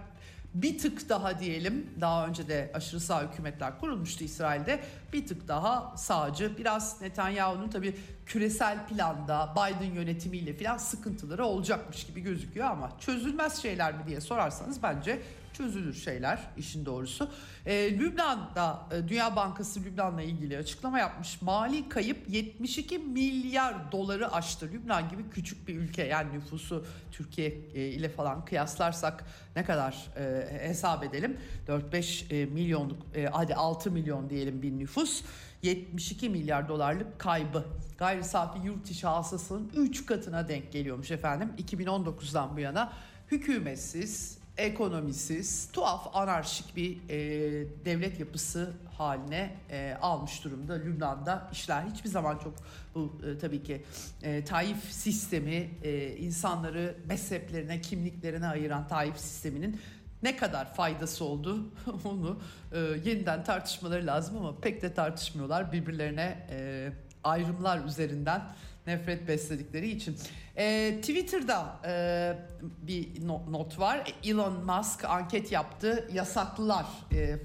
bir 0.55 0.79
tık 0.79 1.09
daha 1.09 1.41
diyelim. 1.41 1.91
Daha 2.01 2.27
önce 2.27 2.49
de 2.49 2.71
aşırı 2.75 3.01
sağ 3.01 3.23
hükümetler 3.23 3.81
kurulmuştu 3.81 4.25
İsrail'de. 4.25 4.81
Bir 5.13 5.27
tık 5.27 5.49
daha 5.49 5.97
sağcı. 5.97 6.59
Biraz 6.59 7.01
Netanyahu'nun 7.01 7.69
tabi 7.69 7.97
küresel 8.27 8.87
planda 8.87 9.55
Biden 9.57 9.95
yönetimiyle 9.95 10.57
falan 10.57 10.77
sıkıntıları 10.77 11.45
olacakmış 11.45 12.07
gibi 12.07 12.21
gözüküyor 12.21 12.67
ama 12.67 12.93
çözülmez 13.01 13.63
şeyler 13.63 13.95
mi 13.95 14.07
diye 14.07 14.21
sorarsanız 14.21 14.83
bence 14.83 15.23
çözülür 15.55 15.95
şeyler 15.95 16.41
işin 16.57 16.87
doğrusu. 16.87 17.31
Ee, 17.67 17.99
Lübnan'da 17.99 18.87
e, 18.93 19.09
Dünya 19.09 19.37
Bankası 19.37 19.85
Lübnan'la 19.85 20.23
ilgili 20.23 20.59
açıklama 20.59 20.99
yapmış. 20.99 21.43
Mali 21.43 21.89
kayıp 21.89 22.29
72 22.29 22.99
milyar 22.99 23.93
doları 23.93 24.33
aştı. 24.33 24.69
Lübnan 24.73 25.09
gibi 25.09 25.31
küçük 25.31 25.69
bir 25.69 25.77
ülke 25.77 26.05
yani 26.05 26.33
nüfusu 26.33 26.87
Türkiye 27.13 27.49
e, 27.75 27.87
ile 27.87 28.09
falan 28.09 28.45
kıyaslarsak 28.45 29.25
ne 29.57 29.65
kadar 29.65 30.07
e, 30.17 30.47
hesap 30.69 31.05
edelim. 31.05 31.37
4-5 31.69 32.35
e, 32.35 32.47
milyonluk 32.47 33.03
e, 33.15 33.27
hadi 33.27 33.55
6 33.55 33.91
milyon 33.91 34.31
diyelim 34.31 34.63
bir 34.63 34.79
nüfus. 34.79 35.23
72 35.63 36.29
milyar 36.29 36.69
dolarlık 36.69 37.19
kaybı. 37.19 37.65
Gayri 37.99 38.25
safi 38.25 38.67
yurt 38.67 38.91
içi 38.91 39.07
hasılasının 39.07 39.73
3 39.77 40.07
katına 40.07 40.49
denk 40.49 40.73
geliyormuş 40.73 41.11
efendim. 41.11 41.53
2019'dan 41.59 42.57
bu 42.57 42.61
yana 42.61 42.93
hükümetsiz, 43.31 44.39
ekonomisiz, 44.57 45.69
tuhaf 45.73 46.17
anarşik 46.17 46.77
bir 46.77 46.97
e, 47.09 47.17
devlet 47.85 48.21
yapısı 48.21 48.73
haline 48.99 49.55
e, 49.71 49.97
almış 50.03 50.45
durumda 50.45 50.75
Lübnan'da. 50.75 51.51
işler 51.53 51.83
hiçbir 51.83 52.09
zaman 52.09 52.39
çok 52.39 52.55
bu 52.95 53.13
e, 53.27 53.39
tabii 53.39 53.63
ki 53.63 53.85
e, 54.23 54.45
taif 54.45 54.85
sistemi 54.93 55.71
e, 55.83 56.17
insanları 56.17 56.97
mezheplerine, 57.07 57.81
kimliklerine 57.81 58.47
ayıran 58.47 58.89
taif 58.89 59.19
sisteminin 59.19 59.81
ne 60.23 60.37
kadar 60.37 60.75
faydası 60.75 61.25
oldu 61.25 61.65
onu 62.05 62.41
e, 62.73 62.79
yeniden 62.79 63.45
tartışmaları 63.45 64.07
lazım 64.07 64.37
ama 64.37 64.61
pek 64.61 64.83
de 64.83 64.95
tartışmıyorlar 64.95 65.73
birbirlerine 65.73 66.47
e, 66.51 66.89
ayrımlar 67.25 67.85
üzerinden 67.85 68.43
nefret 68.87 69.29
besledikleri 69.29 69.91
için. 69.91 70.17
E, 70.57 70.95
Twitter'da 71.01 71.81
e, 71.87 71.93
bir 72.83 73.27
no- 73.27 73.53
not 73.53 73.79
var. 73.79 74.13
Elon 74.25 74.65
Musk 74.65 75.05
anket 75.05 75.53
yaptı. 75.53 76.09
Yasaklılar 76.13 76.87
e, 77.13 77.37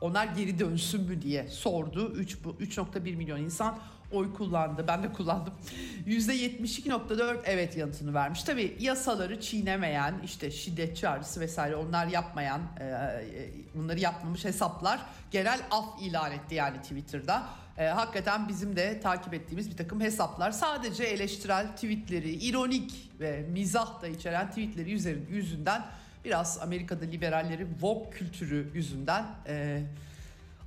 onlar 0.00 0.26
geri 0.26 0.58
dönsün 0.58 1.00
mü 1.00 1.22
diye 1.22 1.48
sordu. 1.48 2.12
3 2.16 2.44
bu 2.44 2.50
3.1 2.50 3.16
milyon 3.16 3.38
insan 3.40 3.78
oy 4.12 4.34
kullandı. 4.34 4.84
Ben 4.88 5.02
de 5.02 5.12
kullandım. 5.12 5.54
%72.4 6.06 7.40
evet 7.44 7.76
yanıtını 7.76 8.14
vermiş. 8.14 8.42
Tabii 8.42 8.76
yasaları 8.80 9.40
çiğnemeyen, 9.40 10.14
işte 10.24 10.50
şiddet 10.50 10.96
çağrısı 10.96 11.40
vesaire 11.40 11.76
onlar 11.76 12.06
yapmayan, 12.06 12.60
e, 12.80 12.84
e, 12.84 13.50
bunları 13.74 14.00
yapmamış 14.00 14.44
hesaplar 14.44 15.00
genel 15.30 15.60
af 15.70 16.02
ilan 16.02 16.32
etti 16.32 16.54
yani 16.54 16.82
Twitter'da. 16.82 17.46
E, 17.78 17.86
hakikaten 17.86 18.48
bizim 18.48 18.76
de 18.76 19.00
takip 19.00 19.34
ettiğimiz 19.34 19.70
bir 19.70 19.76
takım 19.76 20.00
hesaplar 20.00 20.50
sadece 20.50 21.04
eleştirel 21.04 21.74
tweetleri, 21.74 22.30
ironik 22.30 23.10
ve 23.20 23.46
mizah 23.52 24.02
da 24.02 24.08
içeren 24.08 24.48
tweetleri 24.48 24.90
yüzünden 25.30 25.84
biraz 26.24 26.58
Amerika'da 26.62 27.04
liberallerin 27.04 27.68
woke 27.72 28.10
kültürü 28.10 28.70
yüzünden 28.74 29.26
e, 29.46 29.82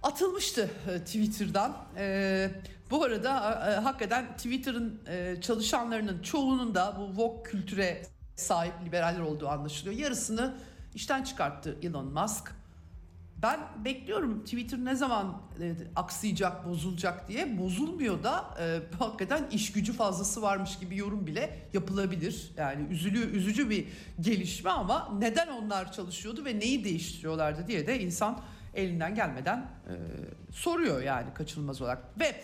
atılmıştı 0.03 0.69
e, 0.89 0.99
Twitter'dan. 0.99 1.77
E, 1.97 2.49
bu 2.91 3.03
arada 3.03 3.29
e, 3.69 3.79
hakikaten 3.79 4.37
Twitter'ın 4.37 5.01
e, 5.07 5.41
çalışanlarının 5.41 6.21
çoğunun 6.21 6.75
da 6.75 6.97
bu 6.99 7.07
woke 7.07 7.51
kültüre 7.51 8.01
sahip 8.35 8.73
liberaller 8.85 9.19
olduğu 9.19 9.47
anlaşılıyor. 9.47 9.95
Yarısını 9.95 10.55
işten 10.95 11.23
çıkarttı 11.23 11.77
Elon 11.81 12.05
Musk. 12.05 12.56
Ben 13.41 13.59
bekliyorum 13.85 14.43
Twitter 14.43 14.85
ne 14.85 14.95
zaman 14.95 15.41
e, 15.61 15.73
aksayacak, 15.95 16.67
bozulacak 16.67 17.27
diye. 17.27 17.57
Bozulmuyor 17.57 18.23
da 18.23 18.45
e, 18.59 18.79
hakikaten 18.99 19.43
iş 19.51 19.71
gücü 19.71 19.93
fazlası 19.93 20.41
varmış 20.41 20.79
gibi 20.79 20.97
yorum 20.97 21.27
bile 21.27 21.59
yapılabilir. 21.73 22.51
Yani 22.57 22.87
üzülü, 22.91 23.37
üzücü 23.37 23.69
bir 23.69 23.87
gelişme 24.21 24.69
ama 24.69 25.13
neden 25.19 25.47
onlar 25.47 25.91
çalışıyordu 25.91 26.45
ve 26.45 26.59
neyi 26.59 26.83
değiştiriyorlardı 26.83 27.67
diye 27.67 27.87
de 27.87 27.99
insan 27.99 28.41
elinden 28.73 29.15
gelmeden 29.15 29.57
e, 29.57 29.93
soruyor 30.51 31.01
yani 31.01 31.33
kaçınılmaz 31.33 31.81
olarak. 31.81 32.19
Ve 32.19 32.35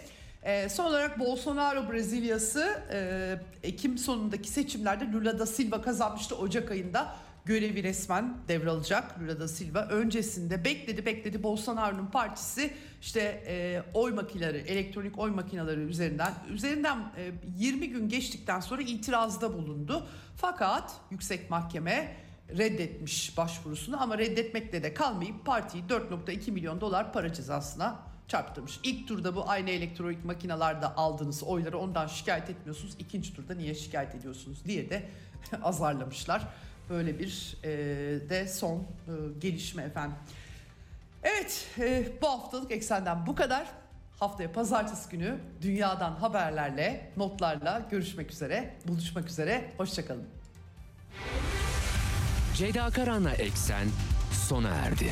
e, 0.43 0.69
son 0.69 0.85
olarak 0.85 1.19
Bolsonaro 1.19 1.91
Brezilyası 1.91 2.81
e, 2.91 3.67
Ekim 3.67 3.97
sonundaki 3.97 4.49
seçimlerde 4.49 5.11
Lula 5.11 5.39
da 5.39 5.45
Silva 5.45 5.81
kazanmıştı 5.81 6.37
Ocak 6.37 6.71
ayında. 6.71 7.15
Görevi 7.45 7.83
resmen 7.83 8.37
devralacak 8.47 9.19
Lula 9.21 9.39
da 9.39 9.47
Silva. 9.47 9.81
Öncesinde 9.81 10.65
bekledi 10.65 11.05
bekledi 11.05 11.43
Bolsonaro'nun 11.43 12.05
partisi 12.05 12.73
işte 13.01 13.43
e, 13.47 13.83
oy 13.93 14.11
makineleri, 14.13 14.57
elektronik 14.57 15.19
oy 15.19 15.31
makineleri 15.31 15.79
üzerinden 15.79 16.33
üzerinden 16.49 16.97
e, 17.17 17.31
20 17.57 17.89
gün 17.89 18.09
geçtikten 18.09 18.59
sonra 18.59 18.81
itirazda 18.81 19.53
bulundu. 19.53 20.07
Fakat 20.35 20.93
yüksek 21.11 21.49
mahkeme 21.49 22.15
reddetmiş 22.57 23.37
başvurusunu 23.37 24.01
ama 24.01 24.17
reddetmekle 24.17 24.83
de 24.83 24.93
kalmayıp 24.93 25.45
partiyi 25.45 25.83
4.2 25.83 26.51
milyon 26.51 26.81
dolar 26.81 27.13
para 27.13 27.33
cezasına 27.33 27.99
çarptırmış. 28.27 28.79
İlk 28.83 29.07
turda 29.07 29.35
bu 29.35 29.49
aynı 29.49 29.69
elektronik 29.69 30.25
makinelerde 30.25 30.87
aldığınız 30.87 31.43
oyları 31.43 31.77
ondan 31.77 32.07
şikayet 32.07 32.49
etmiyorsunuz. 32.49 32.95
İkinci 32.99 33.35
turda 33.35 33.55
niye 33.55 33.75
şikayet 33.75 34.15
ediyorsunuz 34.15 34.65
diye 34.65 34.89
de 34.89 35.09
azarlamışlar. 35.63 36.47
Böyle 36.89 37.19
bir 37.19 37.57
e, 37.63 37.69
de 38.29 38.47
son 38.47 38.77
e, 38.77 39.11
gelişme 39.39 39.83
efendim. 39.83 40.17
Evet 41.23 41.67
e, 41.79 42.07
bu 42.21 42.27
haftalık 42.27 42.71
Eksen'den 42.71 43.25
bu 43.25 43.35
kadar. 43.35 43.67
Haftaya 44.19 44.51
pazartesi 44.51 45.09
günü 45.09 45.37
dünyadan 45.61 46.11
haberlerle, 46.11 47.11
notlarla 47.17 47.87
görüşmek 47.91 48.31
üzere, 48.31 48.73
buluşmak 48.87 49.29
üzere. 49.29 49.71
Hoşçakalın. 49.77 50.27
Ceyda 52.55 52.89
Karan'la 52.89 53.31
Eksen 53.31 53.87
sona 54.31 54.69
erdi. 54.69 55.11